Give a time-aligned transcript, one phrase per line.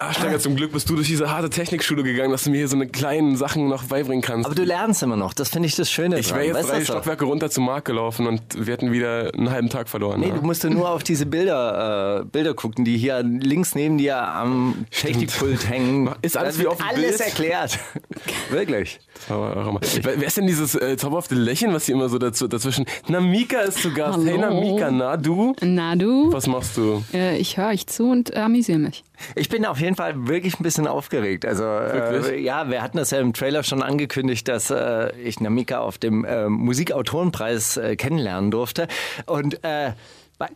[0.00, 2.68] Ach, Steiger, zum Glück bist du durch diese harte Technikschule gegangen, dass du mir hier
[2.68, 4.46] so eine kleinen Sachen noch beibringen kannst.
[4.46, 6.78] Aber du lernst immer noch, das finde ich das Schöne ich wäre jetzt Weißt drei
[6.78, 6.86] das?
[6.86, 10.20] Stockwerke runter zum Markt gelaufen und wir hätten wieder einen halben Tag verloren.
[10.20, 10.36] Nee, ja.
[10.36, 14.86] du musst nur auf diese Bilder, äh, Bilder gucken, die hier links neben dir am
[14.92, 16.10] Technikpult hängen.
[16.22, 17.20] Ist alles Da wie auf dem Alles Bild?
[17.20, 17.78] erklärt.
[18.50, 19.00] Wirklich.
[19.28, 22.84] Wer ist denn dieses äh, zauberhafte Lächeln, was hier immer so dazu, dazwischen...
[23.08, 24.20] Na, Mika ist zu Gast.
[24.24, 24.60] Hey, Hallo.
[24.60, 25.56] Mika, na, du?
[25.60, 27.02] Na du, Was machst du?
[27.12, 29.02] äh, ich höre euch zu und äh, amüsiere mich.
[29.34, 31.44] Ich bin auf jeden Fall wirklich ein bisschen aufgeregt.
[31.44, 35.80] Also äh, ja, wir hatten das ja im Trailer schon angekündigt, dass äh, ich Namika
[35.80, 38.88] auf dem äh, Musikautorenpreis äh, kennenlernen durfte.
[39.26, 39.92] Und äh,
[40.38, 40.48] we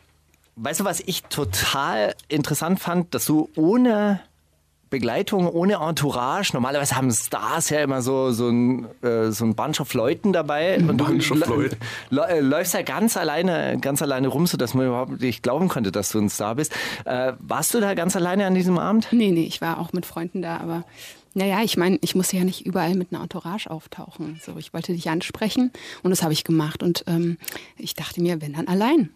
[0.57, 4.21] weißt du, was ich total interessant fand, dass du ohne
[4.93, 9.81] Begleitung, ohne Entourage, normalerweise haben Stars ja immer so, so, ein, äh, so ein Bunch
[9.81, 10.77] of Leuten dabei.
[10.79, 15.43] Und du lä- äh, läufst ja ganz alleine, ganz alleine rum, sodass man überhaupt nicht
[15.43, 16.73] glauben konnte, dass du ein Star bist.
[17.05, 19.09] Äh, warst du da ganz alleine an diesem Abend?
[19.11, 20.85] Nee, nee, ich war auch mit Freunden da, aber
[21.35, 24.39] naja, ich meine, ich musste ja nicht überall mit einer Entourage auftauchen.
[24.45, 26.83] So, ich wollte dich ansprechen und das habe ich gemacht.
[26.83, 27.39] Und ähm,
[27.79, 29.09] ich dachte mir, wenn dann allein.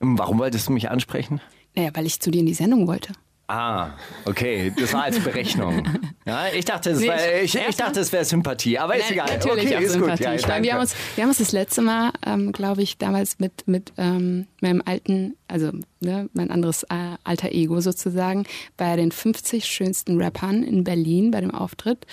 [0.00, 1.40] Warum wolltest du mich ansprechen?
[1.76, 3.12] Naja, weil ich zu dir in die Sendung wollte.
[3.48, 3.90] Ah,
[4.24, 5.82] okay, das war als Berechnung.
[6.24, 9.12] Ja, ich dachte, es Nee, war, ich, ich dachte, es wäre Sympathie, aber ist Nein,
[9.14, 9.26] egal.
[9.26, 10.10] Natürlich okay, auch ist Sympathie.
[10.18, 10.20] gut.
[10.24, 12.96] Ja, ich meine, wir, haben uns, wir haben uns das letzte Mal, ähm, glaube ich,
[12.96, 18.44] damals mit, mit ähm, meinem alten, also ne, mein anderes äh, alter Ego sozusagen,
[18.76, 22.06] bei den 50 schönsten Rappern in Berlin bei dem Auftritt.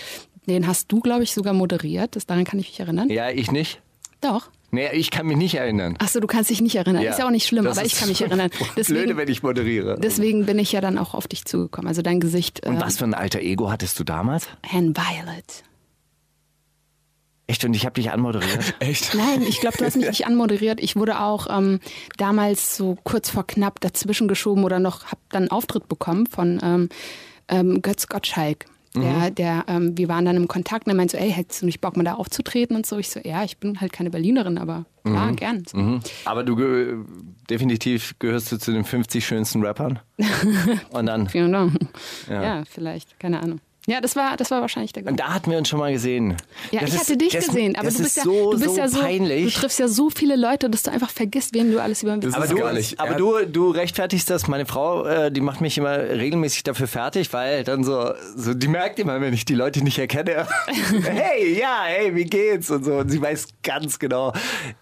[0.48, 2.16] Den hast du, glaube ich, sogar moderiert.
[2.16, 3.10] Das, daran kann ich mich erinnern.
[3.12, 3.80] ja, ich nicht.
[4.22, 4.50] Doch.
[4.72, 5.96] Nee, ich kann mich nicht erinnern.
[6.00, 7.02] Ach so, du kannst dich nicht erinnern.
[7.02, 8.50] Ja, Ist ja auch nicht schlimm, aber ich kann mich erinnern.
[8.58, 10.00] Blöde, Deswegen, wenn ich moderiere.
[10.00, 11.88] deswegen bin ich ja dann auch auf dich zugekommen.
[11.88, 12.66] Also dein Gesicht.
[12.66, 14.48] Und äh, was für ein alter Ego hattest du damals?
[14.64, 15.64] Hen Violet.
[17.48, 17.66] Echt?
[17.66, 18.76] Und ich habe dich anmoderiert?
[18.80, 19.16] Echt?
[19.16, 20.80] Nein, ich glaube, du hast mich nicht anmoderiert.
[20.80, 21.80] Ich wurde auch ähm,
[22.18, 26.60] damals so kurz vor knapp dazwischen geschoben oder noch, hab dann einen Auftritt bekommen von
[26.62, 26.90] ähm,
[27.48, 28.66] ähm, Götz Gottschalk.
[28.96, 31.66] Der, der, ähm, wir waren dann im Kontakt und er meinte so, ey, hättest du
[31.68, 32.98] nicht Bock mal da aufzutreten und so?
[32.98, 35.64] Ich so, ja, ich bin halt keine Berlinerin, aber klar, gern.
[35.70, 35.78] So.
[35.78, 36.00] Mhm.
[36.26, 36.96] Aber du ge
[37.50, 40.00] definitiv gehörst du zu den 50 schönsten Rappern.
[40.92, 41.30] Und dann.
[41.30, 41.74] Vielen Dank.
[42.30, 42.64] Ja.
[42.66, 43.60] vielleicht, keine Ahnung.
[43.90, 45.12] Ja, das war, das war wahrscheinlich der Grund.
[45.14, 46.38] Und da hatten wir uns schon mal gesehen.
[46.72, 48.52] Ja, Das ich ist- hatte dich das- gesehen, aber das du bist, ist ja, so,
[48.52, 49.54] du bist so ja so, peinlich.
[49.56, 52.34] du triffst ja so viele Leute, dass du einfach vergisst, wen du alles über Das
[52.34, 53.00] Aber ist du, gar nicht.
[53.00, 54.48] aber Er- du, du rechtfertigst das.
[54.48, 58.68] Meine Frau, äh, die macht mich immer regelmäßig dafür fertig, weil dann so, so die
[58.68, 60.48] merkt immer, wenn ich die Leute nicht erkenne.
[61.04, 62.94] hey, ja, hey, wie geht's und so.
[62.98, 64.34] Und sie weiß ganz genau,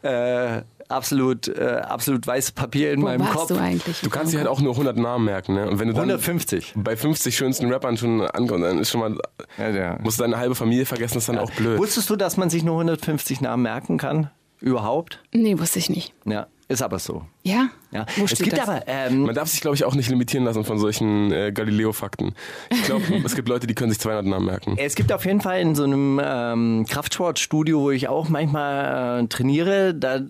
[0.01, 3.47] äh, absolut, äh, absolut weißes Papier in Wo meinem warst Kopf.
[3.49, 4.01] du eigentlich?
[4.01, 5.69] Du kannst dir halt auch nur 100 Namen merken, ne?
[5.69, 6.73] Und wenn du dann 150.
[6.75, 9.17] bei 50 schönsten Rappern schon ankommst, dann ist schon mal,
[9.57, 9.99] Ja, ja.
[10.03, 11.77] musst du deine halbe Familie vergessen, ist dann auch blöd.
[11.79, 14.29] Wusstest du, dass man sich nur 150 Namen merken kann?
[14.59, 15.21] Überhaupt?
[15.33, 16.13] Nee, wusste ich nicht.
[16.25, 17.21] Ja, ist aber so.
[17.43, 17.69] Ja?
[17.91, 18.07] Ja.
[18.15, 18.67] Wo es steht gibt das?
[18.67, 22.33] aber, ähm, Man darf sich, glaube ich, auch nicht limitieren lassen von solchen äh, Galileo-Fakten.
[22.71, 24.75] Ich glaube, es gibt Leute, die können sich 200 Namen merken.
[24.77, 29.27] Es gibt auf jeden Fall in so einem ähm, Kraftsportstudio, wo ich auch manchmal äh,
[29.27, 30.23] trainiere, da äh,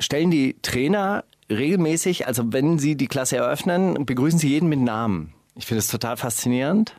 [0.00, 5.32] stellen die Trainer regelmäßig, also wenn sie die Klasse eröffnen, begrüßen sie jeden mit Namen.
[5.54, 6.94] Ich finde es total faszinierend.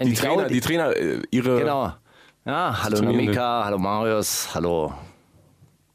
[0.00, 1.58] Die Trainer, glaube, die Trainer, äh, ihre...
[1.58, 1.92] Genau.
[2.44, 4.94] Ja, hallo Namika, hallo Marius, hallo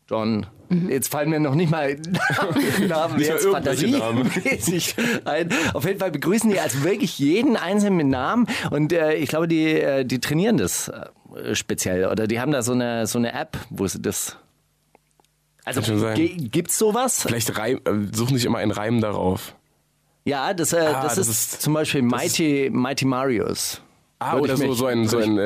[0.08, 0.46] John.
[0.90, 1.96] Jetzt fallen mir noch nicht mal
[2.88, 4.25] Namen jetzt irgendwelche Namen.
[4.30, 5.50] fantasiemäßig ein.
[5.74, 9.47] Auf jeden Fall begrüßen die also wirklich jeden einzelnen mit Namen und äh, ich glaube,
[9.47, 13.34] die, äh, die trainieren das äh, speziell oder die haben da so eine, so eine
[13.34, 14.38] App, wo sie das...
[15.66, 15.81] Also
[16.16, 17.22] ge- gibt's sowas?
[17.22, 19.56] Vielleicht reim, äh, suchen sich immer einen Reim darauf.
[20.25, 23.81] Ja, das, äh, Ah, das, das ist, ist- zum Beispiel Mighty, Mighty Marius.
[24.23, 25.38] Ah, oder ich so, mich- so ein, so ich- ein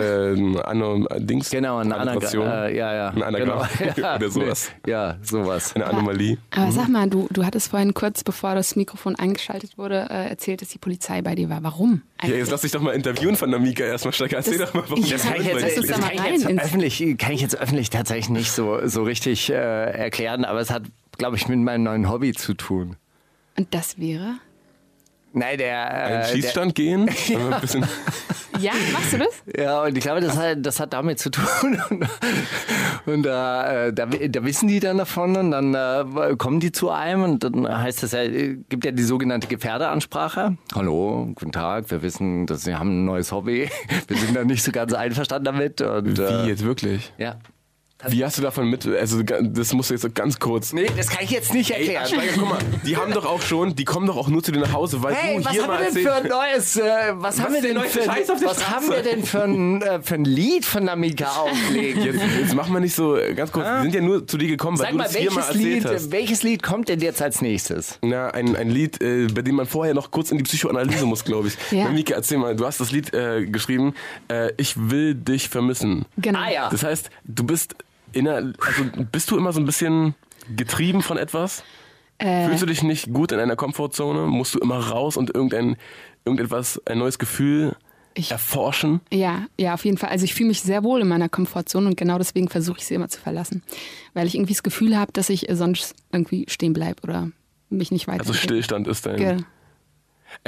[0.57, 1.49] äh, Anno, Dings.
[1.49, 1.95] Genau, eine.
[1.97, 2.41] Anagramm.
[2.41, 3.09] Äh, ja, ja.
[3.09, 3.67] Ein Anagramm.
[3.77, 4.15] Genau, ja.
[4.15, 4.71] oder sowas.
[4.85, 5.75] Ja, sowas.
[5.75, 6.37] Eine Anomalie.
[6.55, 10.61] Aber sag mal, du, du hattest vorhin kurz, bevor das Mikrofon eingeschaltet wurde, äh, erzählt,
[10.61, 11.63] dass die Polizei bei dir war.
[11.63, 12.01] Warum?
[12.23, 14.37] Ja, jetzt lass dich doch mal interviewen von Namika erstmal, Steiger.
[14.37, 16.47] Erzähl Das- doch mal, warum Ja, das Kann ich, Jetzt das da kann, ich jetzt
[16.47, 20.83] öffentlich, kann ich jetzt öffentlich tatsächlich nicht so, so richtig äh, erklären, aber es hat,
[21.17, 22.95] glaube ich, mit meinem neuen Hobby zu tun.
[23.57, 24.35] Und das wäre?
[25.37, 25.91] Nein, der.
[25.91, 27.07] Einen Äh, Schießstand gehen?
[27.27, 27.85] Wir ein bisschen,
[28.59, 29.43] Ja, machst du das?
[29.45, 31.79] der ja, und ich glaube, das hat, das hat damit zu tun.
[31.89, 32.07] Und,
[33.05, 33.29] und äh,
[33.93, 37.67] da, da wissen die dann davon und dann äh, kommen die zu einem und dann
[37.67, 40.57] heißt es ja, gibt ja die sogenannte Gefährderansprache.
[40.73, 43.69] Hallo, guten Tag, wir wissen, dass Sie haben ein neues Hobby.
[44.07, 45.81] Wir sind da nicht so ganz einverstanden damit.
[45.81, 47.13] Und, wie äh, jetzt wirklich?
[47.17, 47.35] Ja.
[48.09, 50.71] Wie hast du davon mit, also das musst du jetzt so ganz kurz.
[50.71, 52.05] Nee, das kann ich jetzt nicht Ey, erklären.
[52.05, 54.59] Steiger, guck mal, die haben doch auch schon, die kommen doch auch nur zu dir
[54.59, 56.75] nach Hause, weil Hey, du was hier haben mal wir denn erzählt- für ein neues,
[56.77, 58.75] äh, was, haben wir denn für, Scheiß auf der was Straße?
[58.75, 62.03] haben wir denn für ein, äh, für ein Lied von Namika auflegen?
[62.03, 64.47] Jetzt, jetzt machen wir nicht so, äh, ganz kurz, wir sind ja nur zu dir
[64.47, 66.11] gekommen, weil Sag du mal, das hier mal welches erzählt Lied, hast.
[66.11, 67.97] welches Lied kommt denn jetzt als nächstes?
[68.03, 71.23] Na, ein, ein Lied, äh, bei dem man vorher noch kurz in die Psychoanalyse muss,
[71.25, 71.55] glaube ich.
[71.71, 71.85] Ja.
[71.85, 73.95] Na, Mika, erzähl mal, du hast das Lied äh, geschrieben,
[74.31, 76.05] äh, Ich will dich vermissen.
[76.17, 76.37] Genau.
[76.39, 76.69] Ah ja.
[76.69, 77.75] Das heißt, du bist
[78.13, 80.15] in einer, also bist du immer so ein bisschen
[80.55, 81.63] getrieben von etwas?
[82.19, 84.21] Äh, Fühlst du dich nicht gut in einer Komfortzone?
[84.27, 85.77] Musst du immer raus und irgendein,
[86.25, 87.75] irgendetwas, ein neues Gefühl
[88.15, 89.01] Ich- erforschen?
[89.11, 90.09] Ja, ja, auf jeden Fall.
[90.09, 92.95] Also ich fühle mich sehr wohl in meiner Komfortzone und genau deswegen versuche ich sie
[92.95, 93.61] immer zu verlassen.
[94.15, 97.29] Weil ich irgendwie das Gefühl habe, dass ich äh, sonst irgendwie stehen bleibe oder
[97.69, 98.21] mich nicht weiter.
[98.21, 99.17] Also Stillstand ist dein.
[99.17, 99.37] Ge-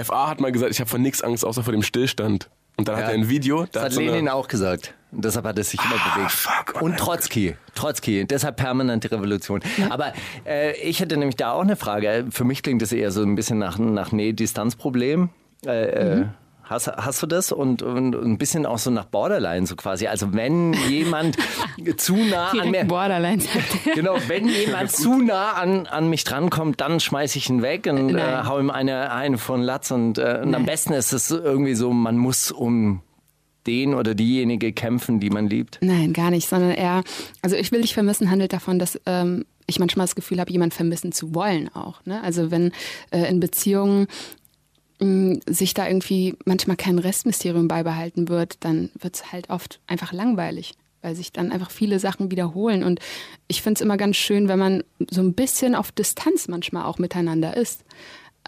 [0.01, 2.49] FA hat mal gesagt, ich habe vor nichts Angst, außer vor dem Stillstand.
[2.77, 4.93] Und dann hat er ein Video, da Das hat so eine- Lenin auch gesagt.
[5.11, 6.31] Und deshalb hat es sich immer bewegt.
[6.31, 6.97] fuck, oh Und.
[6.97, 7.55] Trotzki.
[7.73, 8.25] Trotzki.
[8.25, 9.61] Deshalb permanente Revolution.
[9.89, 10.13] Aber
[10.45, 12.27] äh, ich hätte nämlich da auch eine Frage.
[12.29, 15.29] Für mich klingt das eher so ein bisschen nach, nach Nähe-Distanz-Problem.
[15.65, 16.25] Äh, äh,
[16.69, 17.51] Hast, hast du das?
[17.51, 20.05] Und, und ein bisschen auch so nach Borderline, so quasi.
[20.05, 21.35] Also wenn jemand
[21.97, 22.85] zu nah an mir.
[22.85, 23.95] Borderline sagt er.
[23.95, 28.15] Genau, wenn jemand zu nah an, an mich drankommt, dann schmeiß ich ihn weg und
[28.15, 29.89] äh, hau ihm eine, eine von Latz.
[29.89, 33.01] Und, äh, und am besten ist es irgendwie so, man muss um
[33.69, 35.77] den oder diejenige kämpfen, die man liebt.
[35.81, 37.03] Nein, gar nicht, sondern eher,
[37.43, 40.73] also ich will dich vermissen handelt davon, dass ähm, ich manchmal das Gefühl habe, jemand
[40.73, 42.03] vermissen zu wollen auch.
[42.05, 42.21] Ne?
[42.23, 42.71] Also wenn
[43.11, 44.07] äh, in Beziehungen
[44.99, 50.11] mh, sich da irgendwie manchmal kein Restmysterium beibehalten wird, dann wird es halt oft einfach
[50.13, 50.73] langweilig,
[51.03, 52.83] weil sich dann einfach viele Sachen wiederholen.
[52.83, 52.99] Und
[53.47, 56.97] ich finde es immer ganz schön, wenn man so ein bisschen auf Distanz manchmal auch
[56.97, 57.83] miteinander ist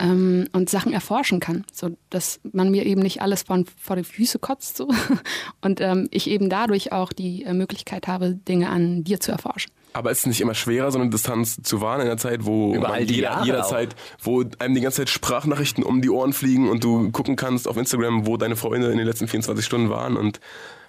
[0.01, 4.03] ähm, und Sachen erforschen kann, so dass man mir eben nicht alles von, vor die
[4.03, 4.89] Füße kotzt so
[5.61, 9.71] und ähm, ich eben dadurch auch die äh, Möglichkeit habe, Dinge an dir zu erforschen.
[9.93, 12.73] Aber ist es nicht immer schwerer, so eine Distanz zu wahren in einer Zeit, wo
[12.73, 16.31] Über man all die jeder, jederzeit, wo einem die ganze Zeit Sprachnachrichten um die Ohren
[16.31, 19.89] fliegen und du gucken kannst auf Instagram, wo deine Freunde in den letzten 24 Stunden
[19.89, 20.39] waren und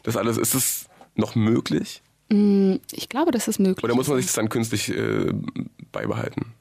[0.04, 2.02] das alles, ist es noch möglich?
[2.28, 3.84] Ich glaube, das ist möglich.
[3.84, 5.32] Oder muss man sich das dann künstlich äh,
[5.90, 6.54] beibehalten?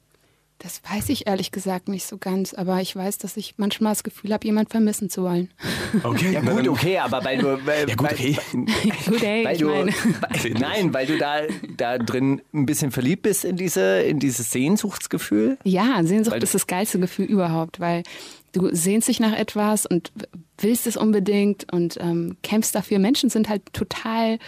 [0.62, 4.04] Das weiß ich ehrlich gesagt nicht so ganz, aber ich weiß, dass ich manchmal das
[4.04, 5.50] Gefühl habe, jemand vermissen zu wollen.
[6.04, 7.58] Okay, Ja gut, okay, aber weil du...
[7.66, 8.38] Weil, Ja gut, weil, okay.
[9.06, 11.40] Gut, ey, Weil ich du, weil, nein, weil du da,
[11.76, 15.58] da drin ein bisschen verliebt bist in, diese, in dieses Sehnsuchtsgefühl.
[15.64, 18.04] Ja, Sehnsucht Weil ist das geilste Gefühl überhaupt, weil
[18.52, 20.12] du sehnst dich nach etwas und
[20.58, 22.98] willst es unbedingt und ähm, kämpfst dafür.
[22.98, 24.38] Menschen sind halt total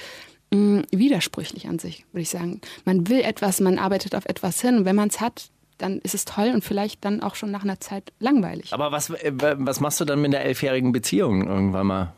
[0.52, 2.60] mh, widersprüchlich an sich, würde ich sagen.
[2.84, 6.14] Man will etwas, man arbeitet auf etwas hin und wenn man es hat, dann ist
[6.14, 8.72] es toll und vielleicht dann auch schon nach einer Zeit langweilig.
[8.72, 12.12] Aber was, äh, was machst du dann mit einer elfjährigen Beziehung irgendwann mal?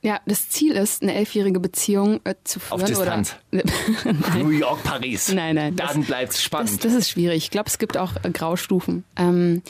[0.00, 2.80] Ja, das Ziel ist, eine elfjährige Beziehung äh, zu führen.
[2.80, 3.34] Auf Distanz.
[4.38, 5.32] New York, Paris.
[5.32, 6.70] Nein, nein, Dann das- bleibt's spannend.
[6.70, 7.38] Das, das ist schwierig.
[7.38, 9.02] Ich glaube, es gibt auch äh, Graustufen.
[9.16, 9.62] Ähm,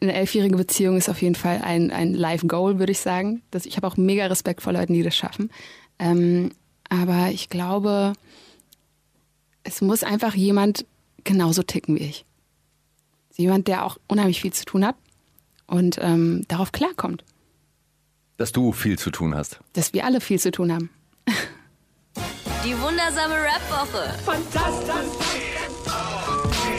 [0.00, 3.42] eine elfjährige Beziehung ist auf jeden Fall ein, ein Life-Goal, würde ich sagen.
[3.52, 5.50] Das, ich habe auch mega Respekt vor Leuten, die das schaffen.
[6.00, 6.50] Ähm,
[6.90, 8.12] aber ich glaube,
[9.62, 10.84] es muss einfach jemand
[11.24, 12.24] genauso ticken wie ich.
[13.36, 14.96] Jemand, der auch unheimlich viel zu tun hat
[15.66, 17.24] und ähm, darauf klarkommt,
[18.38, 19.60] Dass du viel zu tun hast.
[19.74, 20.90] dass wir alle viel zu tun haben.
[22.64, 24.18] Die wundersame Rap-Woche.
[24.24, 25.12] Fantastisch.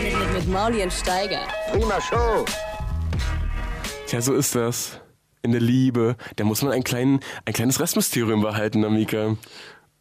[0.04, 1.42] Mit, mit Mauli und Steiger.
[4.08, 5.00] Tja, so ist das.
[5.44, 6.16] In der Liebe.
[6.36, 9.38] Da muss man ein, klein, ein kleines Restmysterium behalten, Amika.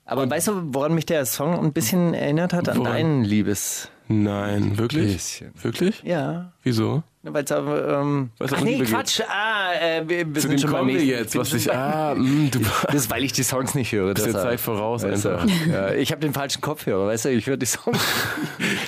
[0.04, 2.68] Aber weißt du, woran mich der Song ein bisschen erinnert hat?
[2.68, 2.92] An Woran?
[2.92, 3.90] deinen Liebes...
[4.08, 5.14] Nein, wirklich?
[5.14, 5.52] Bisschen.
[5.62, 6.02] Wirklich?
[6.04, 6.52] Ja.
[6.62, 7.02] Wieso?
[7.28, 9.20] Weil es ähm, Weil's Ach nee, Quatsch.
[9.28, 11.72] Ah, äh, wir, wir Zu sind dem schon kommen wir jetzt, was ich.
[11.72, 14.14] Ah, mh, du Das ist, weil ich die Songs nicht höre.
[14.14, 14.50] bist der deshalb.
[14.52, 15.44] Zeit voraus Weißt einfach.
[15.68, 17.98] ja, ich habe den falschen Kopfhörer, weißt du, ich höre die Songs.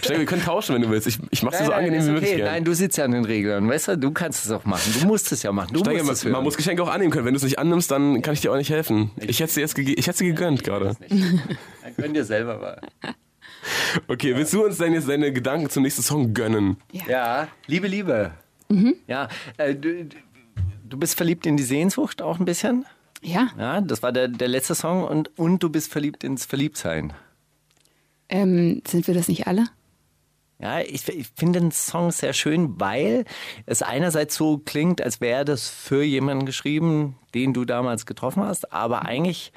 [0.02, 1.08] Steiger, wir können tauschen, wenn du willst.
[1.08, 2.32] Ich, ich mach's dir so Nein, angenehm ist wie möglich.
[2.34, 2.44] okay.
[2.44, 4.94] Nein, du sitzt ja an den Reglern, weißt du, du kannst es auch machen.
[5.00, 5.70] Du musst es ja machen.
[5.72, 6.32] Du Steiger, musst es man, hören.
[6.38, 7.24] man muss Geschenke auch annehmen können.
[7.26, 9.10] Wenn du es nicht annimmst, dann kann ich dir auch nicht helfen.
[9.16, 10.94] Ich hätte sie jetzt gege- ich hätte sie gegönnt gerade.
[11.08, 11.40] Dann
[11.96, 12.80] gönn dir selber mal.
[14.06, 16.76] Okay, willst du uns denn jetzt deine Gedanken zum nächsten Song gönnen?
[16.92, 18.32] Ja, Liebe, Liebe.
[19.06, 20.06] Ja, äh, du,
[20.88, 22.84] du bist verliebt in die Sehnsucht auch ein bisschen.
[23.22, 27.12] Ja, Ja, das war der, der letzte Song und, und du bist verliebt ins Verliebtsein.
[28.28, 29.64] ähm, sind wir das nicht alle?
[30.60, 33.24] Ja, ich, ich finde den Song sehr schön, weil
[33.66, 38.72] es einerseits so klingt, als wäre das für jemanden geschrieben, den du damals getroffen hast,
[38.72, 39.52] aber eigentlich,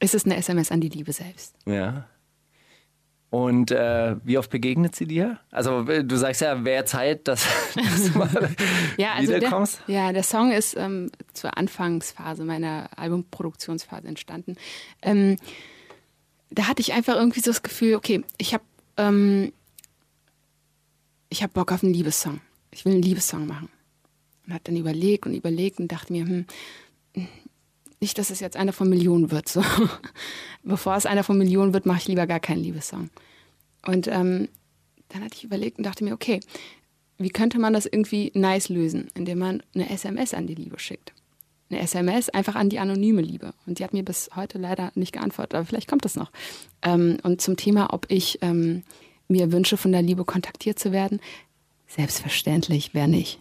[0.00, 1.54] Es ist eine SMS an die Liebe selbst.
[1.66, 2.06] ja.
[3.32, 5.38] Und äh, wie oft begegnet sie dir?
[5.50, 8.28] Also du sagst ja, wäre Zeit, dass, dass du mal
[8.98, 9.80] Ja, also der, wiederkommst.
[9.86, 14.56] ja, der Song ist ähm, zur Anfangsphase meiner Albumproduktionsphase entstanden.
[15.00, 15.38] Ähm,
[16.50, 18.64] da hatte ich einfach irgendwie so das Gefühl, okay, ich habe
[18.98, 19.54] ähm,
[21.30, 22.42] ich habe Bock auf einen Liebessong.
[22.70, 23.70] Ich will einen Liebessong machen.
[24.46, 26.44] Und hat dann überlegt und überlegt und dachte mir, hm,
[28.02, 29.48] nicht, dass es jetzt einer von Millionen wird.
[29.48, 29.64] So.
[30.62, 33.08] Bevor es einer von Millionen wird, mache ich lieber gar keinen Liebessong.
[33.86, 34.48] Und ähm,
[35.08, 36.40] dann hatte ich überlegt und dachte mir, okay,
[37.18, 41.12] wie könnte man das irgendwie nice lösen, indem man eine SMS an die Liebe schickt.
[41.70, 43.54] Eine SMS einfach an die anonyme Liebe.
[43.66, 46.30] Und die hat mir bis heute leider nicht geantwortet, aber vielleicht kommt das noch.
[46.82, 48.82] Ähm, und zum Thema, ob ich ähm,
[49.28, 51.20] mir wünsche, von der Liebe kontaktiert zu werden,
[51.86, 53.38] selbstverständlich, wer nicht.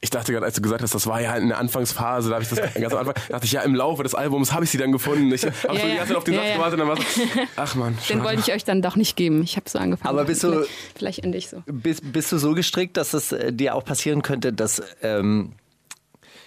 [0.00, 2.36] Ich dachte gerade, als du gesagt hast, das war ja halt in der Anfangsphase, da
[2.36, 4.70] habe ich das ganz am Anfang, dachte ich, ja, im Laufe des Albums habe ich
[4.70, 5.32] sie dann gefunden.
[5.32, 6.54] Ich habe Ja, so die ganze Zeit auf den Ja, Satz ja.
[6.56, 7.20] gewartet und dann war so,
[7.56, 9.42] ach man, Den wollte ich euch dann doch nicht geben.
[9.42, 10.08] Ich habe so angefangen.
[10.08, 11.62] Aber bist du- vielleicht, vielleicht ende ich so.
[11.66, 15.52] Bist, bist du so gestrickt, dass es äh, dir auch passieren könnte, dass ähm,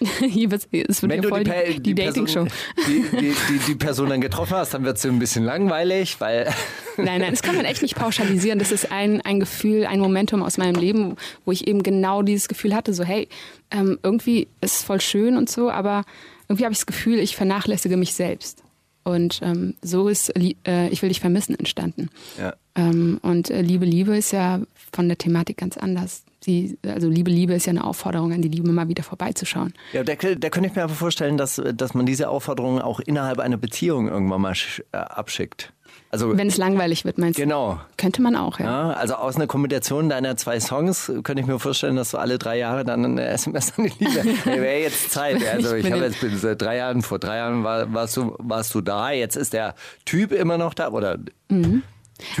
[0.00, 2.44] es wird wenn du die, die, die, Dating-Show.
[2.44, 2.50] Person,
[2.86, 3.34] die,
[3.66, 6.52] die, Person dann getroffen hast, dann wird es ein bisschen langweilig, weil
[6.96, 8.58] Nein, nein, das kann man echt nicht pauschalisieren.
[8.58, 12.48] Das ist ein, ein Gefühl, ein Momentum aus meinem Leben, wo ich eben genau dieses
[12.48, 13.28] Gefühl hatte, so hey,
[13.70, 16.04] ähm, irgendwie ist es voll schön und so, aber
[16.48, 18.62] irgendwie habe ich das Gefühl, ich vernachlässige mich selbst.
[19.04, 22.08] Und ähm, so ist äh, Ich will dich vermissen entstanden.
[22.38, 22.54] Ja.
[22.74, 24.60] Ähm, und äh, Liebe, Liebe ist ja
[24.92, 26.24] von der Thematik ganz anders.
[26.46, 29.74] Sie, also Liebe, Liebe ist ja eine Aufforderung an die Liebe, mal wieder vorbeizuschauen.
[29.92, 33.40] Ja, da, da könnte ich mir aber vorstellen, dass, dass man diese Aufforderungen auch innerhalb
[33.40, 34.54] einer Beziehung irgendwann mal
[34.92, 35.72] äh, abschickt.
[36.10, 37.42] Also Wenn es langweilig wird, meinst du?
[37.42, 37.80] genau.
[37.96, 38.66] Könnte man auch, ja.
[38.66, 42.38] Ja, also aus einer Kombination deiner zwei Songs könnte ich mir vorstellen, dass du alle
[42.38, 44.22] drei Jahre dann eine SMS an die Liebe.
[44.44, 45.44] Hey, Wäre jetzt Zeit.
[45.46, 48.36] Also ich bin habe jetzt bin seit drei Jahren, vor drei Jahren war, warst, du,
[48.38, 49.74] warst du da, jetzt ist der
[50.04, 50.90] Typ immer noch da.
[50.92, 51.82] Oder Typen.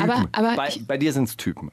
[0.00, 1.72] Aber- aber bei, ich- bei dir sind es Typen.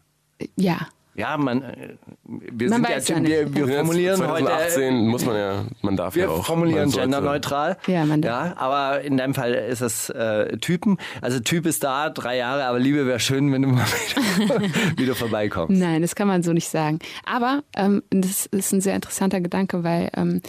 [0.56, 0.88] Ja.
[1.16, 4.94] Ja, man, äh, wir Man sind ja, weiß ja wir, wir formulieren 2018 heute.
[5.10, 6.46] muss man ja, man darf Wir ja auch.
[6.46, 7.78] formulieren genderneutral.
[7.86, 10.98] Ja, man ja, aber in deinem Fall ist es äh, Typen.
[11.22, 14.62] Also Typ ist da, drei Jahre, aber Liebe wäre schön, wenn du mal wieder,
[14.98, 15.80] wieder vorbeikommst.
[15.80, 16.98] Nein, das kann man so nicht sagen.
[17.26, 20.42] Aber ähm, das ist ein sehr interessanter Gedanke, weil ähm,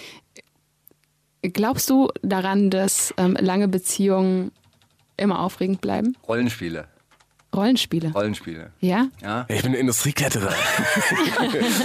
[1.42, 4.50] glaubst du daran, dass ähm, lange Beziehungen
[5.18, 6.16] immer aufregend bleiben?
[6.26, 6.88] Rollenspiele.
[7.54, 8.12] Rollenspiele.
[8.12, 8.70] Rollenspiele.
[8.80, 9.06] Ja?
[9.22, 9.44] Ja.
[9.48, 10.52] Ich bin eine Industriekletterer.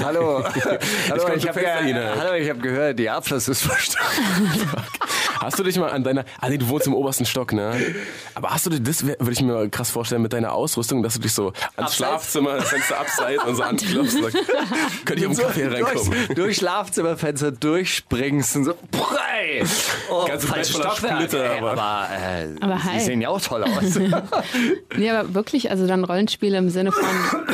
[0.03, 0.43] Hallo.
[1.09, 4.51] Hallo, ich zu habe ich habe gehört, die Abfluss ist verstanden.
[5.39, 7.73] Hast du dich mal an deiner, ah nee, du wohnst im obersten Stock, ne?
[8.35, 11.13] Aber hast du dir, das würde ich mir mal krass vorstellen mit deiner Ausrüstung, dass
[11.13, 11.95] du dich so ans Abseits?
[11.95, 14.37] Schlafzimmer, das Fenster abseits und so anklopfst und sagst,
[15.05, 16.11] könnte ich um Kaffee reinkommen?
[16.11, 18.73] durch, durch Schlafzimmerfenster durchspringst und so.
[18.91, 19.63] Prei!
[20.11, 21.21] Oh, Bett voller Stockwerk.
[21.29, 23.97] Splitter, aber- aber äh, Aber sie sehen ja auch toll aus.
[24.97, 27.05] Nee, aber wirklich, also dann Rollenspiele im Sinne von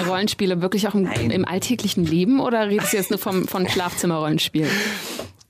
[0.08, 4.68] Rollenspiele wirklich auch im, im alltäglichen Leben oder redest du jetzt nur vom, von Schlafzimmer-Rollenspiel?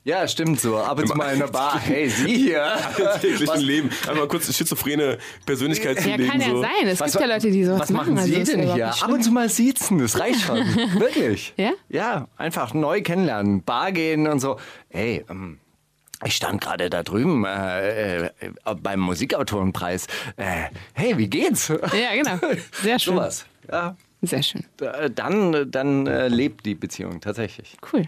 [0.04, 0.78] ja, stimmt so.
[0.78, 1.80] Ab und zu mal in der Bar.
[1.80, 2.64] Hey, Sie hier.
[3.16, 3.90] Im täglichen Leben.
[4.08, 6.28] Einmal kurz schizophrene Persönlichkeit Ja, zulegen.
[6.30, 6.62] kann ja so.
[6.62, 6.70] sein.
[6.88, 8.88] Es Was, gibt ja Leute, die sowas was machen also Sie ja denn hier?
[8.88, 10.58] Ab und zu mal siezen, das reicht schon.
[11.00, 11.54] Wirklich.
[11.58, 11.72] Ja?
[11.90, 14.58] Ja, einfach neu kennenlernen, Bar gehen und so.
[14.90, 15.58] Ey, ähm,
[16.24, 18.32] ich stand gerade da drüben äh, äh,
[18.82, 20.08] beim Musikautorenpreis.
[20.38, 21.68] Äh, hey, wie geht's?
[21.68, 22.38] Ja, genau.
[22.82, 23.14] Sehr schön.
[23.16, 23.46] Sowas.
[23.72, 24.64] Ja, Sehr schön.
[24.78, 27.76] da- dann, dann äh, lebt die Beziehung tatsächlich.
[27.92, 28.06] Cool.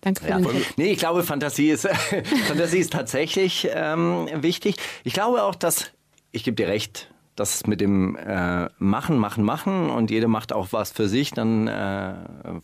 [0.00, 0.38] Danke für Ja.
[0.38, 0.66] den Tipp.
[0.76, 1.88] Nee, ich glaube, Fantasie ist,
[2.48, 4.76] Fantasie ist tatsächlich ähm, wichtig.
[5.04, 5.90] Ich glaube auch, dass,
[6.32, 10.68] ich gebe dir recht, dass mit dem äh, Machen, Machen, Machen und jeder macht auch
[10.72, 12.14] was für sich, dann äh,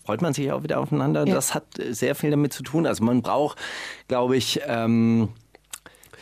[0.04, 1.26] freut man sich auch wieder aufeinander.
[1.26, 1.34] Ja.
[1.34, 2.86] Das hat sehr viel damit zu tun.
[2.86, 3.58] Also man braucht,
[4.08, 5.28] glaube ich, ähm,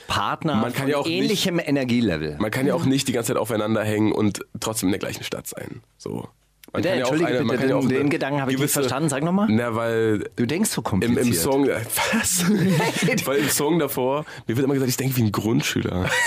[0.08, 2.36] Partner Man kann von ja auch nicht- ähnlichem Energielevel.
[2.40, 5.22] Man kann ja auch nicht die ganze Zeit aufeinander hängen und trotzdem in der gleichen
[5.22, 5.82] Stadt sein.
[5.98, 6.28] So.
[6.72, 8.52] Man Bitte, ja auch eine- man bitte, kann ja auch den- eine den Gedanken habe
[8.52, 9.08] ich nicht verstanden.
[9.08, 9.46] Sag noch mal.
[9.50, 11.26] Na, weil Du denkst so im, kompliziert.
[11.26, 11.80] im Song, äh,
[12.12, 12.44] was?
[13.26, 16.08] weil im Song davor, mir wird immer gesagt, ich denke wie ein Grundschüler.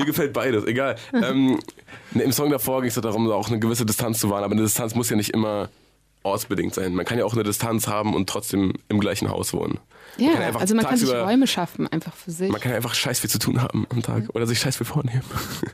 [0.00, 0.96] mir gefällt beides, egal.
[1.12, 1.58] Ähm,
[2.12, 4.62] ne, Im Song davor ging es darum, auch eine gewisse Distanz zu wahren, aber eine
[4.62, 5.68] Distanz muss ja nicht immer
[6.22, 6.94] ortsbedingt sein.
[6.94, 9.78] Man kann ja auch eine Distanz haben und trotzdem im gleichen Haus wohnen.
[10.18, 12.50] Man Ja, kann einfach also man kann sich Räume schaffen, einfach für sich.
[12.50, 15.22] Man kann einfach scheiß viel zu tun haben am Tag oder sich scheiß viel vornehmen.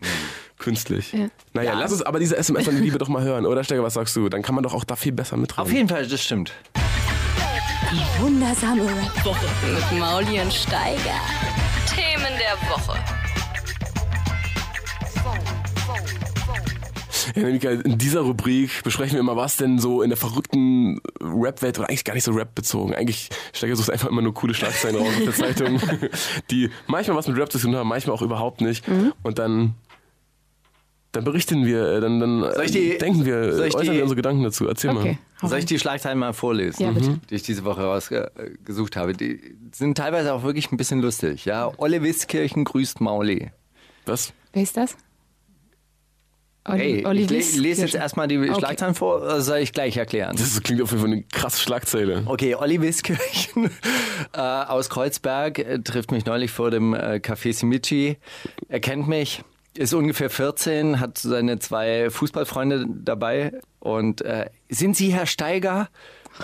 [0.59, 1.13] Künstlich.
[1.13, 1.29] Ja.
[1.53, 3.95] Naja, lass uns aber diese SMS an die Liebe doch mal hören, oder Steiger, was
[3.95, 4.29] sagst du?
[4.29, 5.63] Dann kann man doch auch da viel besser mitreden.
[5.63, 6.53] Auf jeden Fall, das stimmt.
[7.93, 9.47] Die wundersame Rap-Woche.
[9.67, 11.21] Mit Mauli und Steiger.
[11.95, 12.99] Themen der Woche.
[17.37, 21.79] Ja, Mika, in dieser Rubrik besprechen wir immer, was denn so in der verrückten Rap-Welt
[21.79, 22.95] oder eigentlich gar nicht so Rap bezogen.
[22.95, 25.81] Eigentlich Steiger sucht einfach immer nur coole Schlagzeilen raus aus der Zeitung,
[26.51, 28.89] die manchmal was mit Rap zu tun haben, manchmal auch überhaupt nicht.
[28.89, 29.13] Mhm.
[29.23, 29.75] Und dann
[31.13, 33.91] dann berichten wir, äh, dann, dann Soll ich die- äh, denken wir, soll ich äußern
[33.91, 34.69] die- wir unsere Gedanken dazu.
[34.69, 35.19] Erzähl okay.
[35.41, 35.49] mal.
[35.49, 37.21] Soll ich die Schlagzeilen mal vorlesen, Ja, bitte.
[37.31, 39.15] die ich diese Woche rausgesucht habe?
[39.15, 39.41] Die
[39.73, 41.47] sind teilweise auch wirklich ein bisschen lustig.
[41.47, 43.51] Ja, Olle Wiskirchen grüßt Mauli.
[44.05, 44.35] Was?
[44.53, 44.95] Wer ist das?
[46.69, 48.55] Olli, Hey, Olli ich lese jetzt erstmal die Okay.
[48.59, 50.37] Schlagzeilen vor, oder soll ich gleich erklären?
[50.37, 52.23] Das klingt auf jeden Fall eine krasse Schlagzeile.
[52.27, 53.71] Okay, Olli Wiskirchen
[54.33, 58.19] äh, aus Kreuzberg äh, trifft mich neulich vor dem äh, Café Simici.
[58.69, 59.43] Er kennt mich,
[59.77, 65.89] ist ungefähr 14, hat seine zwei Fußballfreunde dabei und äh, sind Sie Herr Steiger?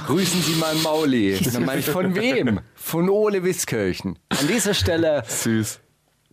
[0.07, 1.39] Grüßen Sie mal Mauli.
[1.53, 2.61] Dann meine ich, von wem?
[2.75, 4.19] Von Ole Wiskirchen.
[4.31, 5.81] An dieser Stelle Süß.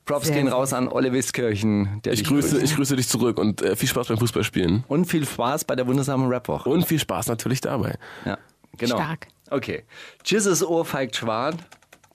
[0.09, 2.01] Props Sehr gehen raus an Ole Wiskirchen.
[2.03, 2.63] Der Ich grüße, grüßt.
[2.63, 4.83] ich grüße dich zurück und äh, viel Spaß beim Fußballspielen.
[4.87, 6.67] Und viel Spaß bei der wundersamen Rapwoche.
[6.67, 7.95] Und viel Spaß natürlich dabei.
[8.25, 8.39] Ja,
[8.75, 8.95] genau.
[8.95, 9.27] Stark.
[9.51, 9.83] Okay.
[10.25, 11.59] Jesus Ohrfeigt Schwan.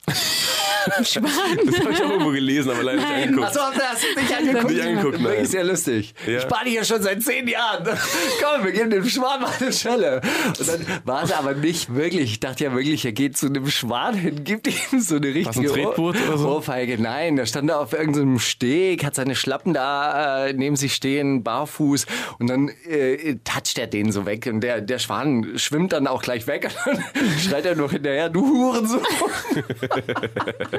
[1.03, 1.59] Schwan.
[1.65, 3.47] Das habe ich auch irgendwo gelesen, aber leider nicht angeguckt.
[3.47, 4.71] Achso, hast du nicht angeguckt?
[4.71, 5.31] Nicht angeguckt, nein.
[5.31, 6.13] Wirklich sehr lustig.
[6.25, 6.37] Ja.
[6.37, 7.83] Ich spare hier schon seit zehn Jahren.
[8.41, 10.21] Komm, wir geben dem Schwan mal eine Schelle.
[10.59, 12.31] Und dann war es aber nicht wirklich.
[12.31, 15.73] Ich dachte ja wirklich, er geht zu einem Schwan hin, gibt ihm so eine richtige
[15.73, 16.49] ein oder so?
[16.55, 17.01] Ohrfeige.
[17.01, 21.43] Nein, da stand er auf irgendeinem Steg, hat seine Schlappen da äh, neben sich stehen,
[21.43, 22.05] barfuß.
[22.39, 24.47] Und dann äh, toucht er den so weg.
[24.47, 26.69] Und der, der Schwan schwimmt dann auch gleich weg.
[26.85, 29.01] Und dann schreit er noch hinterher, du Hurensohn.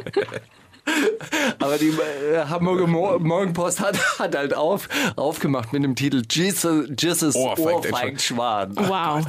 [1.58, 6.88] Aber die äh, Hamburger Mo Morgenpost hat, hat halt auf, aufgemacht mit dem Titel Jesus,
[6.98, 8.72] Jesus Ohrfeigt Ohrfeigt Schwan.
[8.76, 9.26] Wow.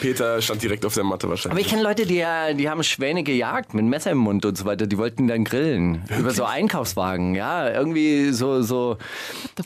[0.00, 1.68] Peter stand direkt auf der Matte Aber ich wahrscheinlich.
[1.68, 2.24] kenne Leute, die,
[2.56, 4.86] die haben Schwäne gejagt mit Messer im Mund und so weiter.
[4.86, 6.02] Die wollten dann grillen.
[6.18, 7.34] Über so Einkaufswagen.
[7.36, 8.98] Ja, irgendwie so, so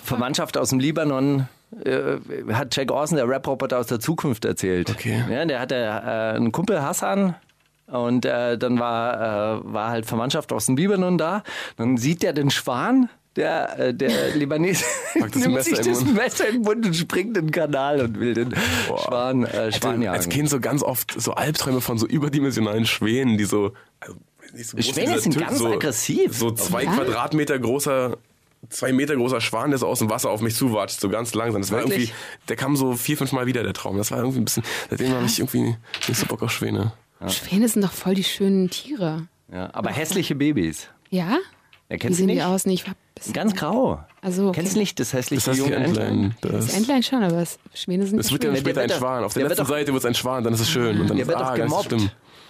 [0.04, 1.48] Verwandtschaft aus dem Libanon.
[1.84, 2.18] Äh,
[2.52, 4.90] hat Jack Orson, der Rap-Roboter aus der Zukunft, erzählt.
[4.90, 5.24] Okay.
[5.30, 7.34] Ja, der hatte äh, einen Kumpel Hassan.
[7.92, 11.42] Und äh, dann war, äh, war halt Verwandtschaft aus dem Libanon da.
[11.76, 14.84] Dann sieht der den Schwan, der, äh, der Libanese,
[15.14, 16.04] nimmt Messer sich im das.
[16.04, 18.54] Messer den Mund und springt in den Kanal und will den
[19.04, 20.16] Schwan, äh, Schwan jagen.
[20.16, 23.72] Als Kind so ganz oft so Albträume von so überdimensionalen Schwänen, die so.
[24.00, 24.16] Also
[24.54, 26.34] nicht so groß Schwäne sind Typ, ganz so, aggressiv.
[26.34, 26.92] So zwei Ja?
[26.94, 28.16] Quadratmeter großer.
[28.68, 31.62] Zwei Meter großer Schwan, der so aus dem Wasser auf mich zuwatscht, so ganz langsam.
[31.62, 32.10] Das war Wirklich?
[32.10, 32.14] irgendwie,
[32.48, 33.98] der kam so vier, fünf Mal wieder, der Traum.
[33.98, 35.74] Das war irgendwie ein bisschen, seitdem habe ich irgendwie
[36.06, 36.92] nicht so Bock auf Schwäne.
[37.28, 39.26] Schwäne sind doch voll die schönen Tiere.
[39.52, 40.88] Ja, aber hässliche Babys.
[41.10, 41.26] Ja?
[41.30, 41.38] Ja,
[41.88, 42.44] Wie kennst du sehen die nicht?
[42.44, 42.64] aus?
[42.66, 42.80] Nee,
[43.32, 44.02] Ganz grau.
[44.22, 44.60] Also, okay.
[44.60, 46.34] Kennst du nicht das hässliche Das heißt junge Entlein?
[46.40, 49.24] Das Das, Entlein schon, aber das Schwäne sind das nicht wird ja später ein Schwan.
[49.24, 51.00] Auf der der letzten Seite wird es ein Schwan, dann ist es schön.
[51.00, 51.94] Und dann Der ist wird ah, doch gemobbt.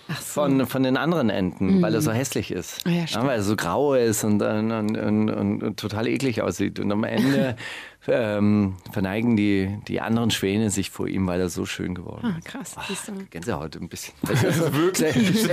[0.09, 0.43] Ach so.
[0.43, 2.81] Von, von den anderen Enten, weil er so hässlich ist.
[2.87, 3.27] Ah ja, stimmt.
[3.27, 6.79] weil er so grau ist und, und, und, und, und, und total eklig aussieht.
[6.81, 7.57] Und am Ende
[8.09, 12.39] ähm, verneigen die, die anderen Schwäne sich vor ihm, weil er so schön geworden Ah,
[12.39, 12.45] ist.
[12.47, 12.75] krass.
[12.89, 13.13] Siehst du.
[13.31, 14.15] Gänsehaut ein bisschen.
[14.23, 15.49] Wirklich?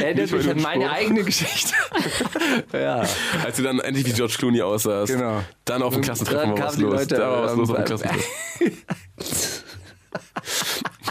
[0.00, 1.74] Erinnert mich an meine eigene Geschichte.
[2.72, 3.04] ja.
[3.44, 5.12] Als du dann endlich wie George Clooney aussahst.
[5.12, 5.42] Genau.
[5.64, 6.92] Dann auf dem Dann Klassentreffen war kamen was die los.
[6.94, 8.22] Leute, da war was ähm, los auf dem Klassentreffen.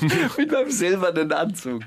[0.37, 1.81] Mit meinem silbernen Anzug.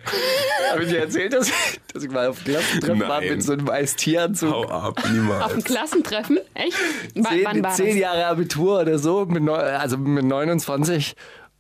[0.72, 1.50] Habe ich dir erzählt, dass,
[1.92, 3.30] dass ich mal auf Klassentreffen war Nein.
[3.30, 4.52] mit so einem Eistieranzug?
[4.52, 5.52] Hau ab, Auf niemals.
[5.52, 6.38] dem Klassentreffen?
[6.54, 6.76] Echt?
[7.14, 7.96] W wann Zehn, war zehn das?
[7.96, 11.14] Jahre Abitur oder so, mit also mit 29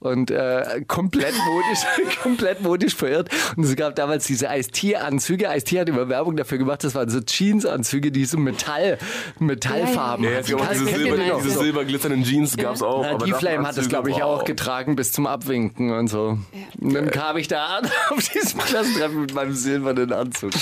[0.04, 3.30] und äh, komplett modisch, komplett modisch verirrt.
[3.56, 5.48] Und es gab damals diese Eistieranzüge.
[5.48, 6.84] Eistie hat immer Werbung dafür gemacht.
[6.84, 8.98] Das waren so Jeansanzüge, die so Metall,
[9.38, 10.44] Metallfarben Ja, Ja, hatten.
[10.44, 11.60] es gab auch diese, Silber, diese So.
[11.62, 13.02] silberglitzernden Jeans gab's auch.
[13.04, 16.38] Ja, aber die Flame hat es, glaube ich, auch getragen bis zum Abwinken und so.
[16.80, 20.52] Und dann kam ich da an auf diesem Klassentreffen mit meinem silbernen Anzug.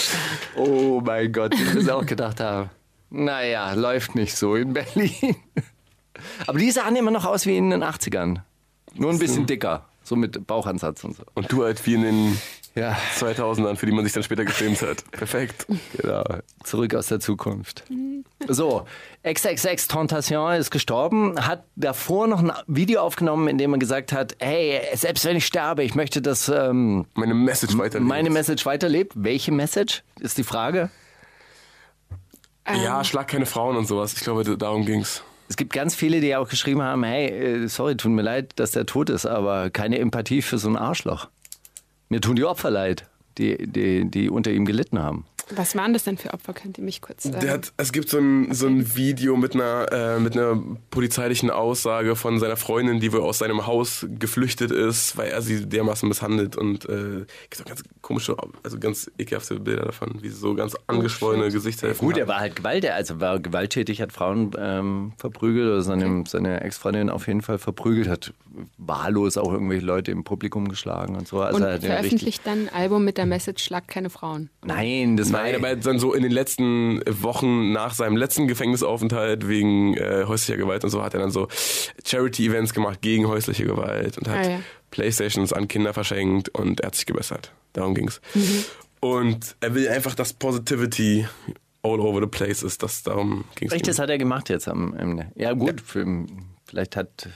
[0.57, 2.71] Oh mein Gott, ich muss auch gedacht haben,
[3.11, 5.35] naja, läuft nicht so in Berlin.
[6.47, 8.39] Aber die sahen immer noch aus wie in den 80ern.
[8.95, 11.23] Nur ein bisschen dicker, so mit Bauchansatz und so.
[11.35, 12.41] Und du halt wie in den
[12.75, 15.05] Ja, 2000ern, für die man sich dann später gefilmt hat.
[15.13, 15.67] Perfekt.
[15.97, 16.25] genau.
[16.65, 17.85] Zurück aus der Zukunft.
[18.49, 18.87] So,
[19.25, 24.37] XXX Tentation ist gestorben, hat davor noch ein Video aufgenommen, in dem er gesagt hat,
[24.41, 28.01] hey, selbst wenn ich sterbe, ich möchte, dass ähm, Meine Message weiter.
[28.01, 29.13] meine Message weiterlebt.
[29.17, 30.91] Welche Message ist die Frage?
[32.67, 34.13] Ja, schlag keine Frauen und sowas.
[34.15, 35.23] Ich glaube, darum ging's.
[35.53, 38.71] Es gibt ganz viele, die auch geschrieben haben, hey, äh, sorry, tut mir leid, dass
[38.71, 41.29] der tot ist, aber keine Empathie für so ein Arschloch.
[42.09, 45.27] Mir tun die Opfer leid, die, die, die unter ihm gelitten haben.
[45.57, 46.53] Was waren das denn für Opfer?
[46.53, 47.25] Könnt ihr mich kurz.
[47.27, 50.61] Äh, Der hat, es gibt so ein, so ein Video mit einer, äh, mit einer
[50.91, 55.67] polizeilichen Aussage von seiner Freundin, die wohl aus seinem Haus geflüchtet ist, weil er sie
[55.67, 60.37] dermaßen misshandelt und äh, gibt auch ganz komische, also ganz ekelhafte Bilder davon, wie sie
[60.37, 62.29] so ganz angeschwollene Gesichtshälften Gut, er hat.
[62.29, 67.27] war halt Gewalt, also war gewalttätig, hat Frauen ähm, verprügelt oder seine, seine Ex-Freundin auf
[67.27, 68.33] jeden Fall verprügelt, hat
[68.79, 71.41] wahllos auch irgendwelche Leute im Publikum geschlagen und so.
[71.41, 74.51] Also und er veröffentlicht dann ein Album mit der Message Schlag keine Frauen.
[74.65, 79.49] Nein, das war Nein, aber dann so in den letzten Wochen nach seinem letzten Gefängnisaufenthalt
[79.49, 81.49] wegen äh, häuslicher Gewalt und so hat er dann so
[82.05, 84.61] Charity-Events gemacht gegen häusliche Gewalt und hat Ah, ja.
[84.91, 87.53] Playstations an Kinder verschenkt und er hat sich gebessert.
[87.73, 88.21] Darum ging's.
[88.35, 88.65] Mhm.
[89.01, 91.27] Und er will einfach, dass Positivity
[91.83, 92.83] all over the place ist.
[92.83, 93.75] Das, darum ging es.
[93.75, 95.33] Echt, das hat er gemacht jetzt am Ende.
[95.35, 96.07] Ja, gut, für,
[96.67, 97.29] vielleicht hat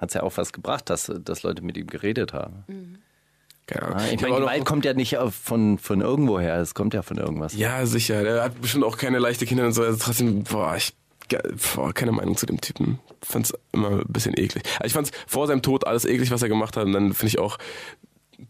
[0.00, 2.98] es ja auch was gebracht, dass, dass Leute mit ihm geredet haben.
[3.72, 3.98] Keine Ahnung.
[3.98, 7.16] Ja, ich meine, Gewalt kommt ja nicht von, von irgendwo her, es kommt ja von
[7.16, 7.54] irgendwas.
[7.54, 8.22] Ja, sicher.
[8.22, 9.82] Er hat bestimmt auch keine leichte Kinder und so.
[9.82, 10.94] Also trotzdem, boah, ich
[11.74, 12.98] boah, keine Meinung zu dem Typen.
[13.22, 14.62] Fand's immer ein bisschen eklig.
[14.78, 16.84] Also ich fand's vor seinem Tod alles eklig, was er gemacht hat.
[16.84, 17.58] Und dann finde ich auch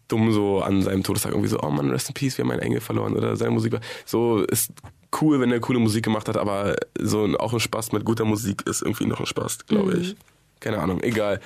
[0.09, 2.63] dumm so an seinem Todestag irgendwie so, oh Mann, rest in peace, wir haben einen
[2.63, 3.81] Engel verloren oder seine Musik war.
[4.05, 4.73] So ist
[5.21, 8.25] cool, wenn er coole Musik gemacht hat, aber so ein, auch ein Spaß mit guter
[8.25, 10.17] Musik ist irgendwie noch ein Spaß, glaube ich.
[10.61, 11.41] Keine Ahnung, egal.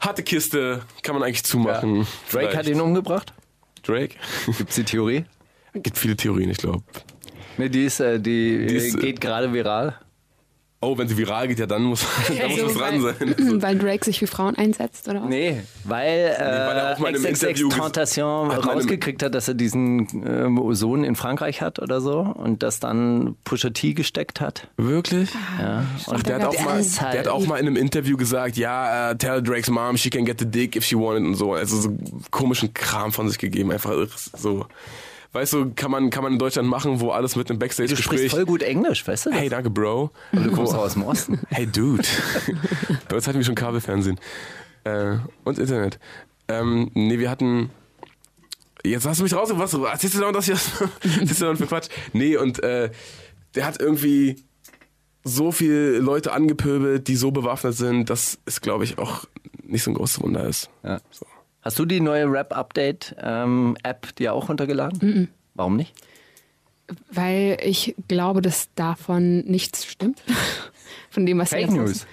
[0.00, 2.06] Harte Kiste, kann man eigentlich zumachen.
[2.30, 3.32] Drake hat ihn umgebracht?
[3.82, 4.14] Drake?
[4.58, 5.24] Gibt's die Theorie?
[5.74, 6.82] Gibt viele Theorien, ich glaube.
[7.56, 9.98] Ne, die ist, äh, die, Die ist, äh, äh, geht gerade viral.
[10.80, 13.34] Oh, wenn sie viral geht, ja, dann muss, dann muss Also, es dran sein.
[13.36, 15.28] Also, weil Drake sich für Frauen einsetzt, oder was?
[15.28, 19.34] Nee, weil, äh, weil er auch mal in einem XXX Interview Tentation hat rausgekriegt hat,
[19.34, 23.92] dass er diesen ähm, Sohn in Frankreich hat oder so und das dann Pusha T
[23.94, 24.68] gesteckt hat.
[24.76, 25.30] Wirklich?
[25.60, 25.84] Ja.
[26.06, 28.56] Und Der hat, auch mal, ist halt- der hat auch mal in einem Interview gesagt,
[28.56, 31.54] ja, uh, tell Drakes mom she can get the dick if she wanted und so.
[31.54, 31.90] Also so
[32.30, 33.72] komischen Kram von sich gegeben.
[33.72, 33.94] Einfach
[34.36, 34.66] so.
[35.38, 37.78] Weißt du, kann man, kann man in Deutschland machen, wo alles mit einem Du sprichst
[37.78, 38.30] Backstage-Gespräch.
[38.32, 39.30] voll gut Englisch, weißt du?
[39.30, 39.38] das?
[39.38, 40.10] Hey, danke, Bro.
[40.32, 41.38] Aber du kommst auch aus dem Osten.
[41.48, 42.02] Hey, Dude.
[43.08, 44.18] Bei uns hatten wir schon Kabelfernsehen.
[44.82, 46.00] Äh, und Internet.
[46.48, 47.70] Ähm, nee, wir hatten.
[48.84, 49.50] Jetzt hast du mich raus.
[49.52, 50.54] Was du da das hier?
[50.54, 51.88] erzählst du da für Quatsch?
[52.12, 52.90] Nee, und äh,
[53.54, 54.42] der hat irgendwie
[55.22, 59.24] so viele Leute angepöbelt, die so bewaffnet sind, dass es, glaube ich, auch
[59.62, 60.68] nicht so ein großes Wunder ist.
[60.82, 61.00] Ja.
[61.68, 65.28] Hast du die neue Rap-Update-App dir auch runtergeladen?
[65.54, 65.92] Warum nicht?
[67.10, 70.22] Weil ich glaube, dass davon nichts stimmt.
[71.10, 72.06] Von dem, was Fake News.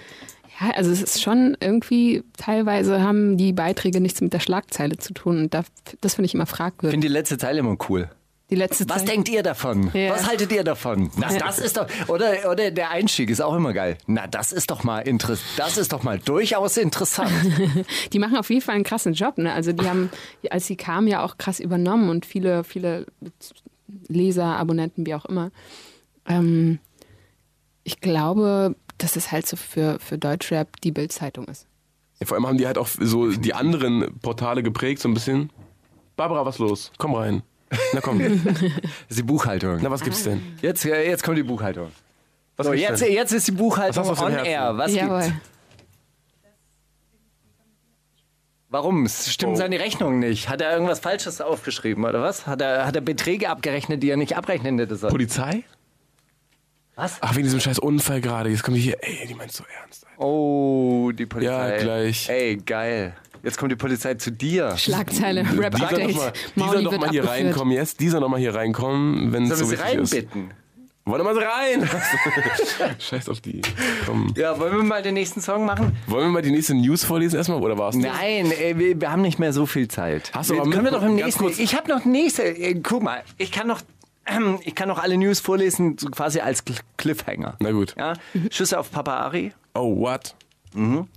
[0.60, 5.14] Ja, also es ist schon irgendwie, teilweise haben die Beiträge nichts mit der Schlagzeile zu
[5.14, 5.38] tun.
[5.44, 5.64] Und da,
[6.02, 6.90] das finde ich immer Ich fragwürdig.
[6.92, 8.10] finde die letzte Zeile immer cool.
[8.48, 9.08] Die letzte Was Zeit.
[9.08, 9.90] denkt ihr davon?
[9.92, 10.10] Ja.
[10.10, 11.10] Was haltet ihr davon?
[11.16, 13.98] Na, das ist doch oder oder der Einstieg ist auch immer geil.
[14.06, 17.32] Na, das ist doch mal interess das ist doch mal durchaus interessant.
[18.12, 19.38] Die machen auf jeden Fall einen krassen Job.
[19.38, 19.52] Ne?
[19.52, 20.10] Also die haben,
[20.50, 23.06] als sie kamen, ja auch krass übernommen und viele, viele
[24.08, 25.50] Leser, Abonnenten, wie auch immer.
[26.26, 26.78] Ähm,
[27.82, 31.66] ich glaube, dass es halt so für, für Deutschrap die Bildzeitung ist.
[32.20, 35.50] Ja, vor allem haben die halt auch so die anderen Portale geprägt, so ein bisschen.
[36.16, 36.92] Barbara, was los?
[36.98, 37.42] Komm rein.
[37.92, 38.18] Na komm.
[38.18, 38.62] Das
[39.08, 39.78] ist die Buchhaltung.
[39.82, 40.40] Na, was gibt's denn?
[40.62, 41.90] Jetzt äh, jetzt kommt die Buchhaltung.
[42.56, 43.12] Was So, jetzt denn?
[43.12, 44.46] jetzt ist die Buchhaltung du on Herzen?
[44.46, 44.78] air.
[44.78, 45.20] Was Jawohl.
[45.22, 45.36] gibt's?
[48.68, 49.04] Warum?
[49.06, 49.56] Es stimmen Oh.
[49.56, 50.48] seine Rechnungen nicht.
[50.48, 52.46] Hat er irgendwas Falsches aufgeschrieben oder was?
[52.46, 55.12] Hat er, hat er Beträge abgerechnet, die er nicht abrechnen hätte sollen?
[55.12, 55.62] Polizei?
[56.96, 57.18] Was?
[57.20, 58.48] Ach, wegen diesem scheiß Unfall gerade.
[58.50, 58.96] Jetzt kommen die hier.
[59.02, 60.06] Ey, die meint so ernst.
[60.06, 60.20] Alter.
[60.20, 61.76] Oh, die Polizei.
[61.76, 62.28] Ja, gleich.
[62.28, 63.14] Ey, geil.
[63.42, 64.76] Jetzt kommt die Polizei zu dir.
[64.76, 66.08] Schlagzeile, Die soll Rap-Update.
[66.08, 67.28] noch mal, die soll Mauli noch hier abgeführt.
[67.28, 68.00] reinkommen jetzt.
[68.00, 70.12] Die soll noch mal hier reinkommen, wenn es Sollen so wir sie wichtig ist.
[70.14, 70.50] reinbitten?
[71.08, 71.88] Wollen wir mal rein?
[72.98, 73.62] Scheiß auf die.
[74.06, 74.34] Komm.
[74.36, 75.96] Ja, wollen wir mal den nächsten Song machen?
[76.08, 77.94] Wollen wir mal die nächste News vorlesen erstmal oder war's?
[77.94, 80.32] Nein, ey, wir, wir haben nicht mehr so viel Zeit.
[80.34, 81.44] Hast du wir, aber können wir doch im nächsten.
[81.44, 82.42] kurz- Ich habe noch nächste.
[82.42, 83.82] äh, Guck mal, ich kann noch.
[84.26, 87.54] ähm, Ich kann noch alle News vorlesen, so quasi als Cl- Cliffhanger.
[87.60, 87.94] Na gut.
[87.96, 88.14] Ja?
[88.50, 90.34] Schüsse auf Papa Ari, Oh, what?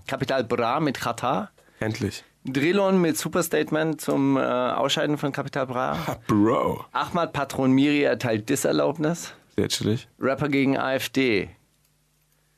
[0.07, 2.23] Kapital Bra mit Katar, Endlich.
[2.45, 6.85] Drillon mit Superstatement zum äh, Ausscheiden von Kapital Bra, Bro.
[6.91, 10.07] Ahmad Patron Miri erteilt Disserlaubnis, Sehr chillig.
[10.19, 11.49] Rapper gegen AfD,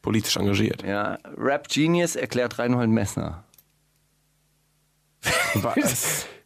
[0.02, 0.84] Politisch engagiert.
[0.84, 3.44] ja, Rap Genius erklärt Reinhold Messner.
[5.56, 6.28] Was?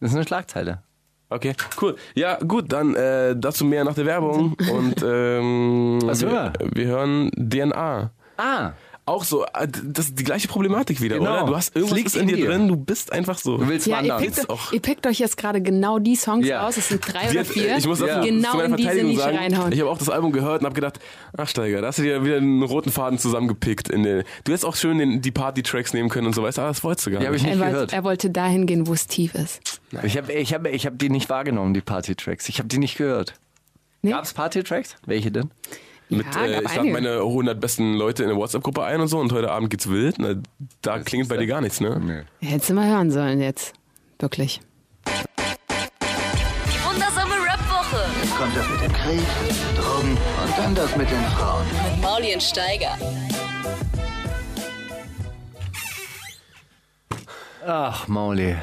[0.00, 0.82] Das ist eine Schlagzeile.
[1.30, 1.96] Okay, cool.
[2.14, 4.54] Ja, gut, dann äh, dazu mehr nach der Werbung.
[4.70, 8.10] Und ähm, Was wir, wir hören DNA.
[8.36, 8.72] Ah,
[9.06, 11.30] Auch so, äh, das ist die gleiche Problematik wieder, Genau.
[11.38, 11.46] oder?
[11.46, 13.58] Du hast irgendwas in in dir drin, du bist einfach so.
[13.58, 14.22] du willst Ja, ihr wandern.
[14.22, 14.72] pickt, Gibt's auch.
[14.72, 16.66] ihr pickt euch jetzt gerade genau die Songs Ja.
[16.66, 18.06] aus, es sind drei Sie oder hat- vier, ich muss Ja.
[18.06, 19.72] dazu genau in diese Nische sagen, reinhauen.
[19.72, 21.00] ich habe auch das Album gehört und habe gedacht,
[21.36, 23.90] ach Steiger, da hast du dir wieder einen roten Faden zusammengepickt.
[23.90, 26.62] In den, du hättest auch schön den, die Party-Tracks nehmen können und so, weißt du,
[26.62, 27.42] aber das wolltest du gar Die hab nicht.
[27.42, 27.92] ich nicht er, wollte, gehört.
[27.92, 29.80] er wollte dahin gehen, wo es tief ist.
[30.02, 32.48] Ich habe ich hab, ich hab die nicht wahrgenommen, die Party-Tracks.
[32.48, 33.34] Ich habe die nicht gehört.
[34.00, 34.12] Nee?
[34.12, 34.96] Gab's Party-Tracks?
[35.04, 35.50] Welche denn?
[36.10, 39.18] Mit, Ja, äh, ich lade meine 100 besten Leute in eine WhatsApp-Gruppe ein und so
[39.18, 40.16] und heute Abend geht's wild.
[40.18, 40.34] Na,
[40.82, 42.24] da klingt bei dir gar nichts, ne?
[42.40, 43.72] Hättest du mal hören sollen jetzt.
[44.18, 44.60] Wirklich.
[45.06, 48.04] Die wundersame Rap-Woche
[48.38, 49.22] Kommt das mit dem Krieg,
[49.76, 51.64] Drogen und dann das mit den Frauen.
[51.92, 52.96] mit Mauli und Steiger.
[57.66, 58.56] Ach, Mauli.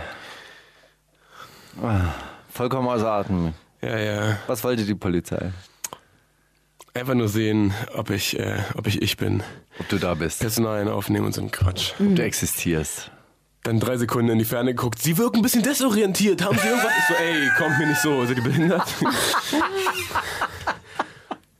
[1.81, 2.13] Ah,
[2.53, 3.53] Vollkommen außer Atem.
[3.81, 4.37] Ja, ja.
[4.47, 5.51] Was wollte die Polizei?
[6.93, 9.43] Einfach nur sehen, ob ich, äh, ob ich ich bin.
[9.79, 10.41] Ob du da bist.
[10.41, 11.93] Personalien aufnehmen und so ein Quatsch.
[11.99, 13.11] Ob du existierst.
[13.63, 14.99] Dann drei Sekunden in die Ferne geguckt.
[15.01, 16.43] Sie wirken ein bisschen desorientiert.
[16.43, 16.91] Haben Sie irgendwas?
[16.97, 18.25] Ich so, ey, kommt mir nicht so.
[18.25, 18.83] Sind die behindert?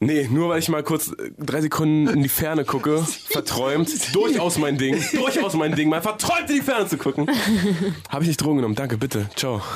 [0.03, 4.57] Nee, nur weil ich mal kurz äh, drei Sekunden in die Ferne gucke, verträumt, durchaus
[4.57, 7.29] mein Ding, durchaus mein Ding, mal verträumt in die Ferne zu gucken.
[8.09, 9.61] Habe ich nicht Drogen genommen, danke, bitte, ciao.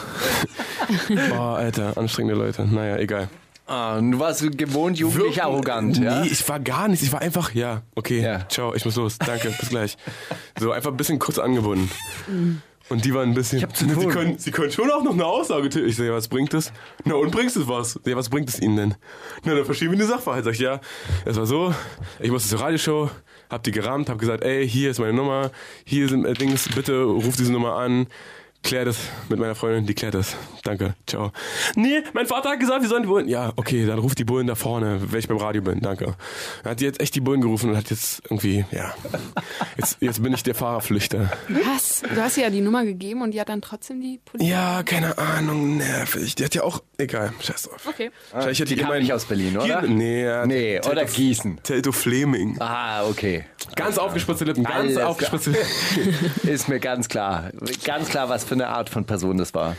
[1.32, 3.30] Oh, Alter, anstrengende Leute, naja, egal.
[3.68, 6.22] Ah, du warst gewohnt jugendlich arrogant, ja?
[6.22, 8.48] Nee, ich war gar nicht, ich war einfach, ja, okay, Ja.
[8.48, 9.98] ciao, ich muss los, danke, bis gleich.
[10.60, 11.90] So, einfach ein bisschen kurz angebunden.
[12.90, 13.64] Und die waren ein bisschen.
[13.64, 14.10] hab zu sie, tun.
[14.10, 15.90] können, sie können schon auch noch eine Aussage tätigen.
[15.90, 16.72] Ich sage, was bringt es?
[17.04, 18.00] Na, und bringst es was?
[18.06, 18.96] Ja, was bringt es Ihnen denn?
[19.44, 20.46] Na, dann verschieben wir die Sachverhalt.
[20.46, 20.80] Sag ich, ja,
[21.26, 21.74] es war so,
[22.20, 23.10] ich musste zur Radioshow,
[23.50, 25.50] hab die gerammt, hab gesagt, ey, hier ist meine Nummer,
[25.84, 28.06] hier sind äh, Dings, bitte ruf diese Nummer an.
[28.66, 28.98] Klär das
[29.30, 30.36] mit meiner Freundin, die klärt das.
[30.64, 31.32] Danke, ciao.
[31.76, 33.28] Nee, mein Vater hat gesagt, wir sollen die Bullen.
[33.28, 36.16] Ja, okay, dann ruft die Bullen da vorne, wenn ich beim Radio bin, danke.
[36.64, 38.92] Dann hat die jetzt echt die Bullen gerufen und hat jetzt irgendwie, ja.
[39.78, 41.32] Jetzt, jetzt bin ich der Fahrerflüchter.
[41.48, 42.02] Was?
[42.02, 44.50] Du hast ihr ja die Nummer gegeben und die hat dann trotzdem die Polizei.
[44.50, 46.34] Ja, keine Ahnung, nervig.
[46.34, 46.82] Die hat ja auch.
[46.98, 47.86] Egal, scheiß drauf.
[47.88, 48.10] Okay.
[48.32, 49.66] Vielleicht hat die kam immerhin- nicht aus Berlin, oder?
[49.66, 51.60] Hier, nee, ja, Nee, Telto- oder Gießen.
[51.62, 52.56] Telto Fleming.
[52.60, 53.46] Ah, okay.
[53.76, 55.68] Ganz aufgespritzte Lippen, ganz Alles aufgespritzte Lippen.
[56.50, 57.52] Ist mir ganz klar.
[57.84, 59.76] Ganz klar, was für eine Art von Person das war.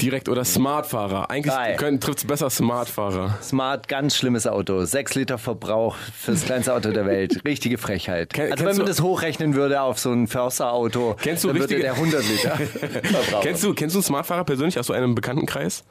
[0.00, 1.28] Direkt oder Smartfahrer.
[1.28, 1.54] Eigentlich
[2.00, 3.36] trifft es besser Smartfahrer.
[3.42, 4.86] Smart, ganz schlimmes Auto.
[4.86, 7.42] Sechs Liter Verbrauch fürs kleinste Auto der Welt.
[7.44, 8.32] Richtige Frechheit.
[8.32, 11.58] Ken- also wenn man du- das hochrechnen würde auf so ein Förster-Auto, Kennst du dann
[11.58, 13.42] würde der 100 Liter verbrauchen.
[13.42, 15.84] Kennst du, kennst du einen Smartfahrer persönlich aus so einem Bekanntenkreis?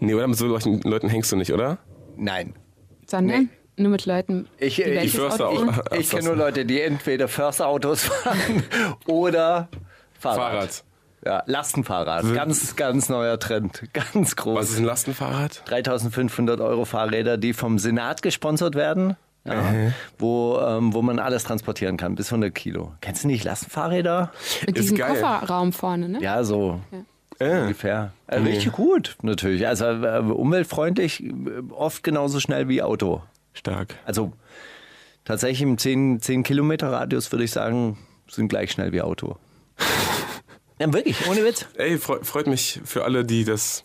[0.00, 0.26] Nee, oder?
[0.26, 1.78] Mit so solchen Leuten hängst du nicht, oder?
[2.18, 2.52] Nein.
[3.06, 5.18] Sondern nur mit Leuten, Ich- die ich-.
[5.98, 8.62] Ich kenne nur Leute, die entweder Försterautos fahren
[9.06, 9.68] oder
[10.20, 10.36] Fahrrad.
[10.38, 10.84] Fahrrad.
[11.28, 12.32] Ja, Lastenfahrrad.
[12.32, 13.82] Ganz, ganz neuer Trend.
[13.92, 14.58] Ganz groß.
[14.58, 15.62] Was ist ein Lastenfahrrad?
[15.66, 19.14] 3500 Euro Fahrräder, die vom Senat gesponsert werden.
[19.44, 19.62] Ja,
[20.18, 22.92] wo, ähm, wo man alles transportieren kann, bis 100 Kilo.
[23.02, 24.32] Kennst du nicht Lastenfahrräder?
[24.66, 24.96] Mit diesem.
[24.98, 26.18] Kofferraum vorne, ne?
[26.22, 26.80] Ja, so
[27.38, 27.60] Äh.
[27.60, 28.12] ungefähr.
[28.26, 29.66] Äh, richtig gut, natürlich.
[29.66, 31.32] Also äh, umweltfreundlich, äh,
[31.74, 33.22] oft genauso schnell wie Auto.
[33.52, 33.96] Stark.
[34.06, 34.32] Also
[35.26, 37.98] tatsächlich im 10, 10 Kilometer Radius würde ich sagen,
[38.30, 39.36] sind gleich schnell wie Auto.
[40.78, 41.66] Ja, wirklich, ohne Witz.
[41.76, 43.84] Ey, freu, freut mich für alle, die das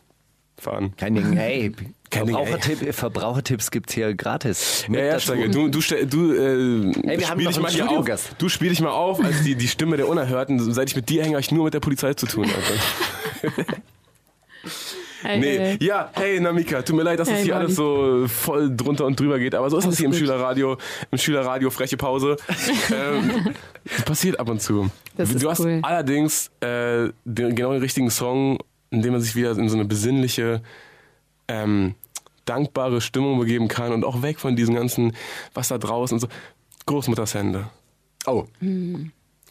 [0.58, 0.93] fahren.
[0.97, 1.71] Kein Ding, ey.
[2.10, 2.45] Kein Ding, ey.
[2.45, 4.86] Verbrauchertipp, Verbrauchertipps gibt's hier gratis.
[4.88, 5.19] Mit Ja, ja.
[5.19, 8.36] Steiger, du, du, du, äh, Ey, spiel dich mal hier auf.
[8.38, 10.73] Du spiel dich mal auf als die, die Stimme der Unerhörten.
[10.73, 12.49] Seit ich mit dir hänge, habe ich nur mit der Polizei zu tun.
[15.23, 17.63] Nee, ja, hey Namika, tut mir leid, dass das Hey, hier Mann.
[17.63, 20.19] alles so voll drunter und drüber geht, aber so ist das Alles hier im gut.
[20.19, 20.77] Schülerradio,
[21.12, 22.38] im Schülerradio freche Pause.
[22.93, 23.53] ähm,
[23.86, 24.89] das passiert ab und zu.
[25.15, 25.79] Das du ist hast cool.
[25.81, 28.57] allerdings äh, den, genau den richtigen Song,
[28.91, 30.62] in dem man sich wieder in so eine besinnliche,
[31.47, 31.95] ähm,
[32.45, 35.15] dankbare Stimmung begeben kann und auch weg von diesem ganzen,
[35.53, 36.27] was da draußen und so.
[36.86, 37.67] Großmutters Hände.
[38.25, 38.45] Oh,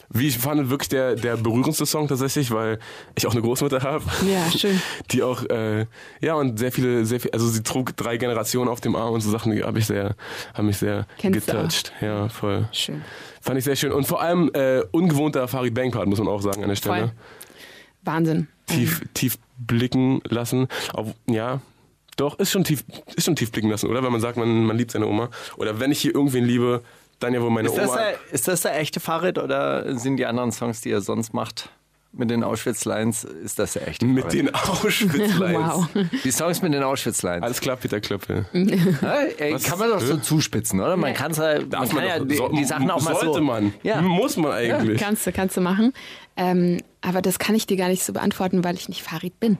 [0.09, 2.79] Wie ich fand, wirklich der, der berührendste Song tatsächlich, weil
[3.15, 4.03] ich auch eine Großmutter habe.
[4.27, 4.79] Ja, schön.
[5.11, 5.85] Die auch, äh,
[6.21, 9.21] ja, und sehr viele, sehr viel, also sie trug drei Generationen auf dem Arm und
[9.21, 10.15] so Sachen, die habe ich sehr,
[10.53, 11.93] haben mich sehr Kennst getoucht.
[12.01, 12.67] Ja, voll.
[12.71, 13.01] Schön.
[13.41, 13.91] Fand ich sehr schön.
[13.91, 16.99] Und vor allem äh, ungewohnter Farid Bang-Part, muss man auch sagen an der Stelle.
[16.99, 17.11] Voll.
[18.03, 18.47] Wahnsinn.
[18.67, 20.67] Tief, tief blicken lassen.
[20.93, 21.61] Auf, ja,
[22.17, 22.83] doch, ist schon tief,
[23.15, 24.03] ist schon tief blicken lassen, oder?
[24.03, 25.29] Wenn man sagt, man, man liebt seine Oma.
[25.57, 26.83] Oder wenn ich hier irgendwen liebe,
[27.19, 27.97] dann ja wohl meine ist das, Oma.
[27.97, 31.69] der, ist das der echte Fahrrad oder sind die anderen Songs, die er sonst macht,
[32.15, 35.39] mit den Auschwitz-Lines, ist das der echte mit den Auschwitz-Lines.
[35.39, 35.87] Wow.
[36.23, 37.41] Die Songs mit den Auschwitz-Lines.
[37.43, 38.45] Alles klar, Peter Klöppel.
[38.53, 39.63] Ja, ey, Was?
[39.63, 40.95] kann man doch so zuspitzen, oder?
[40.95, 43.41] Man, kann's ja, man kann ja die, so- die Sachen auch mal sollte so.
[43.41, 43.73] man.
[43.81, 43.99] Ja.
[44.01, 44.99] Muss man eigentlich.
[45.01, 45.91] Kannst du, kannst du machen.
[46.37, 49.57] Ähm, aber das kann ich dir gar nicht so beantworten, weil ich nicht Farid bin.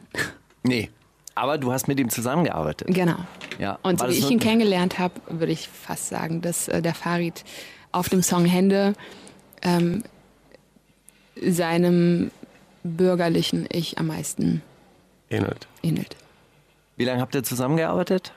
[0.63, 0.89] Nee.
[1.35, 2.87] Aber du hast mit ihm zusammengearbeitet.
[2.91, 3.17] Genau.
[3.59, 3.79] Ja.
[3.81, 7.43] Und so wie ich ihn kennengelernt habe, würde ich fast sagen, dass äh, der Farid
[7.91, 8.93] auf dem Song Hände
[9.61, 10.03] ähm,
[11.41, 12.31] seinem
[12.83, 14.61] bürgerlichen Ich am meisten
[15.29, 15.67] Erinnert.
[15.81, 16.15] ähnelt.
[16.97, 18.33] Wie lange habt ihr zusammengearbeitet?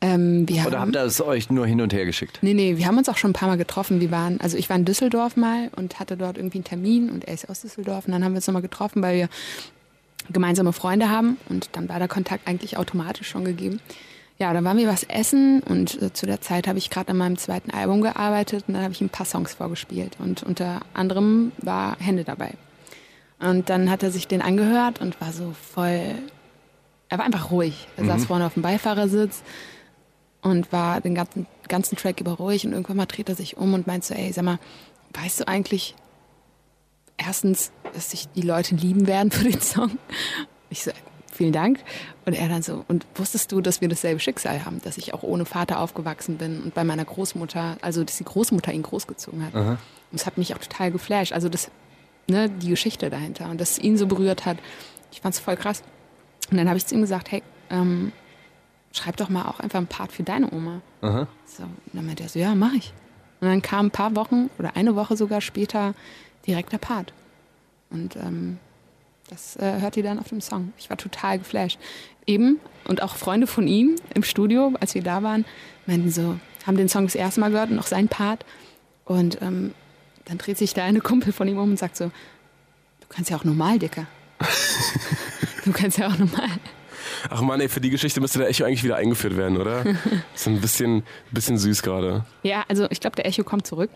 [0.00, 2.40] Ähm, wir Oder haben, habt ihr es euch nur hin und her geschickt?
[2.42, 4.00] Nee, nee, wir haben uns auch schon ein paar Mal getroffen.
[4.00, 7.24] Wir waren, also ich war in Düsseldorf mal und hatte dort irgendwie einen Termin und
[7.24, 9.28] er ist aus Düsseldorf und dann haben wir uns nochmal getroffen, weil wir
[10.30, 13.80] gemeinsame Freunde haben und dann war der Kontakt eigentlich automatisch schon gegeben.
[14.38, 17.16] Ja, dann waren wir was essen und äh, zu der Zeit habe ich gerade an
[17.16, 20.80] meinem zweiten Album gearbeitet und dann habe ich ihm ein paar Songs vorgespielt und unter
[20.94, 22.54] anderem war Hände dabei.
[23.38, 26.14] Und dann hat er sich den angehört und war so voll,
[27.08, 27.88] er war einfach ruhig.
[27.96, 29.42] Er saß vorne auf dem Beifahrersitz
[30.42, 33.74] und war den ganzen, ganzen Track über ruhig und irgendwann mal dreht er sich um
[33.74, 34.58] und meint so, ey, sag mal,
[35.14, 35.94] weißt du eigentlich,
[37.16, 39.98] erstens, dass sich die Leute lieben werden für den Song?
[40.70, 40.90] Ich so,
[41.32, 41.80] vielen Dank.
[42.24, 45.22] Und er dann so, und wusstest du, dass wir dasselbe Schicksal haben, dass ich auch
[45.22, 49.54] ohne Vater aufgewachsen bin und bei meiner Großmutter, also dass die Großmutter ihn großgezogen hat.
[50.10, 51.32] Und das hat mich auch total geflasht.
[51.32, 51.70] Also das,
[52.28, 54.58] ne, die Geschichte dahinter und dass es ihn so berührt hat.
[55.10, 55.82] Ich fand's voll krass.
[56.50, 58.12] Und dann habe ich zu ihm gesagt, hey, ähm,
[58.92, 60.80] schreib doch mal auch einfach einen Part für deine Oma.
[61.46, 62.92] So, und dann meinte er so, ja, mach ich.
[63.40, 65.94] Und dann kam ein paar Wochen oder eine Woche sogar später
[66.46, 67.12] direkt der Part.
[67.92, 68.58] Und ähm,
[69.28, 70.72] das äh, hört ihr dann auf dem Song.
[70.78, 71.78] Ich war total geflasht.
[72.26, 75.44] Eben, und auch Freunde von ihm im Studio, als wir da waren,
[75.86, 78.44] meinten so, haben den Song das erste Mal gehört und auch seinen Part.
[79.04, 79.74] Und ähm,
[80.26, 83.36] dann dreht sich der eine Kumpel von ihm um und sagt so, du kannst ja
[83.36, 84.06] auch normal, Dicker.
[85.64, 86.48] du kannst ja auch normal.
[87.28, 89.84] Ach man, ey, für die Geschichte müsste der Echo eigentlich wieder eingeführt werden, oder?
[90.34, 92.24] ist ein bisschen, bisschen süß gerade.
[92.42, 93.90] Ja, also ich glaube, der Echo kommt zurück.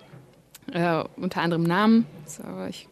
[0.72, 2.06] Äh, unter anderem Namen.
[2.26, 2.88] So, ich,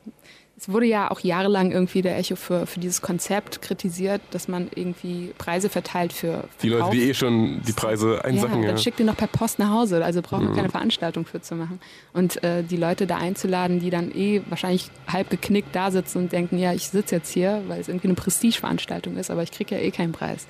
[0.56, 4.68] es wurde ja auch jahrelang irgendwie der Echo für, für dieses Konzept kritisiert, dass man
[4.74, 6.94] irgendwie Preise verteilt für Die Leute, Verkauf.
[6.94, 8.68] die eh schon die Preise ja, einsacken, ja.
[8.68, 11.56] dann schickt ihr noch per Post nach Hause, also braucht man keine Veranstaltung für zu
[11.56, 11.80] machen.
[12.12, 16.32] Und äh, die Leute da einzuladen, die dann eh wahrscheinlich halb geknickt da sitzen und
[16.32, 19.74] denken, ja, ich sitze jetzt hier, weil es irgendwie eine Prestigeveranstaltung ist, aber ich kriege
[19.74, 20.46] ja eh keinen Preis.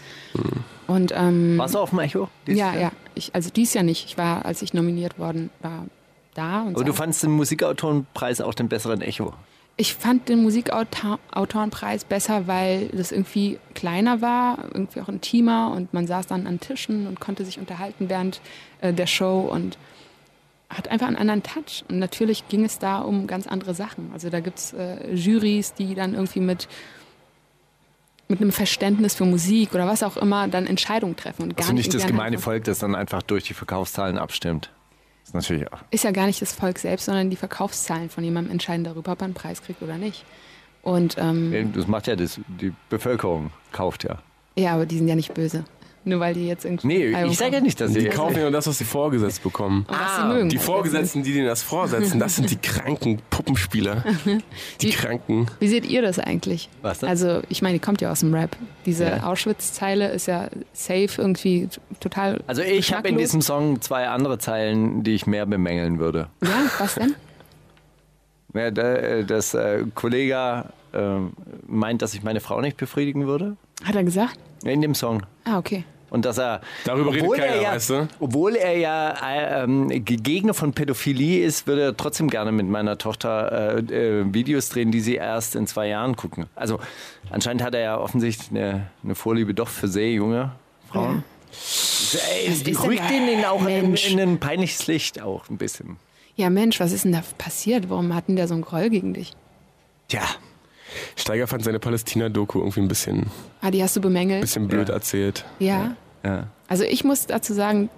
[0.86, 2.28] Und ähm, Warst du auf dem Echo?
[2.46, 2.80] dieses ja, Jahr?
[2.82, 4.04] ja, ich, also dies Jahr nicht.
[4.04, 5.86] Ich war, als ich nominiert worden war,
[6.34, 6.62] da.
[6.64, 9.32] Und Aber du saß- fandst den Musikautorenpreis auch den besseren Echo.
[9.76, 16.06] Ich fand den Musikautorenpreis besser, weil das irgendwie kleiner war, irgendwie auch intimer und man
[16.06, 18.40] saß dann an Tischen und konnte sich unterhalten während
[18.80, 19.76] äh, der Show und
[20.68, 21.84] hat einfach einen anderen Touch.
[21.88, 24.10] Und natürlich ging es da um ganz andere Sachen.
[24.12, 26.68] Also da gibt es äh, Jurys, die dann irgendwie mit,
[28.28, 31.42] mit einem Verständnis für Musik oder was auch immer dann Entscheidungen treffen.
[31.42, 34.70] Und gar Also nicht irgendwie das gemeine Volk, das dann einfach durch die Verkaufszahlen abstimmt.
[35.24, 35.80] Ist natürlich auch.
[35.90, 39.22] ist ja gar nicht das Volk selbst, sondern die Verkaufszahlen von jemandem entscheiden darüber, ob
[39.22, 40.24] er einen Preis kriegt oder nicht.
[40.82, 44.18] Und ähm, Das macht ja das, die Bevölkerung, kauft ja.
[44.56, 45.64] ja, aber die sind ja nicht böse.
[46.06, 46.86] Nur weil die jetzt irgendwie.
[46.86, 48.08] Nee, Album ich sage ja nicht, dass Die sie.
[48.10, 49.86] kaufen ja nur das, was sie vorgesetzt bekommen.
[49.88, 50.48] Und was Ah, sie mögen.
[50.50, 54.04] Die Vorgesetzten, die denen das vorsetzen, das sind die kranken Puppenspieler.
[54.26, 54.40] Die
[54.86, 55.46] Die- Kranken.
[55.60, 56.68] Wie seht ihr das eigentlich?
[56.82, 57.08] Was denn?
[57.08, 58.54] Also, ich meine, die kommt ja aus dem Rap.
[58.84, 59.22] Diese Ja.
[59.24, 61.68] Auschwitz-Zeile ist ja safe irgendwie
[62.00, 62.42] total.
[62.46, 66.28] Also ich habe in diesem Song zwei andere Zeilen, die ich mehr bemängeln würde.
[66.42, 67.14] Ja, was denn?
[68.54, 70.98] Ja, da, äh, dass äh, Kollege äh,
[71.66, 73.56] meint, dass ich meine Frau nicht befriedigen würde.
[73.82, 74.38] Hat er gesagt?
[74.62, 75.24] In dem Song.
[75.44, 75.84] Ah, okay.
[76.14, 76.60] Und dass er.
[76.84, 78.08] Darüber redet obwohl keiner, er ja, weißt du?
[78.20, 82.98] Obwohl er ja äh, ähm, Gegner von Pädophilie ist, würde er trotzdem gerne mit meiner
[82.98, 86.46] Tochter äh, äh, Videos drehen, die sie erst in zwei Jahren gucken.
[86.54, 86.78] Also
[87.30, 90.52] anscheinend hat er ja offensichtlich eine, eine Vorliebe doch für sehr junge
[90.88, 91.24] Frauen.
[91.50, 95.96] Ey, ist denn rückt ihn auch in, in ein peinliches Licht auch ein bisschen.
[96.36, 97.90] Ja, Mensch, was ist denn da passiert?
[97.90, 99.32] Warum hat denn der so einen Groll gegen dich?
[100.06, 100.22] Tja,
[101.16, 103.26] Steiger fand seine Palästina-Doku irgendwie ein bisschen,
[103.60, 104.40] Ah, die hast du bemängelt?
[104.42, 104.94] bisschen blöd Ja.
[104.94, 105.44] erzählt.
[105.58, 105.66] Ja.
[105.66, 105.96] ja.
[106.68, 107.90] Also ich muss dazu sagen,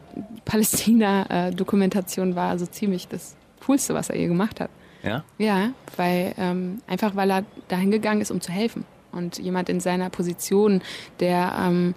[0.44, 3.36] Palästina-Dokumentation war so ziemlich das
[3.66, 4.70] Coolste, was er je gemacht hat.
[5.02, 5.24] ja.
[5.38, 8.84] Ja, weil ähm, einfach weil er dahin gegangen ist, um zu helfen.
[9.12, 10.82] Und jemand in seiner Position,
[11.20, 11.94] der ähm,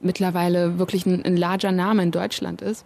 [0.00, 2.84] mittlerweile wirklich ein, ein larger Name in Deutschland ist,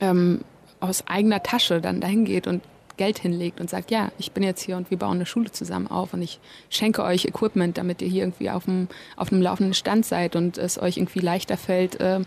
[0.00, 0.40] ähm,
[0.80, 2.62] aus eigener Tasche dann dahin geht und
[2.96, 5.86] Geld hinlegt und sagt, ja, ich bin jetzt hier und wir bauen eine Schule zusammen
[5.86, 9.74] auf und ich schenke euch Equipment, damit ihr hier irgendwie auf dem, auf einem laufenden
[9.74, 12.26] Stand seid und es euch irgendwie leichter fällt, ähm,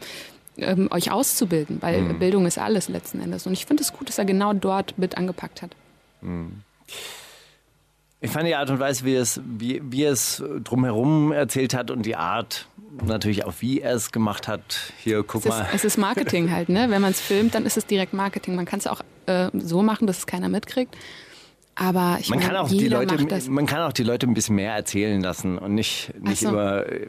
[0.57, 3.45] ähm, euch auszubilden, weil Bildung ist alles letzten Endes.
[3.45, 5.71] Und ich finde es gut, dass er genau dort mit angepackt hat.
[8.19, 11.91] Ich fand die Art und Weise, wie es, wie, wie er es drumherum erzählt hat
[11.91, 12.67] und die Art,
[13.05, 14.91] natürlich auch wie er es gemacht hat.
[15.03, 15.67] Hier, guck Es ist, mal.
[15.73, 16.87] es ist Marketing halt, ne?
[16.89, 18.55] Wenn man es filmt, dann ist es direkt Marketing.
[18.55, 20.95] Man kann es auch äh, so machen, dass es keiner mitkriegt.
[21.79, 24.55] Aber ich Man meine, kann, auch die Leute, man kann auch die Leute ein bisschen
[24.55, 26.49] mehr erzählen lassen und nicht, nicht so.
[26.49, 27.07] immer äh,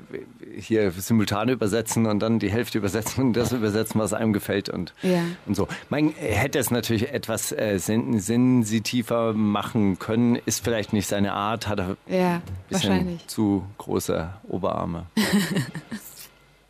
[0.59, 4.93] hier simultan übersetzen und dann die Hälfte übersetzen und das übersetzen, was einem gefällt und,
[5.03, 5.23] Ja.
[5.47, 5.69] und so.
[5.89, 11.67] Man hätte es natürlich etwas äh, sen sensitiver machen können, ist vielleicht nicht seine Art,
[11.67, 13.27] hat er Ja, ein bisschen wahrscheinlich.
[13.27, 15.07] zu große Oberarme.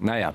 [0.01, 0.35] Naja,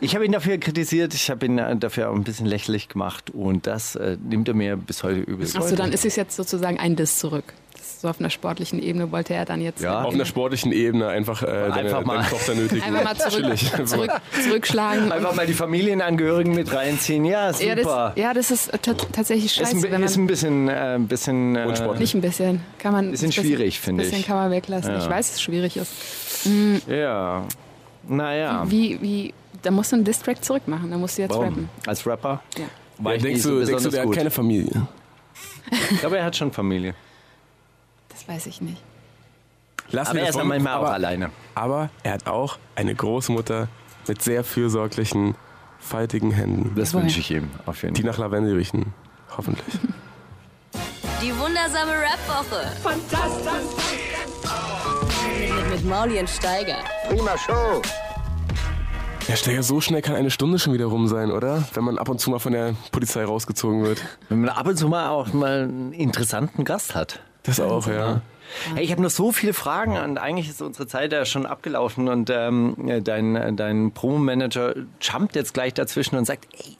[0.00, 3.30] ich habe ihn dafür kritisiert, ich habe ihn äh, dafür auch ein bisschen lächerlich gemacht
[3.30, 5.44] und das äh, nimmt er mir bis heute übel.
[5.56, 7.52] Achso, dann ist es jetzt sozusagen ein Diss zurück.
[7.74, 10.02] Ist so auf einer sportlichen Ebene wollte er dann jetzt Ja.
[10.04, 12.18] Auf einer sportlichen Ebene einfach, äh, deine, Einfach mal.
[12.18, 12.80] deine Tochter nötigen.
[12.82, 14.10] einfach mal zurück, zurück,
[14.44, 15.10] zurückschlagen.
[15.10, 17.24] Einfach mal die Familienangehörigen mit reinziehen.
[17.24, 17.66] Ja, super.
[17.66, 18.70] ja, das, ja, das ist
[19.12, 22.00] tatsächlich ist, scheiße, ein, wenn ist ein bisschen, äh, ein bisschen äh, Unsportlich.
[22.00, 24.26] nicht ein bisschen kann man Bisschen das schwierig, finde Bisschen ich.
[24.28, 24.92] kann man weglassen.
[24.92, 24.98] Ja.
[24.98, 25.90] Ich weiß, dass es schwierig ist.
[26.88, 27.42] Ja.
[28.08, 28.64] Naja.
[28.66, 30.90] Wie, wie, da musst du einen Distrack zurückmachen.
[30.90, 31.44] Da musst du jetzt Warum?
[31.44, 31.68] rappen.
[31.86, 32.42] Als Rapper?
[32.56, 32.64] Ja.
[32.98, 34.16] War Ja, ich denkst, du, denkst du, der hat gut.
[34.16, 34.86] keine Familie?
[35.90, 36.94] Ich glaube, er hat schon Familie.
[38.08, 38.80] Das weiß ich nicht.
[39.90, 41.30] Lass Aber er ist davon, manchmal aber, auch alleine.
[41.54, 43.68] Aber er hat auch eine Großmutter
[44.08, 45.34] mit sehr fürsorglichen,
[45.78, 47.02] faltigen Händen, Das Jawohl.
[47.02, 48.10] wünsche ich ihm auf jeden die Fall.
[48.12, 48.94] nach Lavendel riechen.
[49.36, 49.74] Hoffentlich.
[51.22, 52.72] Die wundersame Rap-Woche.
[52.82, 54.25] Fantastisch.
[55.86, 56.78] Mit, mit Mauli und Steiger.
[57.08, 57.80] Prima Show.
[59.28, 61.64] Ja, Steiger, so schnell kann eine Stunde schon wieder rum sein, oder?
[61.74, 64.02] Wenn man ab und zu mal von der Polizei rausgezogen wird.
[64.28, 67.20] Wenn man ab und zu mal auch mal einen interessanten Gast hat.
[67.44, 68.20] Das auch, ja.
[68.74, 72.08] Hey, ich habe noch so viele Fragen und eigentlich ist unsere Zeit ja schon abgelaufen
[72.08, 76.76] und ähm, dein, dein Promo-Manager jumpt jetzt gleich dazwischen und sagt, ey,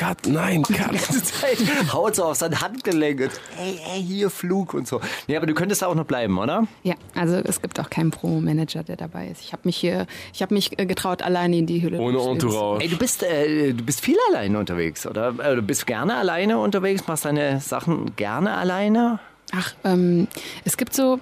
[0.00, 0.88] nein, Cut, nein, die Cut.
[0.92, 1.58] ganze Zeit
[1.92, 5.00] haut so auf sein Handgelenk und ey, ey, hier Flug und so.
[5.26, 6.66] Nee, aber du könntest auch noch bleiben, oder?
[6.82, 9.42] Ja, also es gibt auch keinen Promo-Manager, der dabei ist.
[9.42, 11.98] Ich habe mich hier, ich habe mich äh, getraut, alleine in die Hülle.
[12.00, 12.44] Ohne des Lebens.
[12.44, 12.82] Entourage.
[12.84, 15.34] Ey, du bist, äh, du bist viel alleine unterwegs, oder?
[15.38, 19.18] Äh, Du bist gerne alleine unterwegs, machst deine Sachen gerne alleine?
[19.52, 20.26] Ach, ähm,
[20.64, 21.18] es gibt so,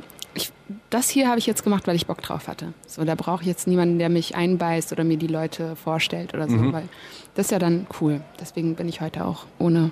[0.90, 2.72] das hier habe ich jetzt gemacht, weil ich Bock drauf hatte.
[2.86, 6.48] So, da brauche ich jetzt niemanden, der mich einbeißt oder mir die Leute vorstellt oder
[6.48, 6.72] so, Mhm.
[6.72, 6.88] weil
[7.34, 8.20] das ist ja dann cool.
[8.40, 9.90] Deswegen bin ich heute auch ohne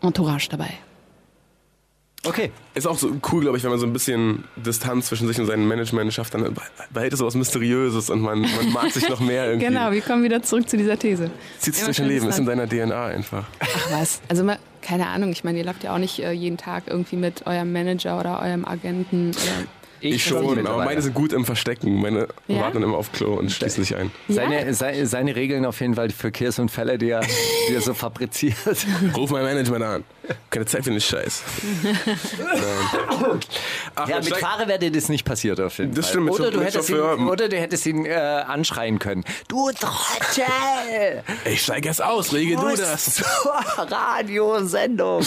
[0.00, 0.70] Entourage dabei.
[2.24, 2.50] Okay.
[2.74, 5.46] Ist auch so cool, glaube ich, wenn man so ein bisschen Distanz zwischen sich und
[5.46, 6.56] seinem Management schafft, dann
[6.92, 9.66] behält es so was Mysteriöses und man, man mag sich noch mehr irgendwie.
[9.68, 11.30] Genau, wir kommen wieder zurück zu dieser These.
[11.58, 13.44] Zieht sich durch dein Leben, ist in deiner DNA einfach.
[13.60, 16.56] Ach was, also mal, keine Ahnung, ich meine, ihr lauft ja auch nicht äh, jeden
[16.56, 19.30] Tag irgendwie mit eurem Manager oder eurem Agenten.
[19.30, 19.66] Oder
[20.00, 22.00] Ich, schon, aber meine sind gut im Verstecken.
[22.00, 22.60] Meine Ja?
[22.60, 24.10] warten immer auf Klo und schließen sich ein.
[24.28, 27.20] Seine, seine, seine Regeln auf jeden Fall für Verkehrsunfälle, die er,
[27.68, 28.56] die er so fabriziert.
[29.16, 30.04] Ruf mein Management an.
[30.50, 31.42] Keine Zeit für den Scheiß.
[33.94, 36.12] Ach, Ja, mit steigt- Fahrer wäre dir das nicht passiert auf jeden Das Fall.
[36.14, 39.24] stimmt, oder, du hättest ihn, oder du hättest ihn äh, anschreien können.
[39.48, 41.22] Du Trottel!
[41.44, 43.14] ich steig erst aus, regel du das.
[43.16, 43.24] zur
[43.78, 45.22] Radiosendung.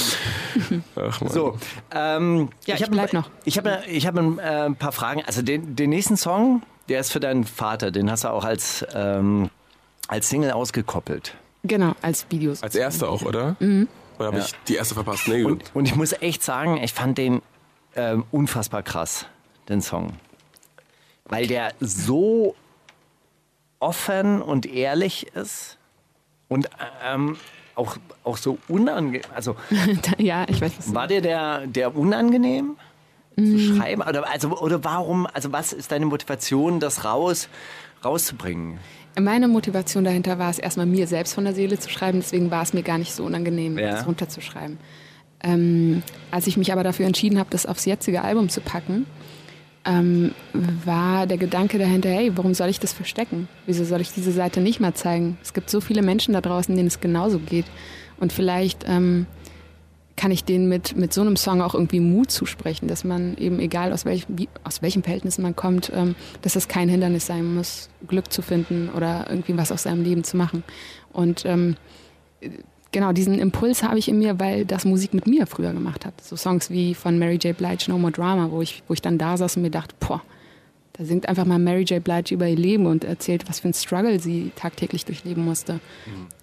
[0.95, 1.31] Ach, Mann.
[1.31, 1.57] So,
[1.93, 3.29] ähm, Ja, ich hab- bleib noch.
[3.45, 5.23] Ich habe ich hab ein, äh, ein paar Fragen.
[5.25, 7.91] Also den, den nächsten Song, der ist für deinen Vater.
[7.91, 9.49] Den hast du auch als, ähm,
[10.07, 11.35] als Single ausgekoppelt.
[11.63, 12.63] Genau, als Videos.
[12.63, 13.55] Als erster auch, oder?
[14.17, 14.45] Oder habe Ja.
[14.45, 15.27] ich die erste verpasst?
[15.27, 15.43] Nee.
[15.43, 17.41] Und, und ich muss echt sagen, ich fand den
[17.95, 19.25] ähm, unfassbar krass,
[19.67, 20.13] den Song.
[21.25, 22.55] Weil der so
[23.79, 25.77] offen und ehrlich ist
[26.47, 26.69] und
[27.05, 27.37] ähm,
[27.75, 29.21] auch, auch so unangenehm.
[29.33, 29.55] Also
[30.17, 30.93] ja, ich weiß was.
[30.93, 32.77] war dir der, der unangenehm
[33.37, 34.01] zu schreiben?
[34.01, 37.49] Oder, also, oder warum, also was ist deine Motivation, das raus,
[38.03, 38.79] rauszubringen?
[39.19, 42.19] Meine Motivation dahinter war es, erstmal mir selbst von der Seele zu schreiben.
[42.19, 43.91] Deswegen war es mir gar nicht so unangenehm, Ja.
[43.91, 44.77] das runterzuschreiben.
[45.41, 49.05] Ähm, als ich mich aber dafür entschieden habe, das aufs jetzige Album zu packen,
[49.85, 50.33] ähm,
[50.83, 53.47] war der Gedanke dahinter, hey, warum soll ich das verstecken?
[53.65, 55.37] Wieso soll ich diese Seite nicht mal zeigen?
[55.41, 57.65] Es gibt so viele Menschen da draußen, denen es genauso geht.
[58.19, 59.25] Und vielleicht ähm,
[60.19, 63.57] kann ich denen mit, mit so einem Song auch irgendwie Mut zusprechen, dass man eben,
[63.59, 64.27] egal aus, welch,
[64.65, 68.89] aus welchen Verhältnissen man kommt, ähm, dass es kein Hindernis sein muss, Glück zu finden
[68.89, 70.65] oder irgendwie was aus seinem Leben zu machen.
[71.13, 71.77] Und ähm,
[72.91, 76.21] genau, diesen Impuls habe ich in mir, weil das Musik mit mir früher gemacht hat.
[76.21, 77.57] So Songs wie von Mary J.
[77.57, 80.21] Blige, No More Drama, wo ich, wo ich dann da saß und mir dachte, boah,
[80.97, 82.03] da singt einfach mal Mary J.
[82.03, 85.79] Blige über ihr Leben und erzählt, was für ein Struggle sie tagtäglich durchleben musste.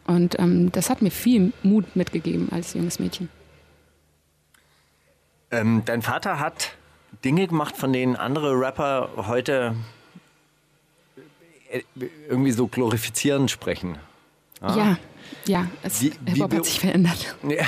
[0.06, 3.28] Und ähm, das hat mir viel Mut mitgegeben als junges Mädchen.
[5.50, 6.72] Ähm, dein Vater hat
[7.24, 9.74] Dinge gemacht, von denen andere Rapper heute
[11.70, 11.82] äh,
[12.28, 13.98] irgendwie so glorifizierend sprechen.
[14.62, 14.96] Ja,
[15.44, 17.36] ja, es, Wie- wie Hip-Hop hat sich verändert.
[17.48, 17.64] Ja,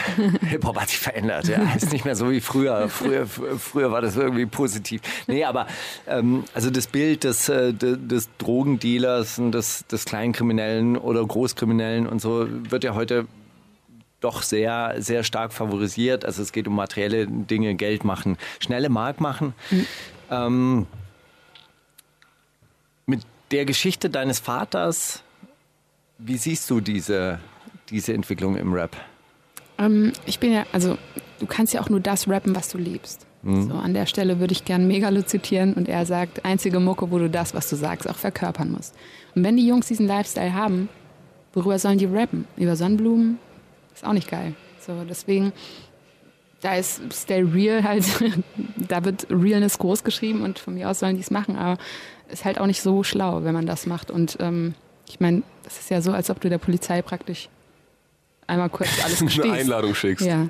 [0.48, 1.46] Hip-Hop hat sich verändert.
[1.48, 1.58] Ja.
[1.76, 2.88] Ist nicht mehr so wie früher.
[2.88, 5.00] Früher, fr- früher war das irgendwie positiv.
[5.26, 5.66] Nee, aber
[6.06, 12.06] ähm, also das Bild des, äh, de- des Drogendealers und des, des Kleinkriminellen oder Großkriminellen
[12.06, 13.26] und so wird ja heute
[14.20, 16.24] doch sehr, sehr stark favorisiert.
[16.24, 19.54] Also es geht um materielle Dinge, Geld machen, schnelle Mark machen.
[20.30, 20.86] Ähm,
[23.06, 25.22] mit der Geschichte deines Vaters,
[26.18, 27.38] wie siehst du diese,
[27.90, 28.96] diese Entwicklung im Rap?
[29.78, 30.98] Ähm, ich bin ja, also
[31.38, 33.26] du kannst ja auch nur das rappen, was du liebst.
[33.44, 37.18] So, an der Stelle würde ich gern Megalo zitieren und er sagt, einzige Mucke, wo
[37.18, 38.96] du das, was du sagst, auch verkörpern musst.
[39.36, 40.88] Und wenn die Jungs diesen Lifestyle haben,
[41.54, 42.46] worüber sollen die rappen?
[42.56, 43.38] Über Sonnenblumen?
[43.98, 44.54] Ist auch nicht geil.
[44.78, 45.52] So, deswegen,
[46.60, 48.04] da ist Stay Real halt,
[48.76, 51.78] da wird Realness groß geschrieben und von mir aus sollen die es machen, aber
[52.28, 54.12] ist halt auch nicht so schlau, wenn man das macht.
[54.12, 54.74] Und ähm,
[55.08, 57.48] ich meine, das ist ja so, als ob du der Polizei praktisch
[58.46, 59.44] einmal kurz alles gestehst.
[59.44, 60.24] eine Einladung schickst.
[60.24, 60.48] Ja.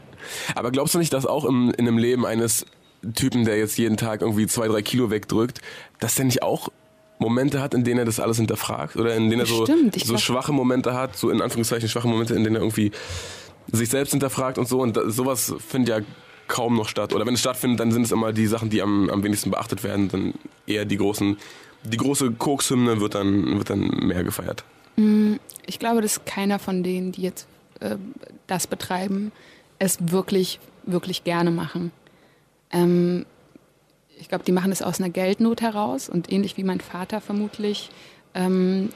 [0.54, 2.66] Aber glaubst du nicht, dass auch im, in einem Leben eines
[3.14, 5.62] Typen, der jetzt jeden Tag irgendwie zwei, drei Kilo wegdrückt,
[6.00, 6.68] dass der nicht auch
[7.18, 8.96] Momente hat, in denen er das alles hinterfragt?
[8.96, 12.08] Oder in denen er so, Bestimmt, ich so schwache Momente hat, so in Anführungszeichen schwache
[12.08, 12.92] Momente, in denen er irgendwie
[13.70, 14.80] sich selbst hinterfragt und so.
[14.80, 16.06] Und da, sowas findet ja
[16.46, 17.14] kaum noch statt.
[17.14, 19.84] Oder wenn es stattfindet, dann sind es immer die Sachen, die am, am wenigsten beachtet
[19.84, 20.08] werden.
[20.08, 20.34] Dann
[20.66, 21.36] eher die großen,
[21.84, 24.64] die große Kokshymne wird dann, wird dann mehr gefeiert.
[25.66, 27.46] Ich glaube, dass keiner von denen, die jetzt
[27.78, 27.96] äh,
[28.48, 29.30] das betreiben,
[29.78, 31.92] es wirklich, wirklich gerne machen.
[32.72, 33.24] Ähm,
[34.20, 37.90] ich glaube, die machen es aus einer Geldnot heraus und ähnlich wie mein Vater vermutlich
[38.34, 38.90] ähm,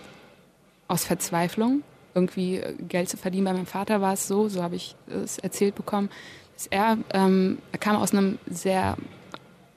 [0.89, 1.83] aus Verzweiflung,
[2.15, 3.45] irgendwie äh, Geld zu verdienen.
[3.45, 6.11] Bei meinem Vater war es so, so habe ich es erzählt bekommen,
[6.55, 8.97] dass er, ähm, er kam aus einem sehr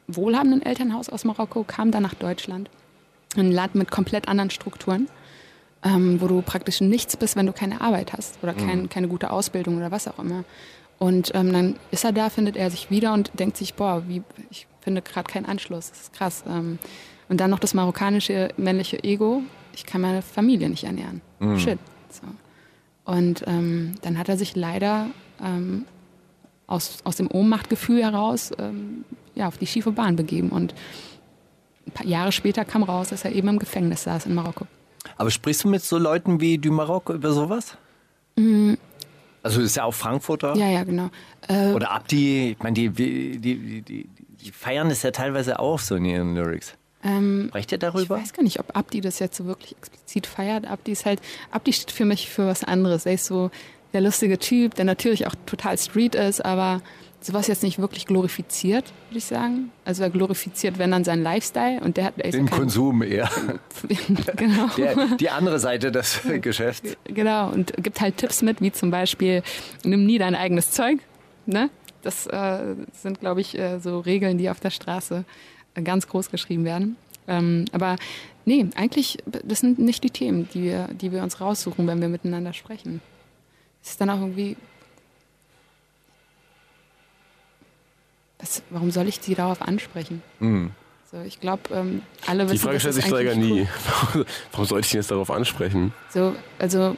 [0.07, 2.69] wohlhabenden Elternhaus aus Marokko, kam dann nach Deutschland.
[3.37, 5.09] Ein Land mit komplett anderen Strukturen,
[5.83, 9.31] ähm, wo du praktisch nichts bist, wenn du keine Arbeit hast oder kein, keine gute
[9.31, 10.45] Ausbildung oder was auch immer.
[10.99, 14.23] Und ähm, dann ist er da, findet er sich wieder und denkt sich, boah, wie,
[14.49, 16.43] ich finde gerade keinen Anschluss, das ist krass.
[16.47, 16.79] Ähm,
[17.27, 19.41] und dann noch das marokkanische männliche Ego,
[19.73, 21.21] ich kann meine Familie nicht ernähren.
[21.57, 21.79] Shit.
[22.09, 22.21] So.
[23.03, 25.07] Und ähm, dann hat er sich leider
[25.43, 25.85] ähm,
[26.67, 29.03] aus, aus dem Ohnmachtgefühl heraus ähm,
[29.35, 30.49] ja, auf die schiefe Bahn begeben.
[30.49, 30.73] Und
[31.87, 34.65] ein paar Jahre später kam raus, dass er eben im Gefängnis saß in Marokko.
[35.17, 37.77] Aber sprichst du mit so Leuten wie du Marokko über sowas?
[39.43, 40.55] Also ist ja auch Frankfurter.
[40.55, 41.09] Ja, ja, genau.
[41.47, 44.09] Äh, Oder Abdi, ich meine, die, die, die, die,
[44.45, 46.73] die feiern das ja teilweise auch so in ihren Lyrics.
[47.03, 48.17] ähm, Sprecht ihr ich darüber?
[48.17, 50.65] weiß gar nicht, ob Abdi das jetzt so wirklich explizit feiert.
[50.67, 51.19] Abdi ist halt,
[51.51, 53.05] Abdi steht für mich für was anderes.
[53.05, 53.51] Er ist so
[53.93, 56.81] der lustige Typ, der natürlich auch total Street ist, aber
[57.21, 59.71] sowas jetzt nicht wirklich glorifiziert, würde ich sagen.
[59.83, 63.29] Also er glorifiziert, wenn dann seinen Lifestyle und der hat der Den Konsum eher.
[64.35, 64.67] genau.
[64.77, 66.95] Der, die andere Seite des Geschäfts.
[67.05, 69.41] Genau, und gibt halt Tipps mit, wie zum Beispiel,
[69.83, 70.99] nimm nie dein eigenes Zeug.
[71.47, 71.69] Ne?
[72.05, 75.25] Das äh, sind, glaube ich, äh, so Regeln, die auf der Straße
[75.73, 76.97] äh, ganz groß geschrieben werden.
[77.27, 77.95] Ähm, aber
[78.45, 82.07] nee, eigentlich, das sind nicht die Themen, die wir, die wir uns raussuchen, wenn wir
[82.07, 83.01] miteinander sprechen.
[83.81, 84.55] Es ist dann auch irgendwie.
[88.37, 90.21] Was, warum soll ich die darauf ansprechen?
[91.11, 93.67] So, ich glaube, ähm, alle wissen Die Frage stellt sich eigentlich nie.
[94.51, 95.91] Warum sollte ich jetzt darauf ansprechen?
[96.09, 96.95] So, also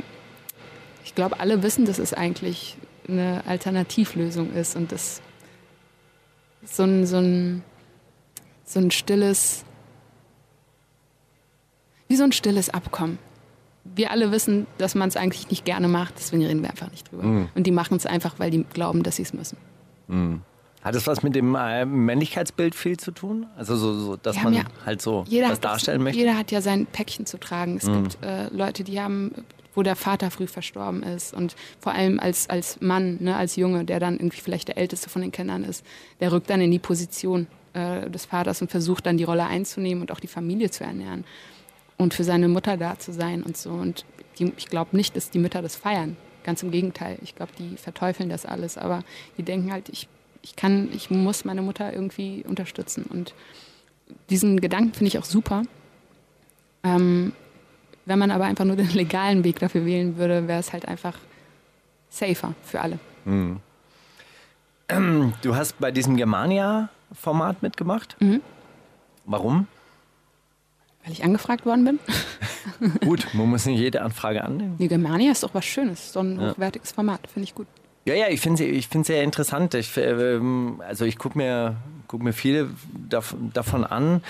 [1.05, 2.75] ich glaube, alle wissen, dass es eigentlich
[3.07, 5.21] eine Alternativlösung ist und das
[6.65, 7.63] so ein, so ein,
[8.65, 9.63] so ein stilles,
[12.07, 13.19] wie so ein stilles Abkommen.
[13.83, 17.09] Wir alle wissen, dass man es eigentlich nicht gerne macht, deswegen reden wir einfach nicht
[17.11, 17.47] drüber.
[17.55, 19.57] Und die machen es einfach, weil die glauben, dass sie es müssen.
[20.81, 23.45] Hat das was mit dem äh, Männlichkeitsbild viel zu tun?
[23.57, 26.19] Also so, so dass man ja- halt so was hat das- darstellen möchte?
[26.19, 27.77] Jeder hat ja sein Päckchen zu tragen.
[27.77, 29.31] Es gibt äh, Leute, die haben,
[29.77, 33.85] wo der Vater früh verstorben ist und vor allem als, als Mann, ne, als Junge,
[33.85, 35.85] der dann irgendwie vielleicht der älteste von den Kindern ist,
[36.19, 40.01] der rückt dann in die Position äh, des Vaters und versucht dann die Rolle einzunehmen
[40.01, 41.25] und auch die Familie zu ernähren
[41.95, 43.69] und für seine Mutter da zu sein und so.
[43.69, 44.03] Und
[44.39, 46.17] die, ich glaube nicht, dass die Mütter das feiern.
[46.43, 47.19] Ganz im Gegenteil.
[47.21, 49.03] Ich glaube, die verteufeln das alles, aber
[49.37, 50.07] die denken halt, ich,
[50.41, 53.03] ich kann, ich muss meine Mutter irgendwie unterstützen.
[53.03, 53.35] Und
[54.31, 55.61] diesen Gedanken finde ich auch super.
[56.83, 57.33] Ähm,
[58.07, 61.17] wenn man aber einfach nur den legalen Weg dafür wählen würde, wäre es halt einfach
[62.09, 62.99] safer für alle.
[65.41, 68.15] Du hast bei diesem Germania-Format mitgemacht.
[68.21, 68.41] Mhm.
[69.25, 69.67] Warum?
[71.03, 71.99] Weil ich angefragt worden bin.
[73.01, 74.77] Gut, man muss nicht jede Anfrage annehmen.
[74.77, 77.67] Die Germania ist doch was Schönes, so ein hochwertiges Format, finde ich gut.
[78.07, 79.73] Ja, ja, ich finde es ich find's sehr interessant.
[79.73, 81.75] Ich, ähm, also ich gucke mir,
[82.07, 82.69] guck mir viele
[83.09, 84.23] dav davon an.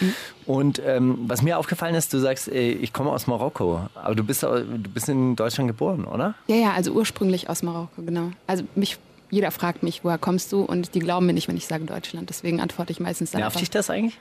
[0.48, 4.24] Und ähm, was mir aufgefallen ist, du sagst, äh, ich komme aus Marokko, aber du
[4.24, 6.34] bist, du bist in Deutschland geboren, oder?
[6.48, 8.32] Ja, ja, also ursprünglich aus Marokko, genau.
[8.48, 8.98] Also mich,
[9.30, 10.64] jeder fragt mich, woher kommst du?
[10.64, 12.32] Und die glauben mir nicht, wenn ich sage Deutschland.
[12.32, 14.18] Deswegen antworte ich meistens dann Nervt dich das eigentlich?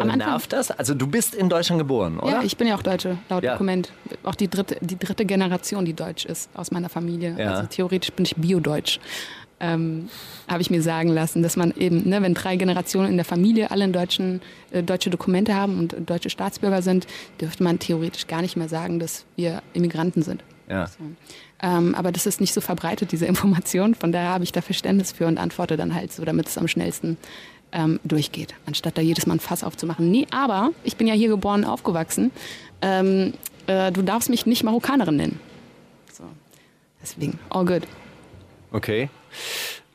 [0.00, 0.70] Am Anfang- nervt das?
[0.70, 2.30] Also du bist in Deutschland geboren, oder?
[2.30, 3.52] Ja, ich bin ja auch Deutsche, laut Ja.
[3.52, 3.92] Dokument.
[4.24, 7.34] Auch die dritte, die dritte Generation, die deutsch ist aus meiner Familie.
[7.38, 7.52] Ja.
[7.54, 8.98] Also theoretisch bin ich biodeutsch.
[9.60, 10.08] Ähm,
[10.46, 13.72] Habe ich mir sagen lassen, dass man eben, ne, wenn drei Generationen in der Familie
[13.72, 14.40] alle in deutschen,
[14.70, 17.08] äh, deutsche Dokumente haben und deutsche Staatsbürger sind,
[17.40, 20.44] dürfte man theoretisch gar nicht mehr sagen, dass wir Immigranten sind.
[20.68, 20.86] ja.
[21.60, 23.96] Ähm, aber das ist nicht so verbreitet, diese Information.
[23.96, 26.68] Von daher habe ich da Verständnis für und antworte dann halt so, damit es am
[26.68, 27.16] schnellsten
[27.72, 30.10] ähm, durchgeht, anstatt da jedes Mal ein Fass aufzumachen.
[30.10, 32.30] Nee, aber ich bin ja hier geboren, aufgewachsen.
[32.82, 33.34] Ähm,
[33.66, 35.40] äh, du darfst mich nicht Marokkanerin nennen.
[36.12, 36.24] So.
[37.02, 37.82] Deswegen, all good.
[38.72, 39.10] Okay.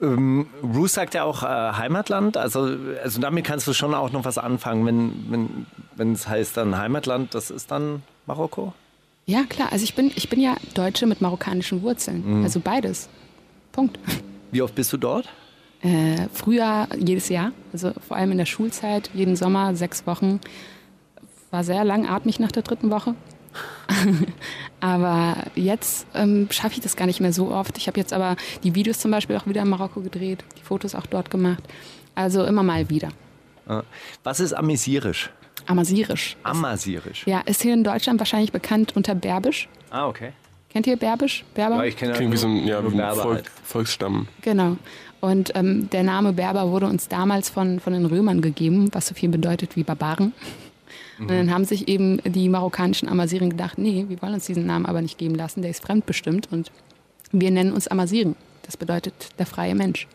[0.01, 4.25] Ähm, Bruce sagt ja auch äh, Heimatland, also, also damit kannst du schon auch noch
[4.25, 5.65] was anfangen, wenn wenn
[5.95, 8.73] wenn es heißt dann Heimatland, das ist dann Marokko?
[9.25, 9.71] Ja, klar.
[9.71, 12.43] Also ich bin, ich bin ja Deutsche mit marokkanischen Wurzeln.
[12.43, 13.07] Also beides.
[13.71, 13.97] Punkt.
[14.51, 15.29] Wie oft bist du dort?
[15.83, 20.39] Äh, früher jedes Jahr, also vor allem in der Schulzeit, jeden Sommer sechs Wochen.
[21.51, 23.15] War sehr langatmig nach der dritten Woche.
[24.79, 27.77] aber jetzt ähm, schaffe ich das gar nicht mehr so oft.
[27.77, 30.95] Ich habe jetzt aber die Videos zum Beispiel auch wieder in Marokko gedreht, die Fotos
[30.95, 31.63] auch dort gemacht.
[32.15, 33.09] Also immer mal wieder.
[33.67, 33.81] Äh,
[34.23, 35.29] Was ist Amesirisch?
[35.65, 36.35] Amazirisch.
[36.43, 37.25] Amazirisch.
[37.27, 39.69] Ja, ist hier in Deutschland wahrscheinlich bekannt unter Berbisch.
[39.91, 40.33] Ah, okay.
[40.69, 41.45] Kennt ihr Berbisch?
[41.53, 41.77] Berber?
[41.77, 43.51] Ja, ich kenne Klingt wie so ein, ja, nur wie ein Berber Volk, halt.
[43.63, 44.27] Volksstamm.
[44.41, 44.77] Genau.
[45.23, 49.15] Und ähm, der Name Berber wurde uns damals von, von den Römern gegeben, was so
[49.15, 50.33] viel bedeutet wie Barbaren.
[51.17, 54.85] Und dann haben sich eben die marokkanischen Amaziren gedacht, nee, wir wollen uns diesen Namen
[54.85, 56.73] aber nicht geben lassen, der ist fremdbestimmt und
[57.31, 58.35] wir nennen uns Amaziren.
[58.63, 60.09] Das bedeutet der freie Mensch.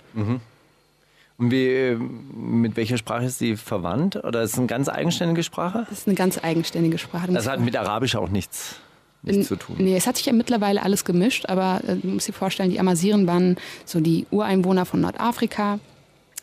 [1.39, 4.17] Und wie, äh, mit welcher Sprache ist sie verwandt?
[4.17, 5.87] Oder ist es eine ganz eigenständige Sprache?
[5.89, 7.33] Das ist eine ganz eigenständige Sprache.
[7.33, 8.77] Das hat mit Arabisch auch nichts,
[9.23, 9.77] nichts zu tun.
[9.79, 12.81] Nee, es hat sich ja mittlerweile alles gemischt, aber äh, du musst dir vorstellen, die
[12.81, 15.81] Amaziren waren so die Ureinwohner von Nordafrika,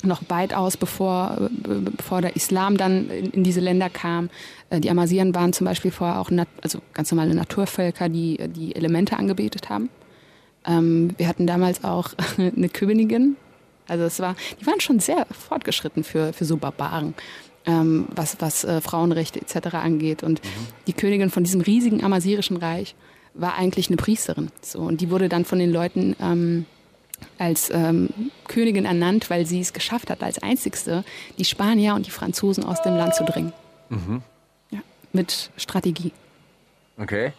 [0.03, 4.30] noch weitaus bevor, äh, bevor der Islam dann in, diese Länder kam.
[4.69, 6.30] Äh, die Amaziren waren zum Beispiel vorher auch
[6.61, 9.89] also ganz normale Naturvölker, die äh, die Elemente angebetet haben.
[10.65, 13.38] Ähm, wir hatten damals auch eine Königin.
[13.88, 17.13] Also es war, die waren schon sehr fortgeschritten für, für so Barbaren,
[17.66, 19.76] ähm, was, was äh, Frauenrechte etc.
[19.76, 20.24] angeht.
[20.24, 20.41] Und
[20.88, 22.95] die Königin von diesem riesigen amazirischen Reich
[23.34, 24.49] war eigentlich eine Priesterin.
[24.61, 26.66] So, und die wurde dann von den Leuten ähm,
[27.38, 28.09] als ähm,
[28.47, 31.03] Königin ernannt, weil sie es geschafft hat, als einzigste
[31.38, 33.53] die Spanier und die Franzosen aus dem Land zu dringen.
[34.72, 34.80] Ja,
[35.13, 36.11] mit Strategie.
[36.97, 37.34] Okay.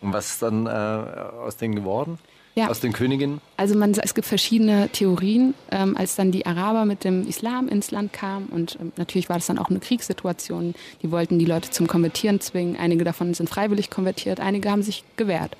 [0.00, 2.18] Und was ist dann äh, aus denen geworden?
[2.56, 2.68] Ja.
[2.68, 3.40] Aus den Königinnen?
[3.56, 7.90] Also man, es gibt verschiedene Theorien, ähm, als dann die Araber mit dem Islam ins
[7.90, 10.74] Land kamen und ähm, natürlich war das dann auch eine Kriegssituation.
[11.02, 12.76] Die wollten die Leute zum Konvertieren zwingen.
[12.76, 15.56] Einige davon sind freiwillig konvertiert, einige haben sich gewehrt.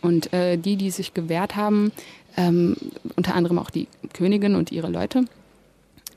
[0.00, 1.92] Und äh, die, die sich gewehrt haben,
[2.38, 2.76] ähm,
[3.16, 5.24] unter anderem auch die Königin und ihre Leute,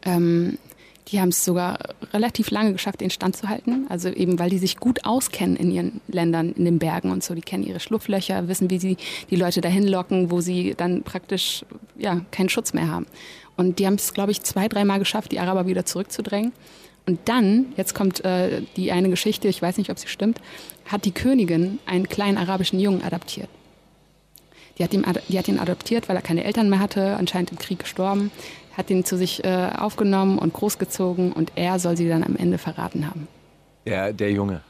[0.05, 0.57] ähm,
[1.09, 1.79] die haben es sogar
[2.13, 3.85] relativ lange geschafft, den Stand zu halten.
[3.89, 7.35] Also eben, weil die sich gut auskennen in ihren Ländern, in den Bergen und so.
[7.35, 8.97] Die kennen ihre Schlupflöcher, wissen, wie sie
[9.29, 11.65] die Leute dahin locken, wo sie dann praktisch
[11.97, 13.05] ja keinen Schutz mehr haben.
[13.57, 16.53] Und die haben es, glaube ich, zwei, dreimal geschafft, die Araber wieder zurückzudrängen.
[17.05, 20.39] Und dann, jetzt kommt äh, die eine Geschichte, ich weiß nicht, ob sie stimmt,
[20.85, 23.49] hat die Königin einen kleinen arabischen Jungen adaptiert.
[24.77, 27.59] Die hat, ihn, die hat ihn adoptiert, weil er keine Eltern mehr hatte, anscheinend im
[27.59, 28.31] Krieg gestorben,
[28.75, 32.57] hat ihn zu sich äh, aufgenommen und großgezogen und er soll sie dann am Ende
[32.57, 33.27] verraten haben.
[33.85, 34.61] Der, der Junge.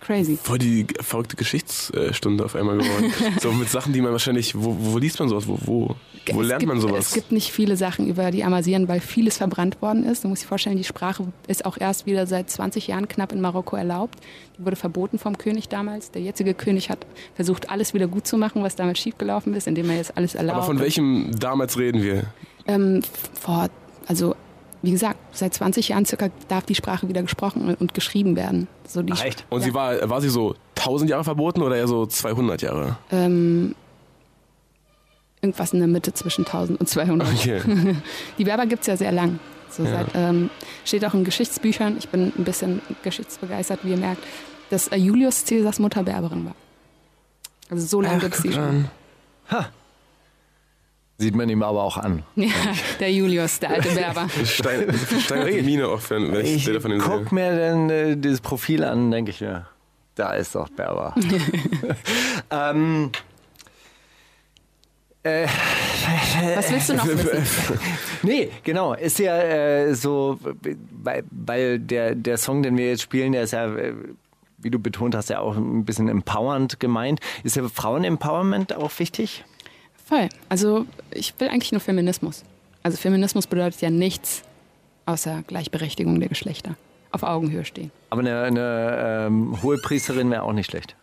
[0.00, 0.36] Crazy.
[0.36, 3.12] Voll die verrückte Geschichtsstunde auf einmal geworden.
[3.40, 5.46] so mit Sachen, die man wahrscheinlich, wo, wo liest man sowas?
[5.46, 5.96] Wo, wo,
[6.32, 7.08] wo lernt gibt, man sowas?
[7.08, 10.24] Es gibt nicht viele Sachen über die Amazighen, weil vieles verbrannt worden ist.
[10.24, 13.40] Du musst dir vorstellen, die Sprache ist auch erst wieder seit 20 Jahren knapp in
[13.40, 14.18] Marokko erlaubt.
[14.58, 16.10] Die wurde verboten vom König damals.
[16.10, 17.06] Der jetzige König hat
[17.36, 20.56] versucht, alles wieder gut zu machen, was damals schiefgelaufen ist, indem er jetzt alles erlaubt.
[20.56, 22.24] Aber von welchem damals reden wir?
[22.66, 23.02] Ähm,
[23.40, 23.68] vor,
[24.08, 24.34] also
[24.82, 28.66] wie gesagt, seit 20 Jahren circa darf die Sprache wieder gesprochen und geschrieben werden.
[28.86, 29.44] So die Ach, echt?
[29.50, 29.66] Und ja.
[29.66, 32.96] sie war, war sie so 1000 Jahre verboten oder eher so 200 Jahre?
[33.10, 33.74] ähm,
[35.42, 37.28] irgendwas in der Mitte zwischen 1000 und 200.
[37.28, 37.62] Okay.
[38.38, 39.38] Die Berber gibt es ja sehr lang.
[39.70, 40.50] So seit, ähm,
[40.84, 44.22] steht auch in Geschichtsbüchern, ich bin ein bisschen geschichtsbegeistert, wie ihr merkt,
[44.68, 46.54] dass äh, Julius Caesars Mutter Berberin war.
[47.70, 48.88] Also so lange gibt es die schon.
[51.20, 52.22] Sieht man ihm aber auch an.
[52.34, 52.48] Ja,
[52.98, 54.26] der Julius, der alte Berber.
[54.46, 54.86] Stein,
[55.20, 56.98] stein Mine auch, wenn, wenn ich, Ich Bilder von sehe.
[57.00, 59.66] guck mir dann äh, dieses Profil an, denke ich mir,
[60.14, 61.14] da ist doch Berber.
[62.50, 63.10] ähm,
[65.22, 65.46] äh,
[66.56, 67.78] Was willst du noch wissen?
[68.22, 68.94] nee, genau.
[68.94, 70.38] Ist ja äh, so,
[71.02, 73.92] weil, weil der, der Song, den wir jetzt spielen, der ist ja, äh,
[74.56, 77.20] wie du betont hast, ja auch ein bisschen empowernd gemeint.
[77.44, 79.44] Ist ja Frauen-Empowerment auch wichtig?
[80.10, 80.28] Voll.
[80.50, 82.42] Also ich will eigentlich nur Feminismus.
[82.82, 84.42] Also Feminismus bedeutet ja nichts
[85.06, 86.74] außer Gleichberechtigung der Geschlechter.
[87.12, 87.90] Auf Augenhöhe stehen.
[88.10, 90.94] Aber eine, eine ähm, hohe Priesterin wäre auch nicht schlecht.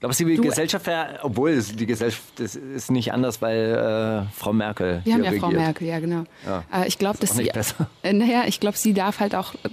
[0.00, 4.32] Glaubst du, die Du- Gesellschaft wäre, obwohl die Gesellschaft das ist nicht anders, weil äh,
[4.34, 5.62] Frau Merkel Wir haben ja Frau regiert.
[5.62, 6.24] Merkel, ja genau.
[6.46, 6.64] Ja.
[6.72, 7.88] Äh, ich glaube, dass sie, besser.
[8.02, 9.68] äh, naja, ich glaube, sie darf halt auch äh,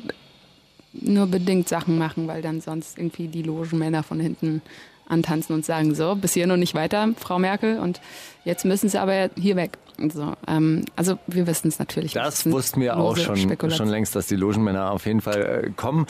[0.92, 4.62] nur bedingt Sachen machen, weil dann sonst irgendwie die Logenmänner von hinten
[5.10, 8.02] antanzen und sagen, so, bis hier noch nicht weiter, Frau Merkel, und
[8.46, 9.78] jetzt müssen sie aber hier weg.
[10.14, 12.14] So, ähm, also wir wissen es natürlich.
[12.14, 13.36] Das wussten wir auch schon,
[13.72, 16.06] schon längst, dass die Logenmänner auf jeden Fall äh, kommen.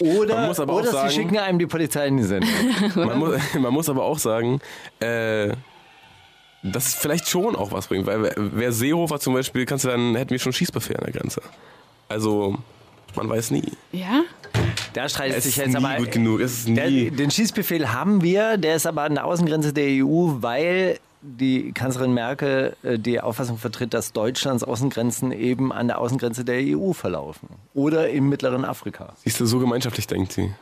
[0.00, 2.48] Man Oder, muss aber auch oder sagen- sie schicken einem die Polizei in die Sendung.
[2.94, 4.60] Man muss, man muss aber auch sagen,
[5.00, 5.48] äh,
[6.62, 9.88] dass es vielleicht schon auch was bringt, weil wer- wer Seehofer zum Beispiel, kannst du
[9.88, 11.42] dann, hätten wir schon Schießbefehl an der Grenze.
[12.08, 12.56] Also,
[13.16, 13.64] man weiß nie.
[13.92, 14.22] Ja?
[14.92, 15.96] Da streitet Es sich ist jetzt nie aber.
[15.96, 16.40] gut genug.
[16.40, 17.10] Es ist Der, nie.
[17.10, 22.14] den Schießbefehl haben wir, der ist aber an der Außengrenze der EU, weil die Kanzlerin
[22.14, 27.48] Merkel äh, die Auffassung vertritt, dass Deutschlands Außengrenzen eben an der Außengrenze der EU verlaufen.
[27.74, 29.14] Oder im mittleren Afrika.
[29.24, 30.52] Siehst du, so gemeinschaftlich denkt sie.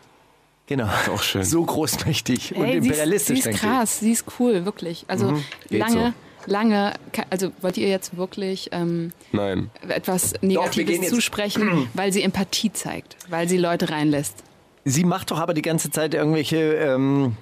[0.66, 0.88] Genau.
[1.14, 1.44] auch schön.
[1.44, 5.04] So großmächtig und Ey, sie ist, imperialistisch, sie ist denke krass, sie ist cool, wirklich.
[5.08, 5.38] Also
[5.68, 6.14] Geht lange,
[6.46, 6.94] lange,
[7.30, 9.70] also wollt ihr jetzt wirklich ähm, Nein.
[9.88, 14.42] etwas Negatives jetzt- zusprechen, weil sie Empathie zeigt, weil sie Leute reinlässt.
[14.84, 17.36] Sie macht doch aber die ganze Zeit irgendwelche ähm,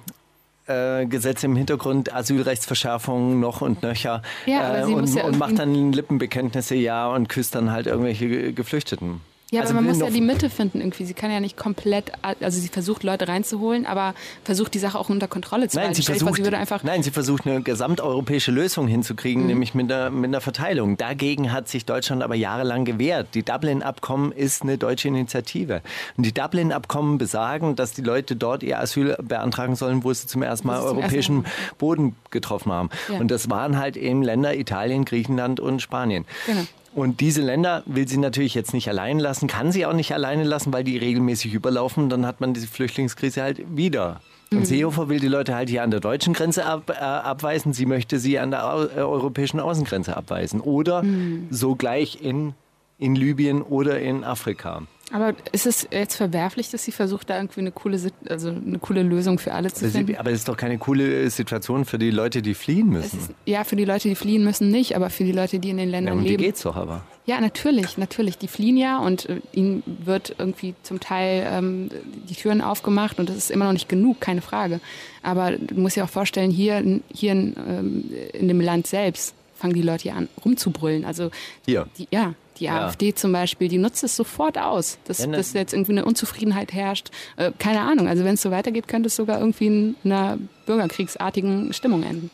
[0.65, 5.59] Asylgesetze im Hintergrund, Asylrechtsverschärfungen noch und nöcher Ja, aber sie und, muss ja und macht
[5.59, 9.19] dann Lippenbekenntnisse ja und küsst dann halt irgendwelche Ge- Geflüchteten.
[9.53, 11.05] Ja, Also aber man muss ja die Mitte finden irgendwie.
[11.05, 15.09] Sie kann ja nicht komplett, also sie versucht Leute reinzuholen, aber versucht die Sache auch
[15.09, 15.95] unter Kontrolle zu Nein, halten.
[15.95, 19.45] sie Stell dir vor, versucht, sie würde einfach, nein, sie versucht eine gesamteuropäische Lösung hinzukriegen,
[19.45, 20.97] nämlich mit einer, mit einer Verteilung.
[20.97, 23.27] Dagegen hat sich Deutschland aber jahrelang gewehrt.
[23.35, 25.81] Die Dublin-Abkommen ist eine deutsche Initiative.
[26.17, 30.41] Und die Dublin-Abkommen besagen, dass die Leute dort ihr Asyl beantragen sollen, wo sie zum
[30.41, 32.89] ersten Mal zum europäischen ersten Boden getroffen haben.
[33.07, 33.19] Ja.
[33.19, 36.25] Und das waren halt eben Länder Italien, Griechenland und Spanien.
[36.47, 36.63] Genau.
[36.95, 40.43] Und diese Länder will sie natürlich jetzt nicht allein lassen, kann sie auch nicht alleine
[40.43, 42.09] lassen, weil die regelmäßig überlaufen.
[42.09, 44.21] Dann hat man diese Flüchtlingskrise halt wieder.
[44.51, 44.59] Mhm.
[44.59, 47.73] Und Seehofer will die Leute halt hier an der deutschen Grenze ab, äh, abweisen.
[47.73, 50.61] Sie möchte sie an der au äh, europäischen Außengrenze abweisen.
[50.61, 51.47] Oder Mhm.
[51.49, 52.53] so gleich in,
[52.99, 54.83] in Libyen oder in Afrika.
[55.13, 57.97] Aber ist es jetzt verwerflich, dass sie versucht, da irgendwie eine coole,
[58.27, 60.15] also eine coole Lösung für alle zu finden?
[60.17, 63.19] aber es ist doch keine coole Situation für die Leute, die fliehen müssen.
[63.19, 65.77] ist, ja, für die Leute, die fliehen müssen nicht, aber für die Leute, die in
[65.77, 66.43] den Ja, Ländern um die leben.
[66.43, 67.03] geht's doch aber.
[67.25, 68.37] Ja, natürlich, natürlich.
[68.39, 71.89] Die fliehen ja und äh, ihnen wird irgendwie zum Teil ähm,
[72.29, 74.81] die Türen aufgemacht und das ist immer noch nicht genug, keine Frage.
[75.21, 76.83] Aber du musst dir auch vorstellen, hier,
[77.13, 78.03] hier in, ähm,
[78.33, 81.05] in dem Land selbst fangen die Leute hier an rumzubrüllen.
[81.05, 81.31] Also
[81.65, 81.87] Hier.
[81.97, 82.85] die, ja, die Ja.
[82.87, 86.03] AfD zum Beispiel, die nutzt es sofort aus, dass, Ja, ne- dass jetzt irgendwie eine
[86.03, 87.11] Unzufriedenheit herrscht.
[87.37, 91.71] Äh, keine Ahnung, also wenn es so weitergeht, könnte es sogar irgendwie in einer bürgerkriegsartigen
[91.71, 92.29] Stimmung enden.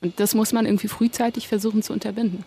[0.00, 2.44] Und das muss man irgendwie frühzeitig versuchen zu unterbinden.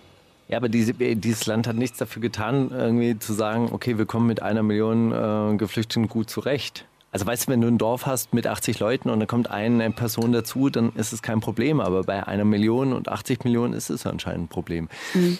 [0.47, 4.27] Ja, aber diese, dieses Land hat nichts dafür getan, irgendwie zu sagen, okay, wir kommen
[4.27, 6.85] mit einer Million äh, Geflüchteten gut zurecht.
[7.11, 9.91] Also weißt du, wenn du ein Dorf hast mit 80 Leuten und da kommt eine
[9.91, 11.81] Person dazu, dann ist es kein Problem.
[11.81, 14.87] Aber bei einer Million und 80 Millionen ist es anscheinend ein Problem.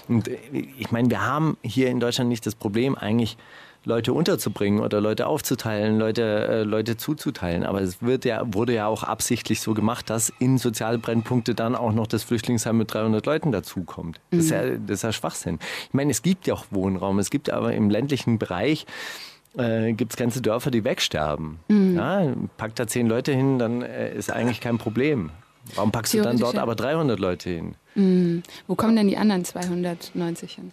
[0.08, 0.38] Und äh,
[0.78, 3.38] ich meine, wir haben hier in Deutschland nicht das Problem, eigentlich
[3.84, 7.64] Leute unterzubringen oder Leute aufzuteilen, Leute, äh, Leute zuzuteilen.
[7.64, 11.76] Aber es wird ja, wurde ja auch absichtlich so gemacht, dass in soziale Brennpunkte dann
[11.76, 14.20] auch noch das Flüchtlingsheim mit 300 Leuten dazukommt.
[14.30, 15.60] Das, ist ja, das ist ja Schwachsinn.
[15.88, 17.18] Ich meine, es gibt ja auch Wohnraum.
[17.18, 18.86] Es gibt aber im ländlichen Bereich
[19.58, 21.60] äh, gibt es ganze Dörfer, die wegsterben.
[21.70, 25.30] Ja, packt da zehn Leute hin, dann äh, ist eigentlich kein Problem.
[25.76, 28.44] Warum packst du dann dort aber 300 Leute hin?
[28.68, 30.72] Wo kommen denn die anderen 290 hin?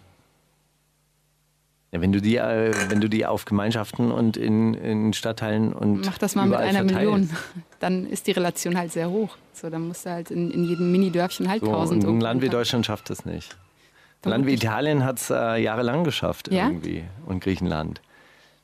[1.91, 6.05] Ja, wenn du die, äh, wenn du die auf Gemeinschaften und in, in Stadtteilen und
[6.05, 6.95] Mach das mal mit einer verteilst.
[6.95, 7.29] Million.
[7.79, 9.37] Dann ist die Relation halt sehr hoch.
[9.53, 12.03] So, dann musst du halt in, in jedem Mini-Dörfchen halt So, tausend.
[12.05, 12.49] ein Land wie.
[12.49, 13.57] Deutschland schafft das nicht.
[14.23, 14.53] Ein Land wie.
[14.53, 16.67] Italien hat es äh, jahrelang geschafft Ja?
[16.67, 18.01] irgendwie und Griechenland.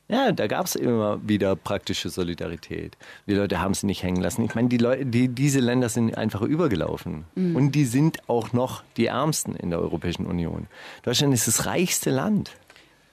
[0.07, 2.95] Ja, da gab es immer wieder praktische Solidarität.
[3.25, 4.43] Die Leute haben es nicht hängen lassen.
[4.43, 7.25] Ich meine, die Leute, die, diese Länder sind einfach übergelaufen.
[7.33, 7.55] Mhm.
[7.55, 10.67] Und die sind auch noch die ärmsten in der Europäischen Union.
[11.01, 12.51] Deutschland ist das reichste Land.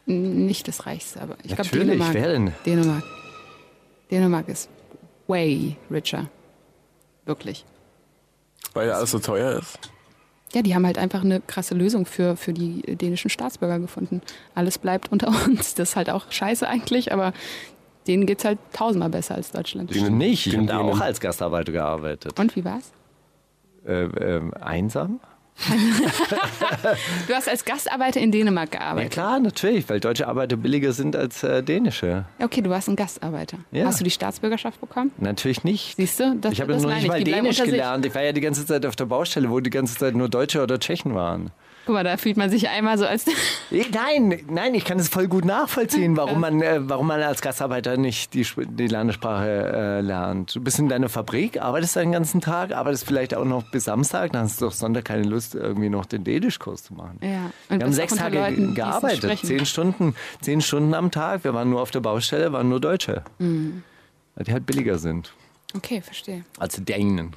[0.05, 2.12] Nicht das Reichste, aber ich glaube Dänemark.
[2.12, 2.53] wer denn?
[2.66, 3.05] Dänemark.
[4.11, 4.68] Dänemark ist
[5.28, 6.28] way richer.
[7.24, 7.64] Wirklich.
[8.74, 9.78] Weil ja alles so teuer ist.
[10.55, 14.20] Ja, die haben halt einfach eine krasse Lösung für, für die dänischen Staatsbürger gefunden.
[14.55, 15.74] Alles bleibt unter uns.
[15.74, 17.32] Das ist halt auch scheiße eigentlich, aber
[18.07, 19.90] denen geht's halt tausendmal besser als Deutschland.
[19.90, 20.46] Stimmt nicht.
[20.46, 22.38] Ich habe da auch als Gastarbeiter gearbeitet.
[22.38, 22.92] Und wie war's?
[23.86, 25.20] Äh, ähm, einsam?
[27.28, 29.12] Du hast als Gastarbeiter in Dänemark Ja gearbeitet.
[29.12, 32.24] klar, natürlich, weil deutsche Arbeiter billiger sind als äh, dänische.
[32.38, 33.58] Ja, okay, du warst ein Gastarbeiter.
[33.70, 33.86] Ja.
[33.86, 35.12] Hast du die Staatsbürgerschaft bekommen?
[35.18, 35.96] Natürlich nicht.
[35.96, 36.36] Siehst du?
[36.40, 38.04] Das, Ich habe das noch nicht mal Dänisch gelernt.
[38.06, 40.62] Ich war ja die ganze Zeit auf der Baustelle, wo die ganze Zeit nur Deutsche
[40.62, 41.50] oder Tschechen waren.
[41.85, 43.26] Guck mal, da fühlt man sich einmal so als.
[43.26, 47.43] Eh, Nein, nein, ich kann es voll gut nachvollziehen, warum man, äh, warum man als
[47.43, 50.55] Gastarbeiter nicht die, die Landessprache äh, lernt.
[50.55, 54.33] Du bist in deiner Fabrik, arbeitest den ganzen Tag, arbeitest vielleicht auch noch bis Samstag,
[54.33, 57.18] dann hast du doch Sonntag keine Lust, irgendwie noch den Dänischkurs zu machen.
[57.20, 57.28] Ja.
[57.28, 61.43] Wir Und haben bist sechs Tage Leuten, gearbeitet, zehn Stunden, zehn Stunden am Tag.
[61.43, 63.22] Wir waren nur auf der Baustelle, waren nur Deutsche.
[63.39, 63.83] Mhm.
[64.37, 65.33] Weil die halt billiger sind
[65.74, 66.44] Okay, verstehe.
[66.58, 67.34] als die Dänen.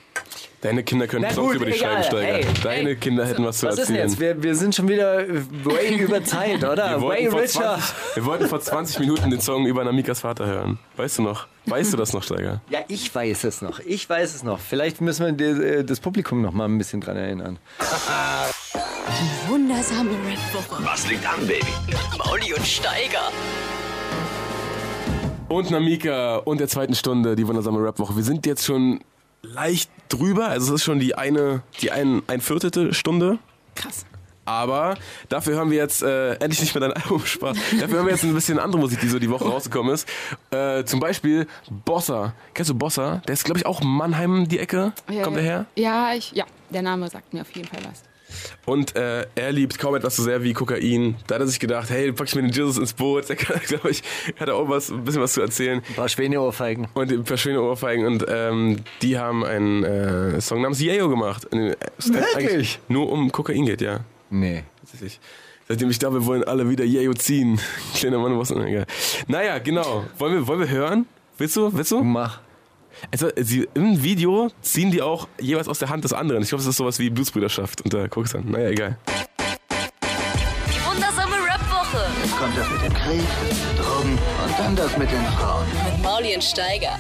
[0.61, 2.03] Deine Kinder können gut, über die egal.
[2.03, 2.47] Scheiben steigen.
[2.47, 2.95] Hey, Deine hey.
[2.95, 4.09] Kinder hätten was zu Was ist denn erzählen.
[4.09, 4.19] jetzt?
[4.19, 5.27] Wir, wir sind schon wieder
[5.63, 6.89] way über Zeit, oder?
[6.89, 7.79] Wir Way wollten, vor richer.
[7.79, 10.79] 20, wir wollten vor 20 Minuten den Song über Namikas Vater hören.
[10.97, 11.47] Weißt du noch?
[11.67, 12.61] Weißt du das noch, Steiger?
[12.69, 13.79] Ja, ich weiß es noch.
[13.79, 14.59] Ich weiß es noch.
[14.59, 17.59] Vielleicht müssen wir die, äh, das Publikum noch mal ein bisschen dran erinnern.
[19.47, 20.83] Wundersame Red Woche.
[20.83, 21.65] Was liegt an, Baby?
[22.17, 23.31] Mauli und Steiger.
[25.47, 28.15] Und Namika und der zweiten Stunde, die wundersame Rap-Woche.
[28.15, 29.01] Wir sind jetzt schon
[29.43, 30.47] leicht drüber.
[30.47, 33.37] Also es ist schon die eine, die ein, ein viertelte Stunde.
[33.75, 34.05] Krass.
[34.45, 34.95] Aber
[35.29, 37.57] dafür hören wir jetzt äh, endlich nicht mehr dein Album Spaß.
[37.79, 40.07] Dafür hören wir jetzt ein bisschen andere Musik, die so die Woche rausgekommen ist.
[40.51, 42.33] Äh, zum Beispiel Bossa.
[42.53, 43.21] Kennst du Bossa?
[43.27, 44.93] Der ist, glaube ich, auch Mannheim die Ecke.
[45.09, 45.65] Ja, Kommt der her?
[45.75, 48.03] Ja, ich, ja, der Name sagt mir auf jeden Fall was.
[48.65, 51.15] Und äh, er liebt kaum etwas so sehr wie Kokain.
[51.27, 53.29] Da hat er sich gedacht, hey, pack ich mir den Jesus ins Boot.
[53.29, 54.03] Der kann, glaube ich,
[54.39, 55.81] hat er auch was, ein bisschen was zu erzählen.
[55.87, 56.87] Ein paar Schwäneohrfeigen.
[56.93, 58.05] Und ein paar schöne Ohrfeigen.
[58.05, 61.47] Und ähm, die haben einen äh, Song namens Yayo gemacht.
[61.97, 64.01] Es eigentlich Nur um Kokain geht, ja.
[64.29, 64.63] Nee.
[64.81, 65.19] Tatsächlich.
[65.67, 67.59] Seitdem ich da bin, wollen alle wieder Yayo ziehen.
[67.95, 68.85] Kleiner Mann, was egal.
[69.27, 70.05] Naja, genau.
[70.17, 71.05] Wollen wir, wollen wir hören?
[71.37, 71.73] Willst du?
[71.73, 72.03] Willst du?
[72.03, 72.39] Mach.
[73.11, 76.43] Also, sie, im Video ziehen die auch jeweils aus der Hand des anderen.
[76.43, 77.81] Ich glaube, es ist sowas wie Blutsbrüderschaft.
[77.81, 78.51] Und da guckst du an.
[78.51, 78.97] Naja, egal.
[80.67, 83.25] Die wundersame Rap-Woche Jetzt kommt das mit dem Krieg,
[83.77, 84.11] Drogen
[84.45, 85.65] und dann das mit den Frauen.
[85.85, 86.97] mit Mauli und Steiger.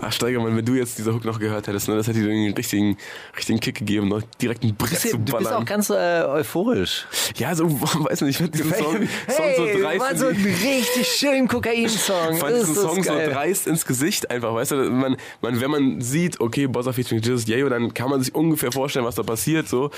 [0.00, 2.52] Ach, Steigermann, wenn du jetzt dieser Hook noch gehört hättest, ne, das hätte dir den
[2.54, 2.96] richtigen,
[3.36, 5.62] richtigen Kick gegeben, noch direkt einen Brett zu Du bist ballern.
[5.62, 7.06] auch ganz äh, euphorisch.
[7.36, 9.08] ja, so, weiß nicht, ich finde diesen Song, Song
[9.56, 10.00] so Hey, dreist.
[10.00, 12.32] war so ein richtig schön Kokain-Song.
[12.34, 13.30] Ich fand diesen Song so geil.
[13.30, 17.46] dreist ins Gesicht einfach, weißt du, man, man, wenn man sieht, okay, Bossa featuring Jesus
[17.46, 19.90] Yayo, dann kann man sich ungefähr vorstellen, was da passiert, so.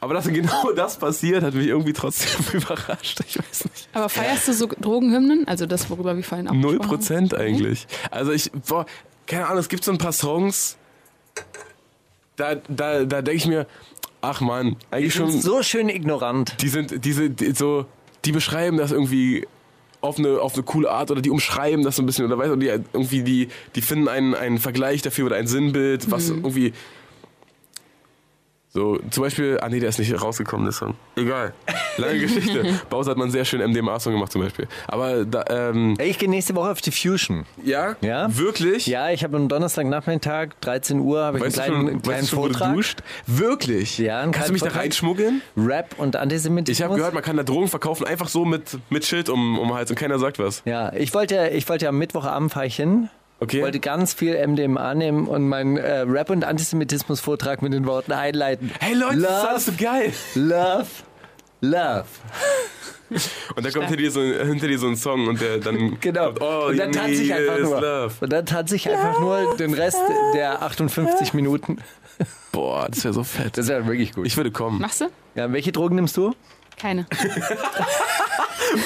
[0.00, 3.88] Aber dass genau das passiert, hat mich irgendwie trotzdem überrascht, ich weiß nicht.
[3.92, 5.46] Aber feierst du so Drogenhymnen?
[5.48, 6.98] Also das, worüber wir vorhin auch Null gesprochen haben?
[6.98, 7.86] Prozent eigentlich.
[8.10, 8.86] Also ich, boah,
[9.26, 10.76] keine Ahnung, es gibt so ein paar Songs,
[12.36, 13.66] da, da, da denke ich mir,
[14.20, 16.56] ach man, Die eigentlich sind schon, so schön ignorant.
[16.60, 17.86] die sind, diese, die, so,
[18.24, 19.46] die beschreiben das irgendwie
[20.00, 22.50] auf eine, auf eine coole Art oder die umschreiben das so ein bisschen oder weißt
[22.50, 26.72] du, die irgendwie, die, die finden einen, einen Vergleich dafür oder ein Sinnbild, was irgendwie,
[28.74, 30.94] so, zum Beispiel, ah nee, der ist nicht rausgekommen, der Song.
[31.14, 31.54] Egal.
[31.96, 32.64] Lange Geschichte.
[32.90, 34.66] Bowser hat man sehr schön MDMA-Song gemacht zum Beispiel.
[34.88, 37.46] Aber da, ähm, Ich gehe nächste Woche auf die Fusion.
[37.64, 37.94] ja?
[38.00, 38.36] Ja?
[38.36, 38.88] Wirklich?
[38.88, 42.32] Ja, ich habe am Donnerstagnachmittag, 13 Uhr, habe ich Weißt einen kleinen, schon, kleinen weißt
[42.32, 42.74] du schon, wo du Vortrag.
[42.74, 42.98] duscht?
[43.28, 43.98] Wirklich?
[43.98, 44.82] Ja, einen Kannst du kleinen mich da Vortrag.
[44.82, 45.42] reinschmuggeln?
[45.56, 46.76] Rap und Antisemitismus.
[46.78, 49.68] Ich habe gehört, man kann da Drogen verkaufen, einfach so mit, mit Schild um, um
[49.68, 50.62] den Hals und keiner sagt was.
[50.64, 53.08] Ja, ich wollte, ich wollte am Mittwochabend fahre ich hin.
[53.40, 53.62] Okay.
[53.62, 58.70] wollte ganz viel MDMA nehmen und meinen äh, Rap- und Antisemitismus-Vortrag mit den Worten einleiten.
[58.80, 60.12] Hey Leute, das ist love, alles so geil.
[60.34, 60.86] love,
[61.60, 62.04] love.
[63.54, 66.26] Und da kommt hinter dir, so, hinter dir so ein Song und der dann Genau.
[66.26, 67.80] kommt, oh, und dann tanze ich einfach nur.
[67.80, 68.14] Love.
[68.20, 69.98] Und dann tanze ich einfach nur den Rest
[70.34, 71.78] der 58 Minuten.
[72.52, 73.58] Boah, das wäre so fett.
[73.58, 74.26] Das ja wirklich gut.
[74.26, 74.80] Ich würde kommen.
[74.80, 75.06] Machst du?
[75.34, 76.34] Ja, welche Drogen nimmst du?
[76.76, 77.06] Keine.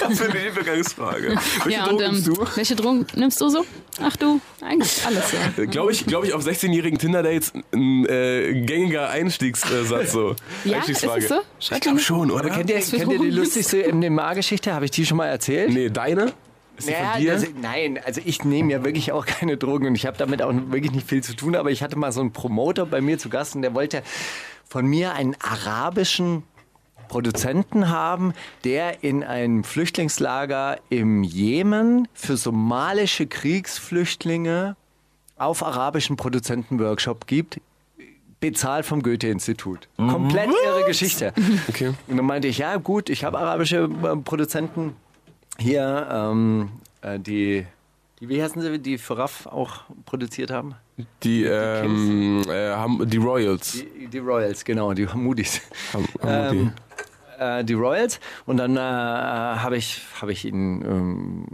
[0.00, 1.36] Was für eine Übergangsfrage.
[1.64, 2.46] Welche ja, Drogen und ähm, nimmst du?
[2.56, 3.64] welche Drogen nimmst du so?
[4.02, 5.64] Ach du, eigentlich alles ja.
[5.64, 10.36] Glaube ich, glaub ich, auf 16-jährigen Tinder-Dates ein äh, gängiger Einstiegssatz so.
[10.64, 11.18] Ja, Einstiegsfrage.
[11.18, 11.36] ist es
[11.68, 11.74] so?
[11.74, 12.50] Ich glaube schon, oder?
[12.50, 14.74] Kennt ihr, kennt ihr die lustigste MDMA-Geschichte?
[14.74, 15.72] Habe ich die schon mal erzählt?
[15.72, 16.32] Nee, deine?
[16.76, 17.32] Ist die Naja, von dir?
[17.32, 20.52] das, nein, also ich nehme ja wirklich auch keine Drogen und ich habe damit auch
[20.52, 23.28] wirklich nicht viel zu tun, aber ich hatte mal so einen Promoter bei mir zu
[23.28, 24.02] Gast und der wollte
[24.68, 26.44] von mir einen arabischen
[27.08, 28.32] Produzenten haben,
[28.64, 34.76] der in einem Flüchtlingslager im Jemen für somalische Kriegsflüchtlinge
[35.36, 37.60] auf arabischen Produzenten-Workshop gibt,
[38.40, 39.88] bezahlt vom Goethe-Institut.
[39.96, 41.32] Komplett irre Geschichte.
[41.68, 41.92] Okay.
[42.06, 44.94] Und dann meinte ich, ja gut, ich habe arabische äh, Produzenten
[45.58, 46.70] hier, ähm,
[47.02, 47.66] äh, die,
[48.20, 50.74] die, wie heißen sie, die für Raff auch produziert haben?
[51.22, 53.72] Die, ähm, äh, haben, die Royals.
[53.72, 55.60] Die, die Royals, genau, die Hamudis.
[55.92, 56.60] Ham- Hamudi.
[56.60, 56.72] Ähm,
[57.38, 58.20] äh, die Royals.
[58.46, 61.44] Und dann äh, habe ich, hab ich ihn ähm,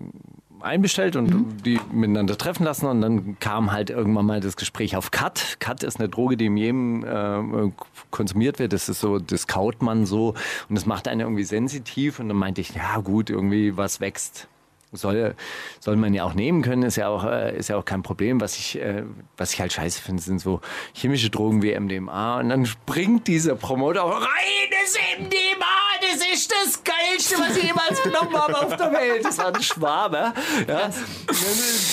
[0.61, 2.87] einbestellt und die miteinander treffen lassen.
[2.87, 5.57] Und dann kam halt irgendwann mal das Gespräch auf Cut.
[5.61, 7.71] Cut ist eine Droge, die in jedem äh,
[8.11, 8.73] konsumiert wird.
[8.73, 10.35] Das ist so, das kaut man so.
[10.69, 12.19] Und das macht einen irgendwie sensitiv.
[12.19, 14.49] Und dann meinte ich, ja gut, irgendwie was wächst.
[14.97, 15.35] Soll,
[15.81, 18.41] soll man ja auch nehmen können, ist ja auch, äh, ist ja auch kein Problem.
[18.41, 19.05] Was ich, äh,
[19.37, 20.61] was ich halt scheiße finde, sind so
[20.93, 22.41] chemische Drogen wie MDMA.
[22.41, 28.03] Und dann springt dieser Promoter auf, reines MDMA, das ist das Geilste, was ich jemals
[28.03, 29.25] genommen habe auf der Welt.
[29.25, 30.17] Das war ein Schwabe.
[30.17, 30.31] Ja.
[30.67, 30.93] Und dann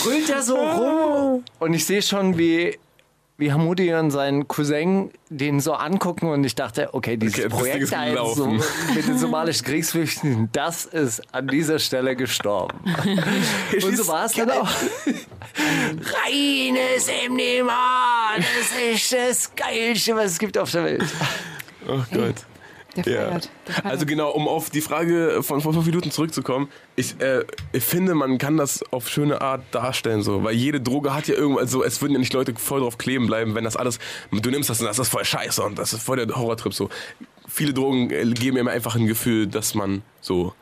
[0.03, 1.43] brüllt er so rum.
[1.59, 2.77] Und ich sehe schon, wie,
[3.41, 7.91] wie Hamudi und sein Cousin den so angucken und ich dachte, okay, dieses Okay, Projekt
[7.91, 12.79] da jetzt so mit den somalischen Kriegsflüchtlingen, das ist an dieser Stelle gestorben.
[13.83, 14.69] Und so war es dann auch.
[16.27, 21.05] Reines MDMA, das ist das Geilste, was es gibt auf der Welt.
[21.87, 22.35] Oh Gott.
[22.95, 23.29] Der Ja.
[23.29, 23.49] feiert.
[23.67, 23.85] Der feiert.
[23.85, 28.15] Also genau, um auf die Frage von vor fünf Minuten zurückzukommen, ich, äh, ich finde,
[28.15, 31.83] man kann das auf schöne Art darstellen, so, weil jede Droge hat ja irgendwas, so,
[31.83, 33.99] es würden ja nicht Leute voll drauf kleben bleiben, wenn das alles,
[34.31, 36.89] du nimmst das und das ist voll scheiße und das ist voll der Horrortrip, so.
[37.47, 40.53] Viele Drogen äh, geben mir einfach ein Gefühl, dass man so,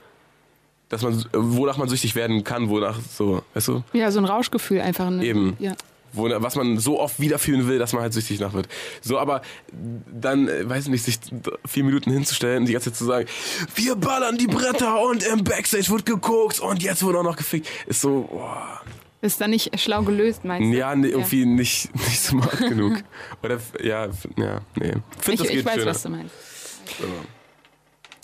[0.89, 3.83] dass man, wonach man süchtig werden kann, wonach so, weißt du?
[3.93, 5.09] ja, so ein Rauschgefühl einfach.
[5.09, 5.23] Ne?
[5.23, 5.55] Eben.
[5.59, 5.73] Ja.
[6.13, 8.67] Wo, was man so oft wiederfühlen will, dass man halt süchtig nach wird.
[9.01, 9.41] So, aber
[9.71, 11.19] dann, äh, weiß ich nicht, sich
[11.65, 13.27] vier Minuten hinzustellen und die ganze Zeit zu sagen,
[13.75, 17.67] wir ballern die Bretter und im Backstage wird geguckt und jetzt wurde auch noch gefickt,
[17.87, 18.81] ist so, boah.
[19.21, 20.77] Ist dann nicht schlau gelöst, meinst du?
[20.77, 23.03] Ja, nee, irgendwie nicht, nicht smart genug.
[23.43, 24.07] Oder, ja,
[24.37, 24.93] ja, nee.
[25.19, 25.85] Find, Ich, ich weiß, schöner.
[25.87, 26.33] was du meinst.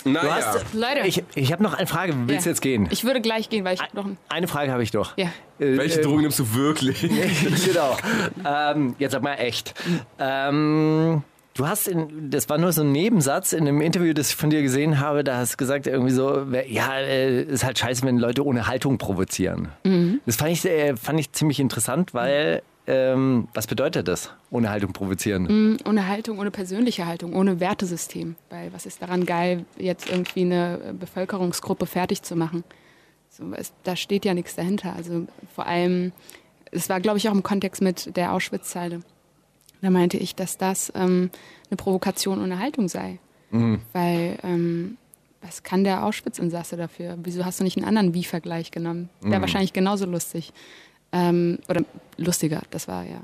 [0.05, 0.21] Naja.
[0.21, 1.07] Du hast, Leute.
[1.07, 2.13] ich, ich habe noch eine Frage.
[2.27, 2.53] Willst du Ja.
[2.53, 2.87] jetzt gehen?
[2.91, 4.17] Ich würde gleich gehen, weil ich noch ein.
[4.29, 5.17] Eine Frage habe ich doch.
[5.17, 5.25] Ja.
[5.59, 7.01] Äh, Welche äh, Drogen nimmst du wirklich?
[7.65, 7.97] genau.
[8.45, 9.73] Ähm, jetzt sag mal echt.
[10.19, 11.23] Ähm,
[11.55, 14.49] du hast, in, das war nur so ein Nebensatz in einem Interview, das ich von
[14.49, 18.17] dir gesehen habe, da hast du gesagt irgendwie so, ja, äh, ist halt scheiße, wenn
[18.17, 19.69] Leute ohne Haltung provozieren.
[20.25, 24.93] Das fand ich, äh, fand ich ziemlich interessant, weil, ähm, was bedeutet das, ohne Haltung
[24.93, 25.79] provozieren?
[25.85, 28.35] Ohne Haltung, ohne persönliche Haltung, ohne Wertesystem.
[28.49, 32.63] Weil was ist daran geil, jetzt irgendwie eine äh, Bevölkerungsgruppe fertig zu machen?
[33.29, 34.95] So, es, da steht ja nichts dahinter.
[34.95, 36.11] Also vor allem,
[36.71, 39.01] es war, glaube ich, auch im Kontext mit der Auschwitz-Zeile.
[39.81, 41.29] Da meinte ich, dass das ähm,
[41.69, 43.19] eine Provokation ohne Haltung sei.
[43.93, 44.97] Weil, ähm,
[45.41, 47.17] was kann der Auschwitz-Insasse dafür?
[47.21, 49.09] Wieso hast du nicht einen anderen Wie-Vergleich genommen?
[49.21, 50.53] Wäre wahrscheinlich genauso lustig.
[51.17, 51.81] Ähm, oder
[52.17, 53.21] lustiger, das war ja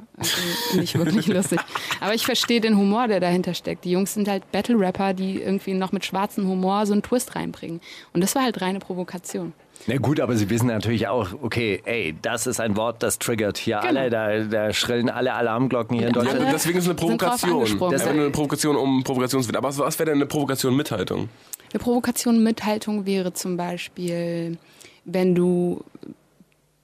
[0.75, 1.59] nicht wirklich lustig.
[1.99, 3.83] Aber ich verstehe den Humor, der dahinter steckt.
[3.83, 7.81] Die Jungs sind halt Battle-Rapper, die irgendwie noch mit schwarzem Humor so einen Twist reinbringen.
[8.13, 9.51] Und das war halt reine Provokation.
[9.87, 13.57] Na gut, aber sie wissen natürlich auch, okay, ey, das ist ein Wort, das triggert
[13.57, 13.99] hier Genau.
[13.99, 16.45] alle, da, da schrillen alle Alarmglocken hier in Deutschland.
[16.53, 17.79] Deswegen ist es eine Provokation.
[17.91, 19.57] Das ist eine Provokation um Provokationswillen.
[19.57, 21.27] Aber was, was wäre denn eine Provokation mit Haltung?
[21.73, 24.57] Eine Provokation mit Haltung wäre zum Beispiel,
[25.03, 25.83] wenn du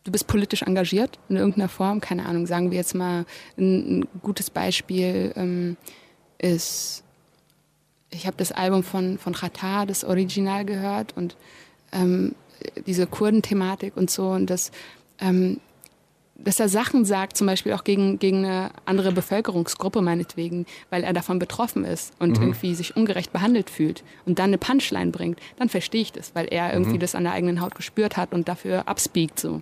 [0.08, 3.26] du bist politisch engagiert in irgendeiner Form, keine Ahnung, sagen wir jetzt mal,
[3.58, 5.76] ein, ein gutes Beispiel ähm,
[6.38, 7.04] ist,
[8.10, 11.36] ich habe das Album von, von Khatar, das Original gehört und
[11.92, 12.36] ähm,
[12.86, 14.72] diese Kurdenthematik und so und das,
[15.20, 15.60] ähm,
[16.40, 21.14] dass er Sachen sagt, zum Beispiel auch gegen, gegen eine andere Bevölkerungsgruppe meinetwegen, weil er
[21.14, 25.70] davon betroffen ist und irgendwie sich ungerecht behandelt fühlt und dann eine Punchline bringt, dann
[25.70, 28.88] verstehe ich das, weil er irgendwie das an der eigenen Haut gespürt hat und dafür
[28.88, 29.62] abspeakt so.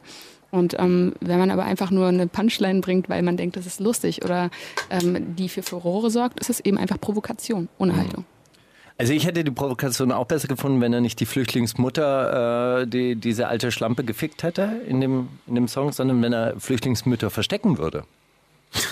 [0.52, 3.80] Und ähm, wenn man aber einfach nur eine Punchline bringt, weil man denkt, das ist
[3.80, 4.50] lustig oder
[4.90, 8.26] ähm, die für Furore sorgt, ist es eben einfach Provokation ohne Haltung.
[8.98, 13.16] Also ich hätte die Provokation auch besser gefunden, wenn er nicht die Flüchtlingsmutter, äh, die
[13.16, 17.78] diese alte Schlampe gefickt hätte in dem, in dem Song, sondern wenn er Flüchtlingsmütter verstecken
[17.78, 18.06] würde.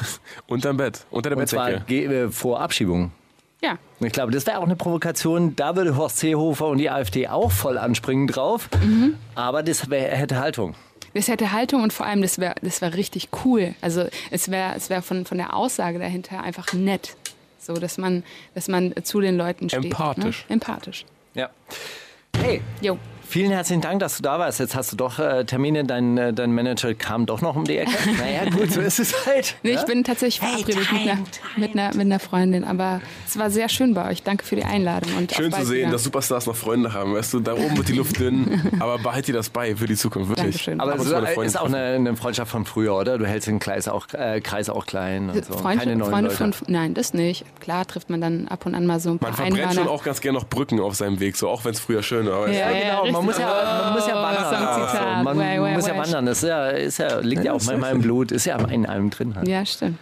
[0.47, 1.05] Unterm Bett.
[1.09, 1.85] Unter der Und zwar Bettdecke.
[1.85, 3.11] ge- äh, vor Abschiebung.
[3.61, 5.55] Ja, Ich glaube, das wäre auch eine Provokation.
[5.55, 8.67] Da würde Horst Seehofer und die AfD auch voll anspringen drauf.
[9.35, 10.75] Aber das wär, hätte Haltung.
[11.13, 13.73] Das hätte Haltung und vor allem, das wäre das wär richtig cool.
[13.79, 17.15] Also es wäre es wär von, von der Aussage dahinter einfach nett.
[17.65, 18.23] So, dass man,
[18.55, 19.85] dass man zu den Leuten steht.
[19.85, 20.45] Empathisch.
[20.49, 20.53] Ne?
[20.53, 21.05] Empathisch.
[21.33, 21.49] Ja.
[22.37, 22.97] Hey, Jo.
[23.33, 24.59] Vielen herzlichen Dank, dass du da warst.
[24.59, 25.83] Jetzt hast du doch äh, Termine.
[25.85, 27.91] Dein, äh, dein Manager kam doch noch um die Ecke.
[28.19, 29.55] naja, gut, so ist es halt.
[29.63, 29.79] Nee, ja?
[29.79, 31.17] ich bin tatsächlich verabredet mit, einer,
[31.57, 34.21] mit, einer, mit einer Freundin, aber es war sehr schön bei euch.
[34.21, 35.17] Danke für die Einladung.
[35.17, 35.93] Und Schön zu sehen, wieder.
[35.93, 37.15] dass Superstars noch Freunde haben.
[37.15, 38.71] Weißt du, da oben wird die Luft dünn.
[38.79, 40.65] aber behalt dir das bei für die Zukunft, wirklich.
[40.65, 40.79] Dankeschön.
[40.79, 41.07] Aber es
[41.47, 43.17] ist, auch eine, eine Freundschaft von früher, oder?
[43.17, 45.53] Du hältst den Kreis auch, äh, Kreis auch klein und so.
[45.53, 46.53] Freunde, Keine neuen Freunde Leute.
[46.53, 47.45] von, nein, das nicht.
[47.59, 49.73] Klar trifft man dann ab und an mal so ein paar Man verbrennt Einhörner.
[49.73, 52.27] schon auch ganz gerne noch Brücken auf seinem Weg, so auch wenn es früher schön
[52.27, 52.47] war.
[52.47, 53.47] Ja, ja, Genau, man muss ja,
[53.83, 55.27] man muss ja Oh, wandern.
[55.27, 56.25] Also, man muss ja wandern.
[56.25, 59.09] Das ist ja, ist ja, liegt ja auch in meinem Blut, ist ja in einem
[59.09, 59.35] drin.
[59.35, 59.47] Halt.
[59.47, 59.97] Ja, stimmt.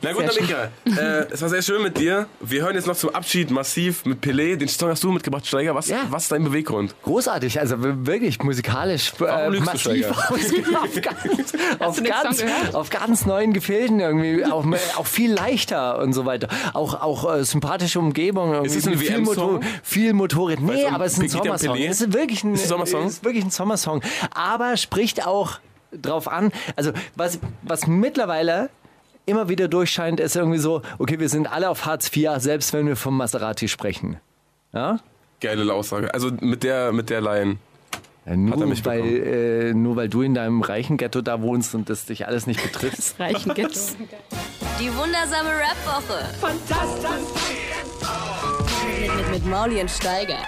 [0.00, 2.26] Na gut, Namika, äh, es war sehr schön mit dir.
[2.40, 4.56] Wir hören jetzt noch zum Abschied massiv mit Pelé.
[4.56, 5.74] Den Song hast du mitgebracht, Steiger.
[5.74, 6.06] Was, Ja.
[6.08, 6.94] was ist dein Beweggrund?
[7.02, 10.06] Großartig, also wirklich musikalisch äh, massiv
[10.80, 14.64] auf, ganz, auf, ganz, auf ganz neuen Gefilden irgendwie, auch,
[14.96, 16.48] auch viel leichter und so weiter.
[16.72, 18.52] Auch, auch äh, sympathische Umgebung.
[18.54, 19.60] irgendwie, Ist es ein viel, WM-Song?
[19.82, 20.60] viel Motorik.
[20.60, 21.76] Nee, Weil's um aber es ist ein Sommersong.
[21.76, 23.06] Es ist wirklich ein, Ist Sommersong?
[23.06, 24.02] ist wirklich ein Sommersong.
[24.34, 25.58] Aber spricht auch
[25.92, 28.70] drauf an, also was, was mittlerweile
[29.26, 32.86] immer wieder durchscheint, ist irgendwie so, okay, wir sind alle auf Hartz IV, selbst wenn
[32.86, 34.18] wir vom Maserati sprechen.
[34.72, 34.98] Ja?
[35.40, 36.12] Geile Aussage.
[36.14, 37.58] Also mit der, mit der Line.
[38.24, 41.42] Ja, Hat er nur, mich weil, äh, nur weil du in deinem reichen Ghetto da
[41.42, 42.98] wohnst und das dich alles nicht betrifft.
[42.98, 43.96] Das Reichen gibt's.
[44.80, 46.24] Die wundersame Rap-Woche.
[46.40, 47.10] Fantastisch.
[49.00, 50.38] Mit, mit, mit Mauli und Steiger.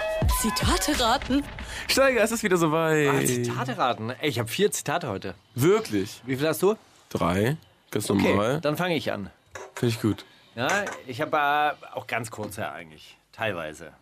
[0.41, 1.43] Zitate raten.
[1.87, 3.27] Steiger, es ist wieder soweit.
[3.27, 4.11] Zitate raten.
[4.21, 5.33] Ey, ich habe vier Zitate heute.
[5.53, 6.21] Wirklich?
[6.25, 6.75] Wie viel hast du?
[7.09, 7.57] Drei.
[7.95, 8.59] Ganz Okay, normal.
[8.59, 9.29] dann fange ich an.
[9.73, 10.25] Finde ich gut.
[10.55, 10.67] Ja,
[11.07, 13.93] ich habe äh, auch ganz kurze eigentlich, teilweise.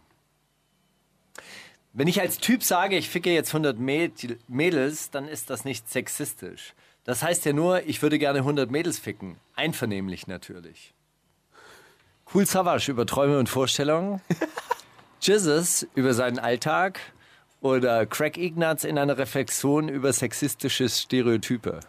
[1.94, 5.90] Wenn ich als Typ sage, ich ficke jetzt 100 Mäd- Mädels, dann ist das nicht
[5.92, 6.74] sexistisch.
[7.04, 9.38] Das heißt ja nur, ich würde gerne 100 Mädels ficken.
[9.56, 10.94] Einvernehmlich natürlich.
[12.34, 14.22] Cool Savage über Träume und Vorstellungen.
[15.22, 17.00] Jesus über seinen Alltag.
[17.62, 21.80] Oder Craig Ignatz in einer Reflexion über sexistische Stereotype.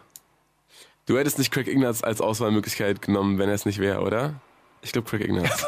[1.05, 4.41] Du hättest nicht Craig Ignatz als Auswahlmöglichkeit genommen, wenn er es nicht wäre, oder?
[4.81, 5.65] Ich glaube Craig Ignatz.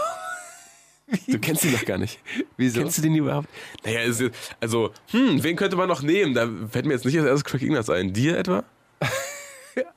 [1.28, 2.20] Du kennst ihn doch gar nicht.
[2.58, 2.82] Wieso?
[2.82, 3.48] Kennst du den überhaupt?
[3.86, 6.34] Naja, es ist, also, hm, wen könnte man noch nehmen?
[6.34, 8.14] Da fällt mir jetzt nicht als erstes Craig Ignatz ein.
[8.14, 8.64] Dir etwa?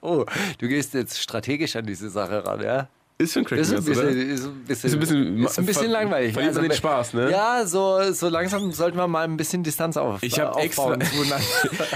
[0.03, 0.26] Oh,
[0.59, 2.91] du gehst jetzt strategisch an diese Sache ran, ja?
[3.21, 4.11] Ist schon crazy, Das ist ein bisschen, oder?
[4.35, 6.33] ist ein bisschen, Ist ein bisschen- ist ein bisschen langweilig.
[6.33, 7.31] verliert man den Spaß, ne?
[7.31, 11.03] Ja, so, so langsam sollten wir mal ein bisschen Distanz auf, Ich habe extra, aufbauen.
[11.14, 11.45] zueinander.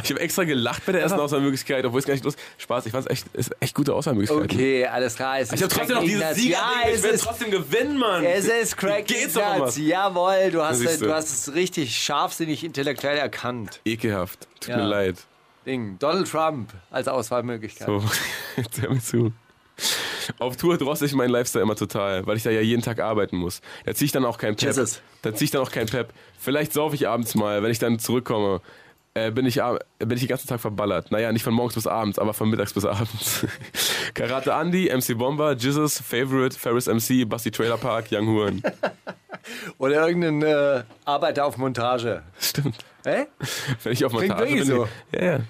[0.03, 2.85] ich hab extra gelacht bei der ersten Auswahlmöglichkeit, obwohl es gar nicht los Spaß.
[2.85, 4.45] Ich fand es echt, ist echt gute Auswahlmöglichkeit.
[4.53, 5.41] Okay, alles klar.
[5.41, 6.35] Ich habe trotzdem noch dieses.
[6.37, 6.53] Sieger.
[6.59, 8.23] Ja, ich ist, trotzdem gewinnen, Mann.
[8.23, 9.83] es ist Craig Geht's doch um.
[9.83, 11.07] Jawohl, du hast, du.
[11.07, 13.81] du hast es richtig scharfsinnig intellektuell erkannt.
[13.87, 14.47] Ekelhaft.
[14.61, 14.77] Tut Ja.
[14.77, 15.17] mir leid.
[15.65, 15.97] Ding.
[15.99, 17.87] Donald Trump als Auswahlmöglichkeit.
[17.87, 18.05] So,
[18.59, 19.33] jetzt hör mir zu.
[20.39, 23.37] Auf Tour droste ich meinen Lifestyle immer total, weil ich da ja jeden Tag arbeiten
[23.37, 23.61] muss.
[23.85, 24.69] Da zieh ich dann auch kein Pep.
[24.69, 25.01] Jesus.
[25.23, 26.13] Da zieh ich dann auch kein Pep.
[26.39, 28.61] Vielleicht saufe ich abends mal, wenn ich dann zurückkomme.
[29.17, 29.61] Äh, bin, ich,
[30.01, 31.13] bin ich den ganzen Tag verballert.
[31.13, 33.47] Naja, nicht von morgens bis abends, aber von mittags bis abends.
[34.15, 38.63] Karate Andy, MC Bomber, Jesus, Favorite, Ferris MC, Basti Trailer Park, Young Huren.
[39.79, 42.25] Oder irgendein äh, Arbeiter auf Montage.
[42.41, 42.85] Stimmt.
[43.05, 43.27] Hä?
[43.85, 44.77] Wenn ich auf Klingt Montage wirklich bin.
[44.77, 44.89] so.
[45.13, 45.41] Ja, ja.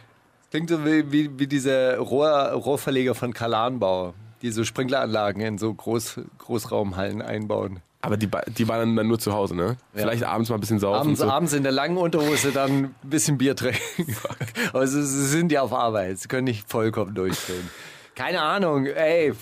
[0.50, 4.12] Klingt so wie, wie, wie diese Rohr, Rohrverleger von Kalanbau,
[4.44, 7.80] die so Sprinkleranlagen in so Groß, Großraumhallen einbauen.
[8.02, 8.28] Aber die,
[8.58, 9.78] die waren dann nur zu Hause, ne?
[9.94, 11.00] Vielleicht abends mal ein bisschen saufen.
[11.00, 11.28] Abends, so.
[11.30, 14.14] abends in der langen Unterhose dann ein bisschen Bier trinken.
[14.74, 17.70] Aber sie, sind ja auf Arbeit, sie können nicht vollkommen durchdrehen.
[18.14, 19.32] Keine Ahnung, ey.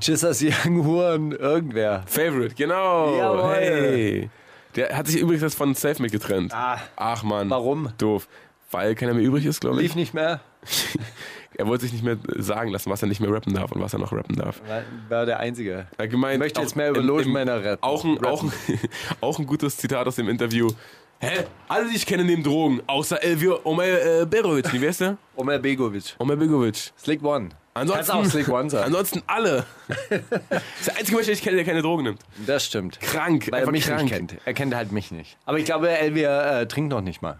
[0.00, 2.02] Chissas Young Huren, irgendwer.
[2.06, 3.16] Favorite, genau.
[3.16, 3.54] Jawohl.
[3.54, 4.30] Hey.
[4.74, 6.52] Der hat sich übrigens jetzt von Safe mit getrennt.
[6.52, 6.80] Ah.
[6.96, 7.48] Ach man.
[7.50, 7.90] Warum?
[7.98, 8.26] Doof.
[8.72, 9.82] Weil keiner mehr übrig ist, glaube ich.
[9.82, 10.40] Lief nicht mehr,
[11.58, 13.92] Er wollte sich nicht mehr sagen lassen, was er nicht mehr rappen darf und was
[13.92, 14.62] er noch rappen darf.
[15.08, 15.88] war- der Einzige.
[15.98, 17.82] Er gemeint, Ich möchte jetzt mehr über Logenmänner rappen.
[17.82, 18.52] Auch ein, auch, ein,
[19.20, 20.70] auch ein gutes Zitat aus dem Interview.
[21.18, 21.44] Hä?
[21.66, 22.80] Alle, die ich kenne, nehmen Drogen.
[22.86, 24.72] Außer Elvio Omer äh, Berovic.
[24.72, 25.16] Wie wär's der?
[25.36, 26.14] Omer Begovic.
[26.20, 26.92] Omer Begovic.
[26.96, 27.48] Slick One.
[27.74, 28.84] Ansonsten, Kannst auch Slick One sagen.
[28.86, 29.64] ansonsten alle.
[29.88, 32.20] das ist der einzige Mensch, den ich kenne, der keine Drogen nimmt.
[32.46, 33.00] Das stimmt.
[33.00, 33.48] Krank.
[33.50, 34.02] Weil er mich krank.
[34.02, 34.36] nicht kennt.
[34.44, 35.36] Er kennt halt mich nicht.
[35.44, 37.38] Aber ich glaube, Elvia äh, trinkt noch nicht mal.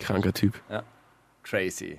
[0.00, 0.54] Kranker Typ.
[1.42, 1.98] Crazy.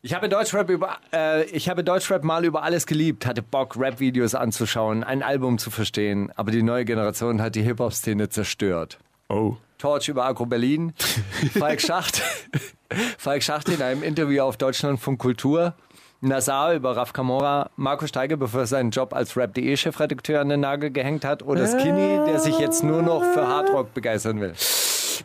[0.00, 4.36] Ich habe Deutschrap über, äh, ich habe Deutschrap mal über alles geliebt, hatte Bock, Rap-Videos
[4.36, 8.98] anzuschauen, ein Album zu verstehen, aber die neue Generation hat die Hip-Hop-Szene zerstört.
[9.28, 9.56] Oh.
[9.76, 10.92] Torch über Agro Berlin,
[11.58, 12.22] Falk Schacht,
[13.18, 15.74] Falk Schacht in einem Interview auf Deutschlandfunk Kultur,
[16.20, 20.92] Nazar über Raf Kamora, Marco Steiger, bevor er seinen Job als Rap.de-Chefredakteur an den Nagel
[20.92, 24.54] gehängt hat, oder Skinny, der sich jetzt nur noch für Hardrock begeistern will.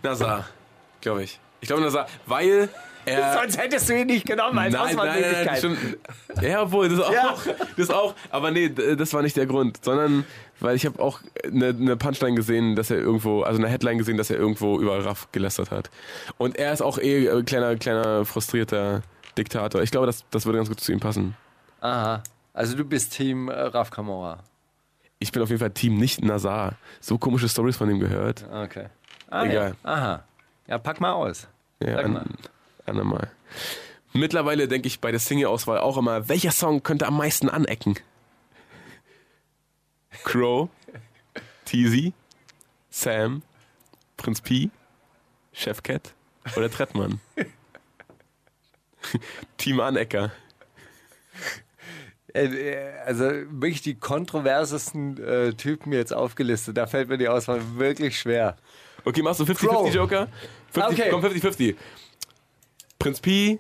[0.02, 0.46] Nazar,
[1.02, 1.40] glaube ich.
[1.62, 2.70] Ich glaube Nazar, weil
[3.06, 3.34] er...
[3.42, 6.44] Sonst hättest du ihn nicht genommen als Nein, nein, nein, nein, Auswahlmöglichkeit.
[6.44, 7.14] Ja, obwohl, das auch.
[7.14, 7.36] Ja.
[7.78, 8.16] Das auch.
[8.30, 10.26] Aber nee, das war nicht der Grund, sondern
[10.60, 14.18] weil ich habe auch eine, eine Punchline gesehen, dass er irgendwo, also eine Headline gesehen,
[14.18, 15.90] dass er irgendwo über Raff gelästert hat.
[16.38, 19.02] Und er ist auch eh äh, kleiner, kleiner frustrierter
[19.38, 19.82] Diktator.
[19.82, 21.36] Ich glaube, das, das würde ganz gut zu ihm passen.
[21.82, 22.24] Aha.
[22.54, 24.40] Also du bist Team äh, Raf Kamora.
[25.20, 26.74] Ich bin auf jeden Fall Team nicht Nazar.
[27.00, 28.46] So komische Stories von ihm gehört.
[28.52, 28.88] Okay.
[29.30, 29.76] Ah, Egal.
[29.84, 29.90] Ja.
[29.90, 30.24] Aha.
[30.68, 31.48] Ja, pack mal aus.
[31.82, 32.26] Ja, Sag mal.
[32.86, 33.30] An, andermal.
[34.14, 37.96] Mittlerweile denke ich bei der Single-Auswahl auch immer, welcher Song könnte am meisten anecken?
[40.24, 40.70] Crow,
[41.66, 42.14] Teasy,
[42.90, 43.42] Sam,
[44.18, 44.70] Prinz P,
[45.52, 46.14] Chef Cat
[46.56, 47.20] oder Trettmann?
[49.58, 50.32] Team Anecker.
[52.34, 56.78] Äh, äh, Also wirklich die kontroversesten äh, Typen jetzt aufgelistet.
[56.78, 58.58] Da fällt mir die Auswahl wirklich schwer.
[59.06, 59.94] Okay, machst du 50-50 Crow.
[59.94, 60.28] Joker?
[60.72, 61.10] 50, Okay.
[61.12, 61.76] Komm, 50-50.
[63.04, 63.60] Prinz P,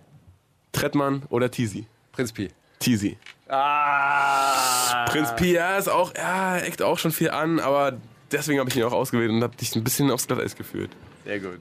[0.71, 1.85] Trettmann oder Teasy?
[2.13, 2.47] Prinz Pi.
[2.79, 3.17] Teasy.
[3.49, 5.03] Ah.
[5.09, 7.97] Prinz Pi, ja, ist auch, ja, eckt auch schon viel an, aber
[8.31, 10.91] deswegen habe ich ihn auch ausgewählt und habe dich ein bisschen aufs Glatteis geführt.
[11.25, 11.59] Sehr gut.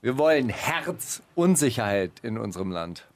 [0.00, 3.08] Wir wollen Herz und Sicherheit in unserem Land.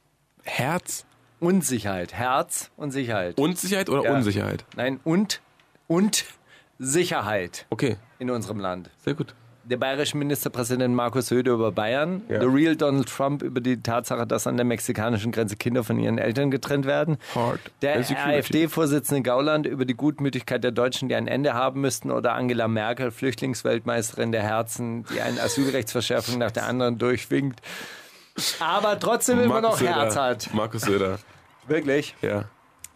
[0.43, 1.05] Herz
[1.39, 2.13] Unsicherheit.
[2.13, 3.39] Herz und Sicherheit.
[3.39, 4.15] und Sicherheit oder Ja.
[4.17, 4.65] Unsicherheit?
[4.75, 5.41] Nein, und,
[5.87, 6.25] und
[6.81, 8.91] Sicherheit Okay, in unserem Land.
[9.05, 9.33] sehr gut.
[9.69, 12.41] Der bayerische Ministerpräsident Markus Söder über Bayern, Ja.
[12.41, 16.17] The Real Donald Trump über die Tatsache, dass an der mexikanischen Grenze Kinder von ihren
[16.17, 17.19] Eltern getrennt werden.
[17.35, 17.61] Hard.
[17.83, 17.99] Der.
[17.99, 23.11] AfD-Vorsitzende Gauland über die Gutmütigkeit der Deutschen, die ein Ende haben müssten, oder Angela Merkel,
[23.11, 27.61] Flüchtlingsweltmeisterin der Herzen, die eine Asylrechtsverschärfung nach der anderen durchwinkt.
[28.61, 29.97] Aber trotzdem immer noch Söder.
[29.97, 30.55] Herz hat.
[30.55, 31.19] Markus Söder.
[31.67, 32.15] Wirklich?
[32.23, 32.45] Ja.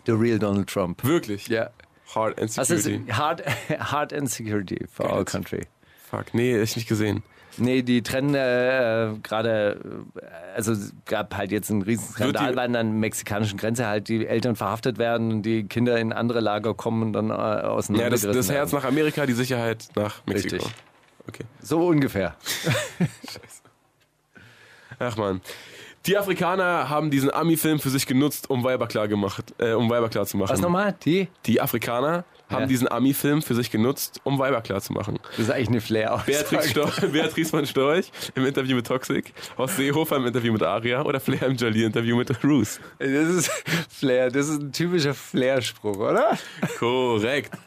[0.07, 1.05] The Real Donald Trump.
[1.05, 1.49] Wirklich?
[1.49, 1.69] Ja.
[2.15, 3.05] Hard and Security.
[3.13, 3.43] hard,
[3.79, 5.67] hard and security for our country.
[6.13, 7.23] Fuck, nee, ich nicht gesehen.
[7.57, 9.81] Nee, die trennen äh, gerade,
[10.15, 14.09] äh, also es gab halt jetzt einen riesen Skandal, weil an der mexikanischen Grenze halt
[14.09, 17.63] die Eltern verhaftet werden und die Kinder in andere Lager kommen und dann äh, Ja,
[17.65, 18.59] auseinandergerissen das, das werden.
[18.59, 20.57] Herz nach Amerika, die Sicherheit nach Mexiko.
[20.57, 20.75] Richtig.
[21.29, 21.45] Okay.
[21.63, 22.35] So ungefähr.
[24.99, 25.41] Ach man.
[26.05, 30.11] Die Afrikaner haben diesen Ami-Film für sich genutzt, um Weiber klar gemacht, äh, um Weiber
[30.11, 30.51] klar zu machen.
[30.51, 30.95] Was nochmal?
[31.05, 31.29] Die?
[31.47, 32.67] Die Afrikaner haben Ja.
[32.67, 35.19] diesen Ami-Film für sich genutzt, um Weiber klarzumachen.
[35.31, 39.77] Das ist eigentlich eine flair Beatrix, Storch, Beatrice von Storch im Interview mit Toxic, Horst
[39.77, 42.81] Seehofer im Interview mit Aria oder Flair im Jolie-Interview mit Ruth.
[42.99, 43.51] Das ist
[43.91, 46.39] Flair, das ist ein typischer Flair-Spruch, oder?
[46.79, 47.53] Korrekt.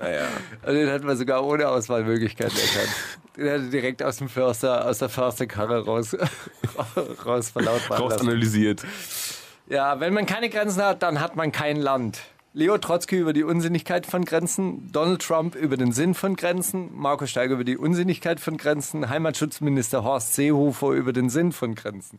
[0.00, 0.28] Naja.
[0.66, 2.94] Und den hat man sogar ohne Auswahlmöglichkeiten erkannt.
[3.36, 6.16] Den hat er direkt aus dem Förster, aus der Försterkarre raus,
[7.26, 8.82] raus verlautbaren Raus analysiert.
[9.68, 12.20] Ja, wenn man keine Grenzen hat, dann hat man kein Land.
[12.52, 17.26] Leo Trotzki über die Unsinnigkeit von Grenzen, Donald Trump über den Sinn von Grenzen, Marco
[17.26, 22.18] Steiger über die Unsinnigkeit von Grenzen, Heimatschutzminister Horst Seehofer über den Sinn von Grenzen.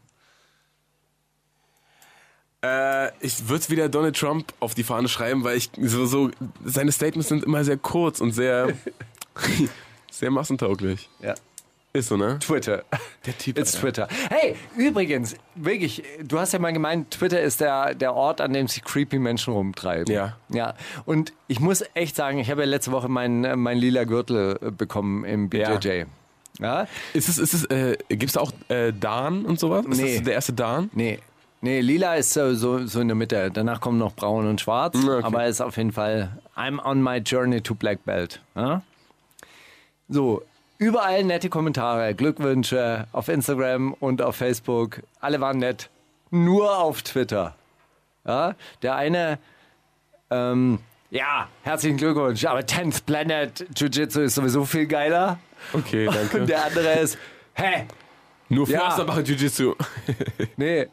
[2.64, 6.32] Äh, ich würde wieder Donald Trump auf die Fahne schreiben, weil ich so, so
[6.64, 8.74] seine Statements sind immer sehr kurz und sehr,
[10.12, 11.10] sehr massentauglich.
[11.20, 11.36] Ja.
[11.94, 12.40] Ist so, ne?
[12.40, 12.84] Twitter.
[13.26, 13.58] Der Typ.
[13.58, 14.08] It's Alter.
[14.08, 14.08] Twitter.
[14.30, 18.68] Hey, übrigens, wirklich, du hast ja mal gemeint, Twitter ist der, der Ort, an dem
[18.70, 20.14] sich creepy Menschen rumtreiben.
[20.14, 20.38] Ja.
[20.50, 20.74] Ja.
[21.06, 24.72] Und ich muss echt sagen, ich habe ja letzte Woche meinen mein lila Gürtel äh,
[24.72, 26.04] bekommen im BJJ.
[26.60, 26.88] Ja.
[27.14, 29.86] Ist es, ist es, äh, gibt's da auch äh, Dan und sowas?
[29.86, 30.16] Ist Nee.
[30.16, 30.90] das der erste Dan?
[30.94, 31.20] Nee.
[31.64, 33.52] Nee, lila ist so, so, so in der Mitte.
[33.54, 34.96] Danach kommen noch braun und schwarz.
[34.96, 35.24] Okay.
[35.24, 38.42] Aber ist auf jeden Fall I'm on my journey to Black Belt.
[38.56, 38.82] Ja?
[40.10, 40.42] So,
[40.82, 45.02] überall nette Kommentare, Glückwünsche auf Instagram und auf Facebook.
[45.20, 45.90] Alle waren nett.
[46.32, 47.56] Nur auf Twitter.
[48.26, 48.56] Ja?
[48.82, 49.38] Der eine,
[50.32, 50.80] ähm,
[51.12, 55.38] ja, herzlichen Glückwunsch, aber 10th Planet Jiu-Jitsu ist sowieso viel geiler.
[55.74, 56.42] Okay, danke.
[56.42, 57.18] Und der andere ist,
[57.54, 57.86] hä,
[58.50, 58.80] Nur Ja.
[58.86, 59.76] Förster machen Jiu-Jitsu.
[60.58, 60.88] Nee,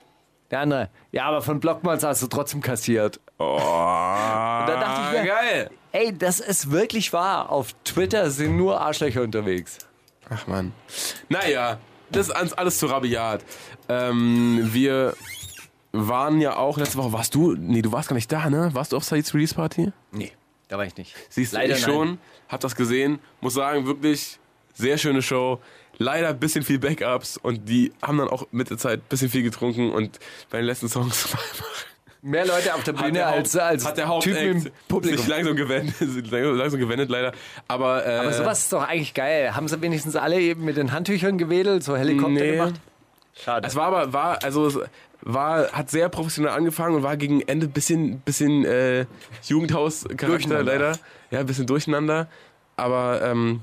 [0.50, 0.90] der andere.
[1.12, 3.20] Ja, aber von Blockmans hast du trotzdem kassiert.
[3.38, 5.70] Oh, da dachte ich mir- geil.
[5.92, 7.50] Ey, das ist wirklich wahr.
[7.50, 9.78] Auf Twitter sind nur Arschlöcher unterwegs.
[10.30, 10.72] Ach man.
[11.28, 11.78] Naja,
[12.10, 13.42] das ist alles- alles zu rabiat.
[13.88, 15.14] Ähm, wir
[15.92, 18.70] waren ja auch letzte Woche, warst du, nee, du warst gar nicht da, ne?
[18.74, 19.90] Warst du auf Saids Release Party?
[20.12, 20.32] Nee,
[20.68, 21.14] da war ich nicht.
[21.30, 21.90] Siehst du, Leider ich nein.
[21.90, 24.38] schon, hab das gesehen, muss sagen, wirklich
[24.74, 25.58] sehr schöne Show.
[25.96, 29.30] Leider ein bisschen viel Backups und die haben dann auch mit der Zeit ein bisschen
[29.30, 30.18] viel getrunken und
[30.50, 31.66] bei den letzten Songs war einfach
[32.28, 34.88] Mehr Leute auf der hat Bühne der, als, Haupt, als hat der Typen im Hauptact
[34.88, 35.18] Publikum.
[35.18, 35.94] sich langsam gewendet,
[36.30, 37.32] langsam gewendet leider.
[37.68, 39.54] Aber, äh, Aber sowas ist doch eigentlich geil.
[39.56, 42.52] Haben sie wenigstens alle eben mit den Handtüchern gewedelt, so Helikopter Nee.
[42.52, 42.74] gemacht?
[43.34, 43.66] Schade.
[43.66, 44.82] Es war aber, war, also
[45.22, 49.06] war, hat sehr professionell angefangen und war gegen Ende ein bisschen, bisschen äh,
[49.44, 50.98] Jugendhaus-Charakter leider.
[51.30, 52.28] Ja, ein bisschen durcheinander.
[52.76, 53.60] Aber ähm,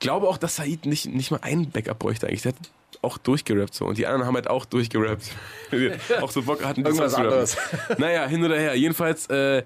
[0.00, 2.42] glaube auch, dass Said nicht, nicht mal einen Backup bräuchte eigentlich.
[2.42, 2.58] Der hat
[3.00, 3.86] auch durchgerappt so.
[3.86, 5.30] Und die anderen haben halt auch durchgerappt.
[6.20, 7.46] Auch so Bock hatten, Irgendwas rappen.
[7.98, 8.74] Naja, hin oder her.
[8.74, 9.62] Jedenfalls, äh,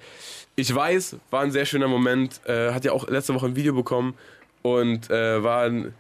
[0.54, 2.40] ich weiß, war ein sehr schöner Moment.
[2.46, 4.14] Äh, hat ja auch letzte Woche ein Video bekommen
[4.62, 5.94] und äh, war ein,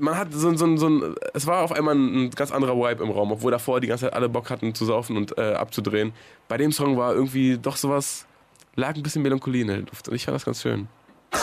[0.00, 2.50] man hat so, ein- so, ein- so ein, es war auf einmal ein, ein ganz
[2.50, 5.36] anderer Vibe im Raum, obwohl davor die ganze Zeit alle Bock hatten zu saufen und
[5.38, 6.12] äh, abzudrehen.
[6.48, 8.26] Bei dem Song war irgendwie doch sowas,
[8.74, 10.88] lag ein bisschen Melancholie in der Luft und ich fand das ganz schön.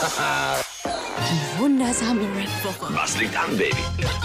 [1.57, 2.93] Wundersame Red Woche.
[2.95, 3.75] Was liegt an, Baby?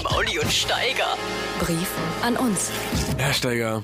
[0.05, 1.17] Mauli und Steiger.
[1.59, 1.91] Brief
[2.23, 2.71] an uns.
[3.19, 3.83] Herr Steiger,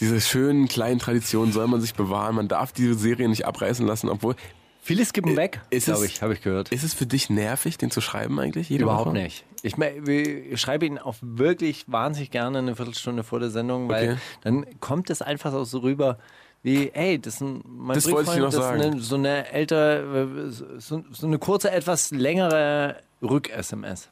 [0.00, 2.34] diese schönen kleinen Traditionen soll man sich bewahren.
[2.34, 4.34] Man darf diese Serie nicht abreißen lassen, obwohl.
[4.82, 6.70] Viele skippen weg, ist glaube es- ich, habe ich gehört.
[6.72, 8.68] Ist es für dich nervig, den zu schreiben eigentlich?
[8.68, 9.14] Jede Überhaupt Woche?
[9.18, 9.44] nicht.
[9.62, 14.12] Ich, mein, ich schreibe ihn auch wirklich wahnsinnig gerne eine Viertelstunde vor der Sendung, weil
[14.12, 14.18] Okay.
[14.40, 16.18] dann kommt es einfach auch so rüber
[16.62, 18.82] wie, hey, das ist ein, mein Das wollte ich noch das ist sagen.
[18.82, 24.08] eine, so eine ältere, so, so eine kurze, etwas längere Rück-SMS.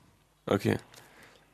[0.46, 0.78] Okay.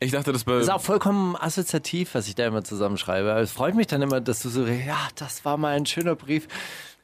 [0.01, 0.55] Ich dachte, das bei.
[0.55, 3.31] Das ist auch vollkommen assoziativ, was ich da immer zusammenschreibe.
[3.31, 6.15] Aber Es freut mich dann immer, dass du so, ja, das war mal ein schöner
[6.15, 6.47] Brief.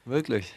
[0.05, 0.53] Wirklich.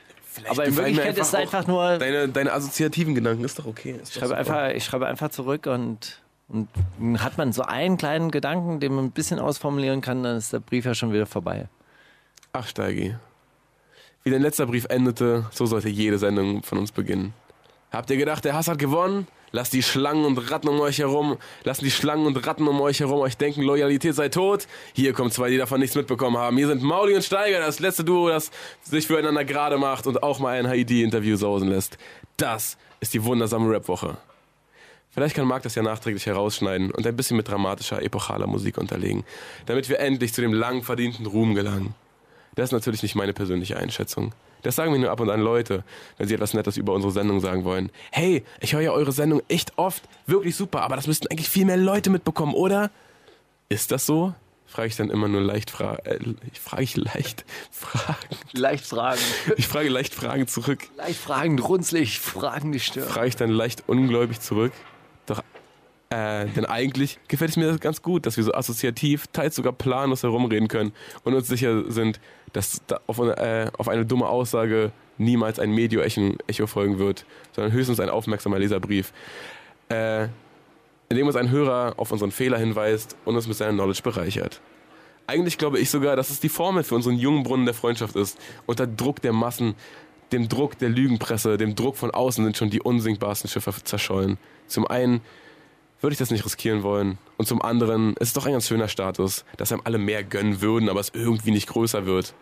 [0.49, 3.99] Aber in Wirklichkeit ist es einfach nur, Deine, deine assoziativen Gedanken ist doch okay.
[4.03, 7.97] Ist Ich schreibe, einfach, ich schreibe einfach zurück und, und dann hat man so einen
[7.97, 11.27] kleinen Gedanken, den man ein bisschen ausformulieren kann, dann ist der Brief ja schon wieder
[11.27, 11.69] vorbei.
[12.57, 13.17] Ach, Steigi.
[14.23, 17.35] Wie dein letzter Brief endete, so sollte jede Sendung von uns beginnen.
[17.91, 19.27] Habt ihr gedacht, der Hass hat gewonnen?
[19.51, 23.01] Lasst die Schlangen und Ratten um euch herum, lassen die Schlangen und Ratten um euch
[23.01, 24.69] herum euch denken, Loyalität sei tot.
[24.93, 26.57] Hier kommen zwei, die davon nichts mitbekommen haben.
[26.57, 28.53] Hier sind Mauli und Steiger, das letzte Duo, das
[28.85, 31.99] sich füreinander gerade macht und auch mal ein HID-Interview sausen lässt.
[32.37, 34.17] Das ist die wundersame Rap-Woche.
[35.11, 39.25] Vielleicht kann Marc das ja nachträglich herausschneiden und ein bisschen mit dramatischer, epochaler Musik unterlegen,
[39.67, 41.95] damit wir endlich zu dem lang verdienten Ruhm gelangen.
[42.55, 44.33] Das ist natürlich nicht meine persönliche Einschätzung.
[44.63, 45.85] Das sagen mir nur ab und an Leute,
[46.17, 47.91] wenn sie etwas Nettes über unsere Sendung sagen wollen.
[48.11, 51.67] Hey, ich höre ja eure Sendung echt oft, wirklich super, aber das müssten eigentlich viel
[51.67, 52.91] mehr Leute mitbekommen, oder?
[53.69, 54.35] Ist das so?
[54.67, 56.19] Frage ich dann immer nur leicht fra äh,
[56.51, 58.37] ich frage ich leicht Fragen.
[58.53, 59.21] Leicht fragen.
[59.57, 60.89] Ich frage leicht Fragen zurück.
[60.97, 63.09] Leicht fragen, runzlig, fragen die Stirn.
[63.09, 64.73] Frage ich dann leicht ungläubig zurück.
[65.27, 65.43] Doch
[66.15, 70.23] äh, denn eigentlich gefällt es mir ganz gut, dass wir so assoziativ, teils sogar planlos
[70.23, 70.93] herumreden können
[71.25, 72.21] und uns sicher sind,
[72.53, 77.73] dass da auf, eine, äh, auf eine dumme Aussage niemals ein Medio-Echo folgen wird, sondern
[77.73, 79.13] höchstens ein aufmerksamer Leserbrief,
[79.89, 80.25] äh,
[81.09, 84.61] in dem uns ein Hörer auf unseren Fehler hinweist und uns mit seiner Knowledge bereichert.
[85.27, 88.39] Eigentlich glaube ich sogar, dass es die Formel für unseren jungen Brunnen der Freundschaft ist.
[88.67, 89.75] Unter Druck der Massen,
[90.31, 94.39] dem Druck der Lügenpresse, dem Druck von außen sind schon die unsinkbarsten Schiffe zerschollen.
[94.69, 95.21] Zum einen
[96.05, 97.17] würde ich das nicht riskieren wollen.
[97.39, 100.61] Und zum anderen ist es doch ein ganz schöner Status, dass einem alle mehr gönnen
[100.61, 102.35] würden, aber es irgendwie nicht größer wird.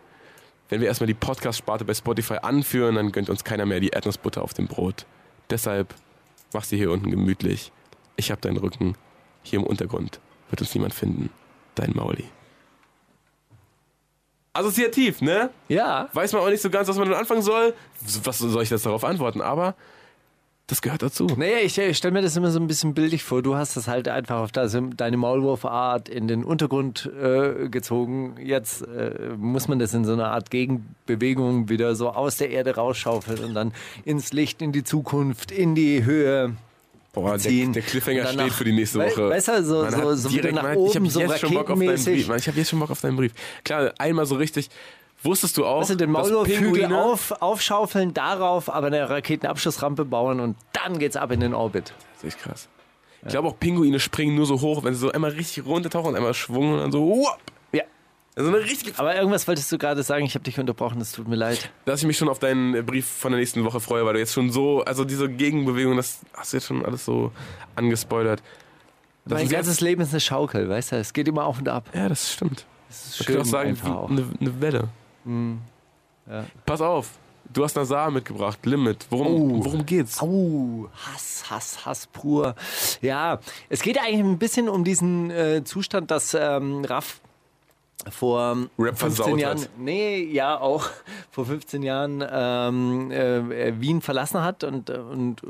[0.67, 4.41] Wenn wir erstmal die Podcast-Sparte bei Spotify anführen, dann gönnt uns keiner mehr die Erdnussbutter
[4.41, 5.05] auf dem Brot.
[5.49, 5.95] Deshalb
[6.53, 7.71] mach sie hier unten gemütlich.
[8.17, 8.95] Ich hab deinen Rücken.
[9.43, 10.19] Hier im Untergrund
[10.49, 11.29] wird uns niemand finden.
[11.75, 12.25] Dein Mauli.
[14.51, 15.51] Assoziativ, ne?
[15.69, 16.09] Ja.
[16.11, 17.73] Weiß man auch nicht so ganz, was man dann anfangen soll.
[18.23, 19.41] Was soll ich jetzt darauf antworten?
[19.41, 19.75] Aber
[20.67, 21.27] das gehört dazu.
[21.37, 23.41] Naja, ich, ich stelle mir das immer so ein bisschen bildlich vor.
[23.41, 28.35] Du hast das halt einfach auf deine Maulwurfart in den Untergrund äh, gezogen.
[28.41, 32.75] Jetzt äh, muss man das in so einer Art Gegenbewegung wieder so aus der Erde
[32.75, 33.73] rausschaufeln und dann
[34.05, 36.55] ins Licht, in die Zukunft, in die Höhe.
[37.11, 37.73] Boah, der, ziehen.
[37.73, 39.29] der Cliffhanger danach- steht für die nächste Woche.
[39.29, 41.53] besser so- Man so- so wieder direkt nach mal- oben, ich hab so jetzt schon
[41.53, 42.03] Bock auf deinen.
[42.03, 42.27] Brief.
[42.27, 43.33] Mann, Ich habe jetzt schon Bock auf deinen Brief.
[43.63, 44.69] Klar, einmal so richtig.
[45.23, 50.57] Wusstest du auch, du, den dass Maulwurfhügel auf, aufschaufeln, darauf aber eine Raketenabschussrampe bauen und
[50.73, 51.93] dann geht's ab in den Orbit.
[52.15, 52.69] Das ist echt krass.
[53.25, 56.15] Ich glaube auch Pinguine springen nur so hoch, wenn sie so einmal richtig runtertauchen und
[56.17, 57.37] einmal schwungen und dann so, whoop.
[57.71, 57.83] Ja.
[58.35, 58.99] Also eine richtige.
[58.99, 61.71] Aber irgendwas wolltest du gerade sagen, ich habe dich unterbrochen, es tut mir leid.
[61.85, 64.33] Dass ich mich schon auf deinen Brief von der nächsten Woche freue, weil du jetzt
[64.33, 67.31] schon so, also diese Gegenbewegung, das hast du jetzt schon alles so
[67.75, 68.43] angespoilert.
[69.25, 70.95] Das Mein ganzes Leben ist eine Schaukel, weißt du?
[70.97, 71.85] Es geht immer auf und ab.
[71.93, 72.65] Ja, das stimmt.
[72.89, 74.09] Das ist Ich könnte auch sagen, auch.
[74.09, 74.89] eine, eine Welle.
[75.25, 76.45] Ja.
[76.65, 77.11] Pass auf,
[77.51, 79.05] du hast Nazar mitgebracht, Limit.
[79.09, 80.21] Worum, worum geht's?
[80.21, 82.55] Au, Hass, Hass, Hass pur.
[83.01, 83.39] Ja,
[83.69, 87.19] es geht eigentlich ein bisschen um diesen äh, Zustand, dass ähm, Raff
[88.09, 89.69] vor Rap 15 versaut Jahren, hat.
[89.77, 90.89] nee, ja auch
[91.31, 95.41] vor 15 Jahren ähm, äh, Wien verlassen hat und, äh, und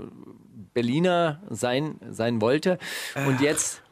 [0.73, 2.79] Berliner sein, sein wollte
[3.27, 3.82] und jetzt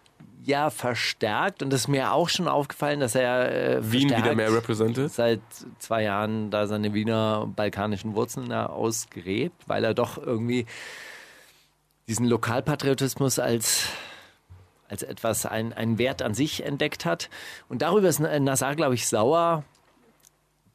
[0.44, 4.54] ja verstärkt und das ist mir auch schon aufgefallen, dass er äh, Wien wieder mehr
[4.54, 5.12] represented.
[5.12, 5.42] seit
[5.80, 10.66] zwei Jahren da seine Wiener balkanischen Wurzeln da ausgräbt, weil er doch irgendwie
[12.08, 13.88] diesen Lokalpatriotismus als,
[14.90, 17.30] als etwas, ein, ein Wert an sich entdeckt hat.
[17.70, 19.64] Und darüber ist Nassar, glaube ich, sauer,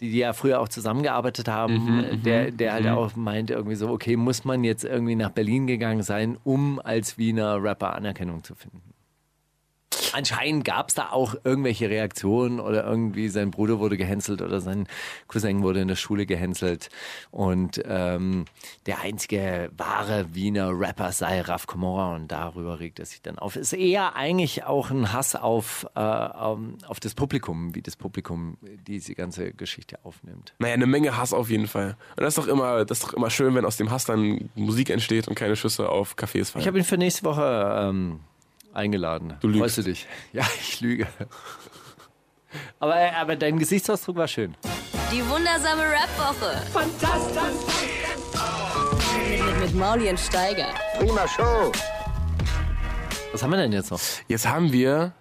[0.01, 4.17] die, die ja früher auch zusammengearbeitet haben, der, der halt auch meint irgendwie so, okay,
[4.17, 8.96] muss man jetzt irgendwie nach Berlin gegangen sein, um als Wiener Rapper Anerkennung zu finden.
[10.15, 14.89] Anscheinend gab es da auch irgendwelche Reaktionen oder irgendwie sein Bruder wurde gehänselt oder sein
[15.29, 16.91] Cousin wurde in der Schule gehänselt
[17.31, 18.45] und ähm,
[18.87, 23.57] der einzige wahre Wiener Rapper sei Raf Komora und darüber regt er sich dann auf.
[23.57, 28.59] Ist eher eigentlich auch ein Hass auf, äh, ähm, auf das Publikum, wie das Publikum
[28.87, 30.55] diese ganze Geschichte aufnimmt.
[30.59, 31.97] Naja, eine Menge Hass auf jeden Fall.
[32.17, 34.51] Und das ist doch immer, das ist doch immer schön, wenn aus dem Hass dann
[34.55, 36.61] Musik entsteht und keine Schüsse auf Cafés fallen.
[36.61, 38.21] Ich habe ihn für nächste Woche ähm,
[38.77, 39.35] eingeladen.
[39.41, 39.61] Du lügst.
[39.61, 40.07] Freust du dich?
[40.33, 41.07] Ja, ich lüge.
[42.81, 44.55] Aber, aber dein Gesichtsausdruck war schön.
[45.13, 46.63] Die wundersame Rap-Woche.
[46.73, 47.87] Fantastisch.
[49.47, 50.69] Mit, mit Mauli und Steiger.
[50.99, 51.71] Prima Show.
[53.33, 54.01] Was haben wir denn jetzt noch?
[54.29, 55.13] Jetzt haben wir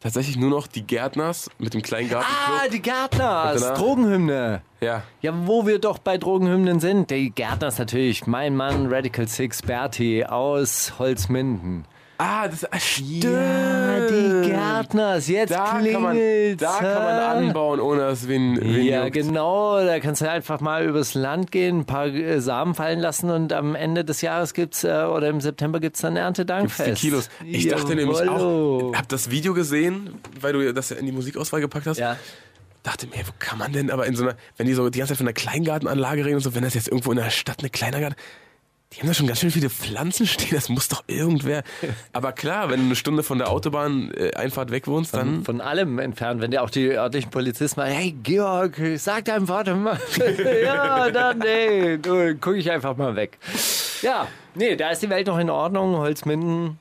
[0.00, 2.60] tatsächlich nur noch die Gärtners mit dem kleinen Gartenclub.
[2.64, 3.74] Ah, die Gärtners?
[3.74, 4.62] Drogenhymne.
[4.80, 7.10] Ja, Ja, wo wir doch bei Drogenhymnen sind.
[7.10, 8.26] Die Gärtners natürlich.
[8.26, 11.84] Mein Mann Radical Six Berti aus Holzminden.
[12.16, 13.24] Ah, das ah, stimmt.
[13.24, 15.26] Ja, die Gärtners.
[15.26, 16.16] Jetzt Da kann, man,
[16.56, 19.14] da kann man anbauen, ohne dass wen, wen Ja, juckt.
[19.14, 19.84] genau.
[19.84, 23.52] Da kannst du einfach mal übers Land gehen, ein paar äh, Samen fallen lassen und
[23.52, 27.02] am Ende des Jahres gibt's äh, oder im September gibt's dann Gibt's Erntedankfest.
[27.02, 27.28] die Kilos.
[27.44, 28.92] Ich dachte nämlich auch, Jawollo.
[28.96, 31.98] hab das Video gesehen, weil du das ja in die Musikauswahl gepackt hast.
[31.98, 32.16] Ja.
[32.84, 35.12] Dachte mir, wo kann man denn aber in so einer, wenn die so die ganze
[35.14, 37.70] Zeit von einer Kleingartenanlage reden und so, wenn das jetzt irgendwo in der Stadt eine
[37.70, 38.14] Kleingarten,
[38.94, 41.64] die haben da schon ganz schön viele Pflanzen stehen, das muss doch irgendwer.
[42.12, 45.44] Aber klar, wenn du eine Stunde von der Autobahneinfahrt weg wohnst, dann.
[45.44, 49.74] Von allem entfernt, wenn dir auch die örtlichen Polizisten mal, hey Georg, sag deinem Vater
[49.74, 49.98] mal.
[50.64, 53.38] ja, dann nee, du, guck ich einfach mal weg.
[54.02, 56.78] Ja, nee, da ist die Welt noch in Ordnung, Holzminden,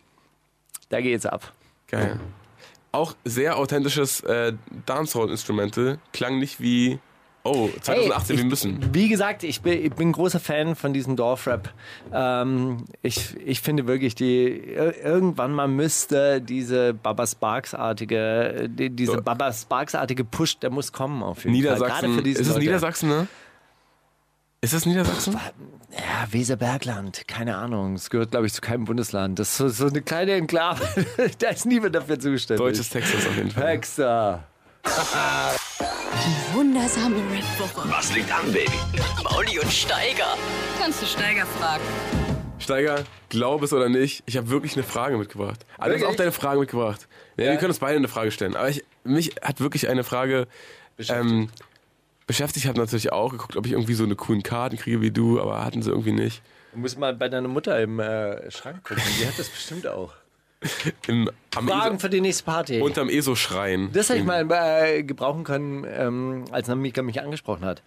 [0.90, 1.52] da geht's ab.
[1.88, 2.20] Geil.
[2.92, 4.54] Auch sehr authentisches äh,
[4.86, 7.00] Dancehall-Instrumente, klang nicht wie,
[7.44, 8.94] oh, 2018, Hey, wir ich- müssen.
[8.94, 11.74] Wie gesagt, ich bin, ich bin großer Fan von diesem Dorfrap.
[12.14, 19.14] Ähm, ich, ich finde wirklich, die ir- irgendwann mal müsste diese Baba Sparks-artige, die, diese
[19.14, 19.22] Ja.
[19.22, 21.74] Baba Sparks-artige Push, der muss kommen auf jeden Fall.
[21.76, 22.24] Niedersachsen.
[22.24, 22.60] diese Ist es Leute.
[22.66, 23.28] Niedersachsen, ne?
[24.62, 25.34] Ist es Niedersachsen?
[25.92, 27.96] Ja, Weserbergland, keine Ahnung.
[27.96, 29.38] Es gehört, glaube ich, zu keinem Bundesland.
[29.38, 30.82] Das ist so, so eine kleine Enklave.
[31.40, 32.66] da ist niemand dafür zuständig.
[32.66, 33.68] Deutsches Texas auf jeden Fall.
[33.68, 34.44] Hexer.
[34.84, 37.90] Die wundersame Rap-Woche.
[37.90, 38.72] Was liegt an, Baby?
[39.24, 40.38] Mauli und Steiger.
[40.80, 41.84] Kannst du Steiger fragen?
[42.60, 45.66] Steiger, glaub es oder nicht, ich habe wirklich eine Frage mitgebracht.
[45.78, 47.08] Also du hast auch deine Frage mitgebracht.
[47.38, 48.56] Ja, Wir können uns beide eine Frage stellen.
[48.56, 50.48] Aber ich, mich hat wirklich eine Frage
[51.10, 51.50] ähm,
[52.28, 52.66] beschäftigt.
[52.66, 55.42] Ich habe natürlich auch geguckt, ob ich irgendwie so eine coolen Karten kriege wie du,
[55.42, 56.42] aber hatten sie irgendwie nicht.
[56.74, 59.04] Du musst mal bei deiner Mutter im äh, Schrank gucken.
[59.20, 60.14] Die hat das bestimmt auch.
[61.08, 62.82] Im, am Fragen ESO, für die nächste Party.
[62.82, 63.90] unterm ESO-Schrein.
[63.94, 67.84] Das hätte ich mal äh, gebrauchen können, ähm, als Namika mich angesprochen hat.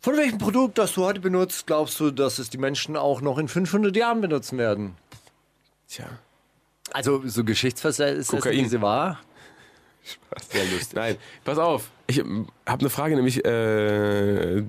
[0.00, 3.38] Von welchem Produkt, das du heute benutzt, glaubst du, dass es die Menschen auch noch
[3.38, 4.96] in 500 Jahren benutzen werden?
[5.88, 6.06] Tja.
[6.92, 8.52] Also so geschichtsfest Kokain.
[8.52, 9.20] wie sie war.
[10.50, 10.94] Sehr lustig.
[10.94, 11.90] Nein, pass auf.
[12.06, 14.64] Ich habe eine Frage nämlich äh,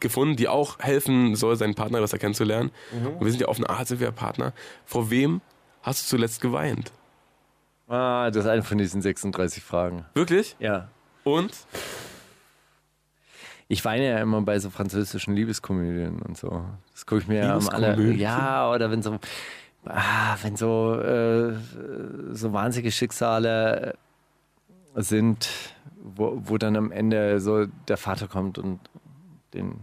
[0.00, 2.70] gefunden, die auch helfen soll, seinen Partner besser kennenzulernen.
[2.92, 4.52] Und wir sind ja auf eine Art, sind wir Partner.
[4.84, 5.40] Vor wem
[5.84, 6.92] hast du zuletzt geweint?
[7.86, 10.06] Ah, das ist eine von diesen 36 Fragen.
[10.14, 10.56] Wirklich?
[10.58, 10.88] Ja.
[11.22, 11.52] Und?
[13.68, 16.64] Ich weine ja immer bei so französischen Liebeskomödien und so.
[16.92, 17.90] Das gucke ich mir ja am alle.
[17.90, 18.20] Liebeskomödien?
[18.20, 19.18] Ja, oder wenn so,
[19.84, 21.54] ah, wenn so, äh,
[22.32, 23.96] so wahnsinnige Schicksale
[24.94, 25.48] sind,
[26.02, 28.80] wo, wo dann am Ende so der Vater kommt und
[29.52, 29.80] den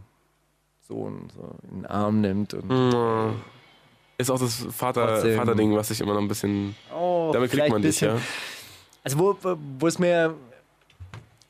[0.79, 2.69] Sohn so in den Arm nimmt und
[4.21, 5.17] Ist auch das Vater.
[5.35, 6.75] Vaterding, was ich immer noch ein bisschen.
[6.93, 8.17] oh, Damit kriegt man dich, ja.
[9.03, 9.37] Also wo,
[9.79, 10.35] wo es mir,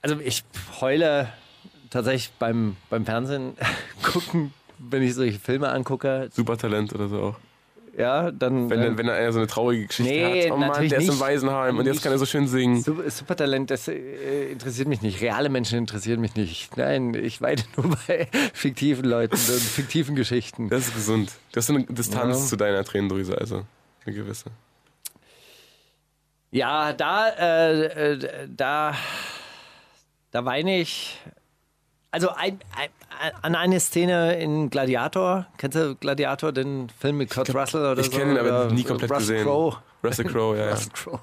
[0.02, 0.44] also ich
[0.80, 1.32] heule
[1.90, 3.58] tatsächlich beim, beim Fernsehen
[4.04, 7.36] gucken, wenn ich solche Filme angucke, Supertalent oder so auch.
[7.98, 10.52] Ja, dann Wenn, ähm, wenn er so eine traurige Geschichte Nee, hat.
[10.52, 11.20] Oh Mann, der ist im nicht.
[11.20, 12.04] Waisenheim und jetzt Nicht.
[12.04, 12.82] kann er so schön singen.
[12.82, 15.22] Super- Supertalent, das äh, interessiert mich nicht.
[15.22, 16.78] Reale Menschen interessieren mich nicht.
[16.78, 20.70] Nein, ich weide nur bei fiktiven Leuten und fiktiven Geschichten.
[20.70, 21.32] Das ist gesund.
[21.52, 22.46] Du hast so eine Distanz Ja.
[22.48, 23.66] zu deiner Tränendrüse, also.
[24.06, 24.46] Eine gewisse.
[26.52, 28.96] Ja, da, äh, äh, da,
[30.32, 31.18] da weine ich.
[32.12, 32.90] Also ein, ein,
[33.42, 35.46] an eine Szene in Gladiator.
[35.58, 38.18] Kennst du Gladiator, den Film mit Kurt Russell oder Ich so?
[38.18, 39.44] kenne ihn aber nie komplett Russell gesehen.
[39.46, 39.78] Crowe.
[40.04, 40.66] Russell Crowe, ja.
[40.66, 40.72] ja.
[40.72, 41.20] Russell Crowe.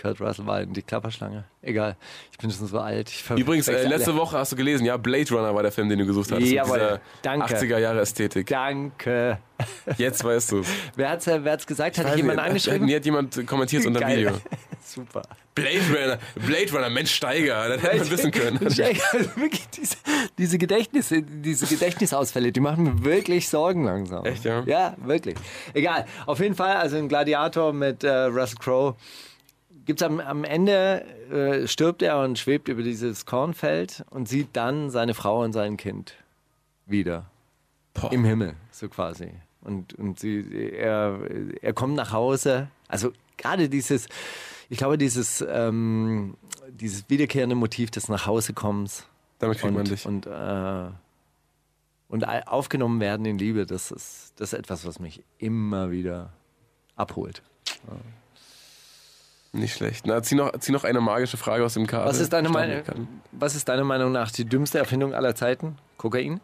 [0.00, 1.44] Kurt Russell war in die Klapperschlange.
[1.62, 1.96] Egal,
[2.30, 3.12] ich bin schon so alt.
[3.36, 4.14] Übrigens, äh, letzte.
[4.14, 6.42] Woche hast du gelesen, ja, Blade Runner war der Film, den du gesucht hast.
[6.42, 7.46] Jawohl, mit danke.
[7.46, 8.46] dieser 80er Jahre Ästhetik.
[8.46, 9.38] Danke.
[9.96, 10.68] Jetzt weißt du es.
[10.96, 11.98] Wer äh, wer hat's gesagt?
[11.98, 12.86] Hat jemand angeschrieben?
[12.86, 14.08] Mir hat jemand kommentiert unter dem.
[14.08, 14.32] Video.
[14.84, 15.22] Super.
[15.54, 18.58] Blade Runner, Blade Runner, Mensch Steiger, das hätte man wissen können.
[18.64, 19.96] Also wirklich diese,
[20.36, 24.24] diese, Gedächtnis, diese Gedächtnisausfälle, die machen mir wirklich Sorgen langsam.
[24.24, 24.64] Echt, ja?
[24.66, 25.36] Ja, wirklich.
[25.72, 26.06] Egal.
[26.26, 28.96] Auf jeden Fall, also ein Gladiator mit äh, Russell Crowe.
[29.84, 34.90] Gibt's am, am Ende, äh, stirbt er und schwebt über dieses Kornfeld und sieht dann
[34.90, 36.14] seine Frau und sein Kind
[36.86, 37.26] wieder.
[37.92, 38.12] Boah.
[38.12, 39.30] Im Himmel, so quasi.
[39.60, 41.18] Und, und sie, er,
[41.62, 42.68] er kommt nach Hause.
[42.88, 44.08] Also gerade dieses,
[44.68, 46.36] ich glaube, dieses, ähm,
[46.68, 49.06] dieses wiederkehrende Motiv des Nachhausekommens
[49.38, 50.06] Damit kriegt und, man dich.
[50.06, 50.90] und, äh,
[52.08, 56.32] und aufgenommen werden in Liebe, das ist, das ist etwas, was mich immer wieder
[56.96, 57.42] abholt.
[59.52, 60.04] Nicht schlecht.
[60.06, 62.08] Na, zieh noch, zieh noch eine magische Frage aus dem Kabel.
[62.08, 62.82] Was ist, deine Meinung,
[63.30, 65.78] was ist deine Meinung nach die dümmste Erfindung aller Zeiten?
[65.96, 66.40] Kokain?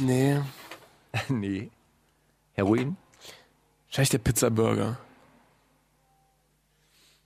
[0.00, 0.40] Nee.
[1.28, 1.70] nee.
[2.54, 2.96] Heroin?
[3.86, 4.98] Wahrscheinlich der Pizzaburger.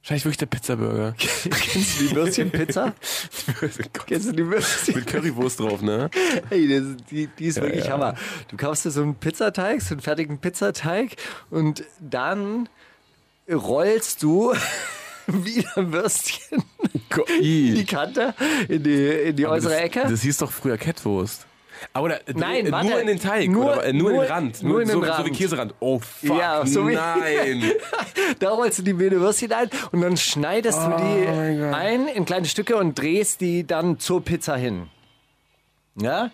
[0.08, 1.14] Wahrscheinlich wirklich der Pizzaburger.
[1.18, 2.94] Kennst du die Würstchenpizza?
[4.06, 4.94] Kennst du die Würstchen?
[4.94, 6.08] Mit Currywurst drauf, ne?
[6.48, 7.90] Hey, das, die, die ist wirklich ja.
[7.90, 8.14] Hammer.
[8.48, 11.16] Du kaufst dir so einen Pizzateig, so einen fertigen Pizzateig
[11.50, 12.70] und dann
[13.52, 14.54] rollst du
[15.26, 16.64] wieder Würstchen
[17.38, 18.34] in die Kante,
[18.66, 20.06] in die, in die äußere das, Ecke.
[20.08, 21.47] Das hieß doch früher Kettwurst.
[21.92, 22.88] Aber oder, Nein, äh, warte.
[22.88, 24.62] nur in den Teig, Nur- oder, äh, nur, in nur- den Rand.
[24.62, 25.36] nur in so, den so wie Rand.
[25.36, 25.74] Käserand.
[25.80, 27.72] Oh, fuck, Ja, so wie- nein.
[28.38, 32.46] Da rollst du die wilde Würstchen ein und dann schneidest du die ein in kleine
[32.46, 34.88] Stücke und drehst die dann zur Pizza hin.
[35.96, 36.30] Ja?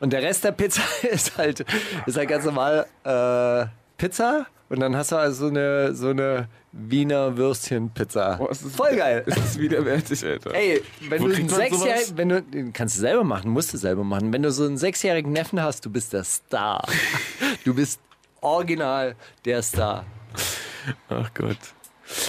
[0.00, 1.64] Und der Rest der Pizza ist halt,
[2.06, 3.66] ist halt ganz normal äh,
[3.98, 4.46] Pizza.
[4.72, 8.40] Und dann hast du also so eine, so eine Wiener Würstchen-Pizza.
[8.50, 9.22] Ist- Voll geil.
[9.26, 10.54] Das ist widerwärtig, Alter.
[10.54, 12.42] Ey, wenn Wo du einen sechsjährigen, wenn du,
[12.72, 14.32] kannst du selber machen, musst du selber machen.
[14.32, 16.86] Wenn du so einen sechsjährigen Neffen hast, du bist der Star.
[17.64, 18.00] Du bist
[18.40, 20.04] original der Star.
[21.10, 21.58] Ach Gott.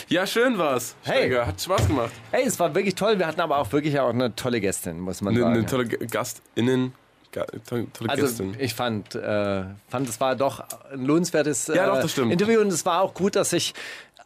[0.09, 0.95] Ja, schön war's.
[1.03, 1.19] Hey.
[1.27, 1.47] Steiger.
[1.47, 2.11] Hat Spaß gemacht.
[2.31, 3.17] Hey, es war wirklich toll.
[3.19, 5.53] Wir hatten aber auch wirklich auch eine tolle Gästin, muss man Eine, sagen.
[5.55, 6.93] eine tolle GastInnen.
[7.34, 8.55] Tolle, tolle also Gästin.
[8.60, 12.31] ich fand, äh, fand, es war doch ein lohnenswertes äh, Ja, doch, stimmt.
[12.31, 13.73] Interview und es war auch gut, dass ich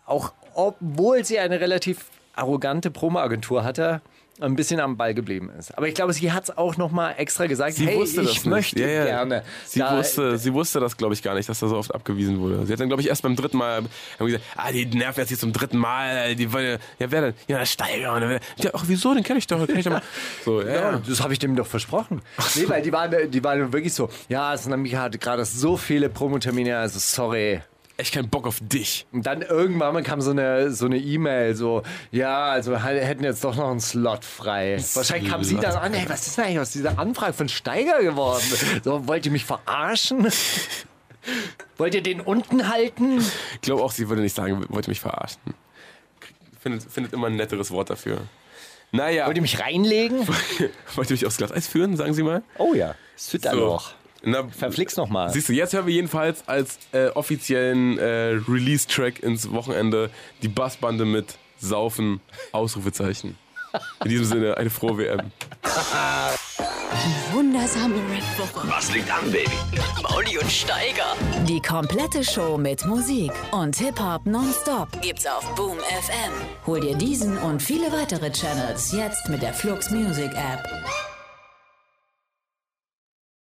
[0.06, 2.06] auch, obwohl sie eine relativ
[2.36, 4.02] arrogante Promo-Agentur hatte,
[4.40, 5.76] ein bisschen am Ball geblieben ist.
[5.78, 8.36] Aber ich glaube, sie hat es auch nochmal extra gesagt, Sie hey, wusste ich das
[8.38, 8.46] nicht.
[8.46, 9.06] möchte Ja, ja.
[9.06, 9.44] gerne.
[9.66, 12.40] Sie, da- wusste, sie wusste das, glaube ich, gar nicht, dass er so oft abgewiesen
[12.40, 12.66] wurde.
[12.66, 13.84] Sie hat dann, glaube ich, erst beim dritten Mal
[14.20, 16.36] gesagt, ah, die nerven jetzt hier zum dritten Mal.
[16.36, 17.34] Die wollen, ja, wer denn?
[17.48, 18.20] Ja, Steiger.
[18.22, 19.14] Wer- Ja, ach, wieso?
[19.14, 19.66] Den kenne ich doch.
[19.66, 20.02] Kenn ich doch mal.
[20.46, 22.22] So, ja, Ja, das habe ich dem doch versprochen.
[22.56, 26.78] Nee, weil die waren, die waren wirklich so, ja, Sanamika hatte gerade so viele Promotermine,
[26.78, 27.62] also sorry.
[28.00, 29.08] Echt keinen Bock auf dich.
[29.12, 33.24] Und dann irgendwann mal kam so eine so eine E-Mail, so, ja, also wir hätten
[33.24, 34.78] jetzt doch noch einen Slot frei.
[34.94, 38.04] Wahrscheinlich kam sie dann an, ey, was ist denn eigentlich aus dieser Anfrage von Steiger
[38.04, 38.44] geworden?
[38.84, 40.28] So, wollt ihr mich verarschen?
[41.78, 43.20] Wollt ihr den unten halten?
[43.56, 45.42] Ich glaube auch, sie würde nicht sagen, wollte mich verarschen.
[46.60, 48.22] Findet, findet immer ein netteres Wort dafür.
[48.92, 50.26] Naja, Wollt ihr mich reinlegen?
[50.96, 52.44] wollt ihr mich aufs Glatteis führen, sagen Sie mal?
[52.58, 53.94] Oh ja, es wird dann noch.
[54.30, 55.30] Na, Verflixt noch mal.
[55.30, 60.10] Siehst du, jetzt hören wir jedenfalls als äh, offiziellen äh, Release-Track ins Wochenende
[60.42, 62.20] die Bassbande mit Saufen,
[62.52, 63.38] Ausrufezeichen.
[64.04, 65.32] In diesem Sinne, eine frohe WM.
[67.32, 68.68] Wundersame Rap-Woche.
[68.70, 69.50] Was liegt an, Baby?
[70.04, 71.16] Mauli und Steiger.
[71.48, 76.34] Die komplette Show mit Musik und Hip-Hop nonstop Gibt's auf Boom FM.
[76.66, 80.68] Hol dir diesen und viele weitere Channels jetzt mit der Flux Music App.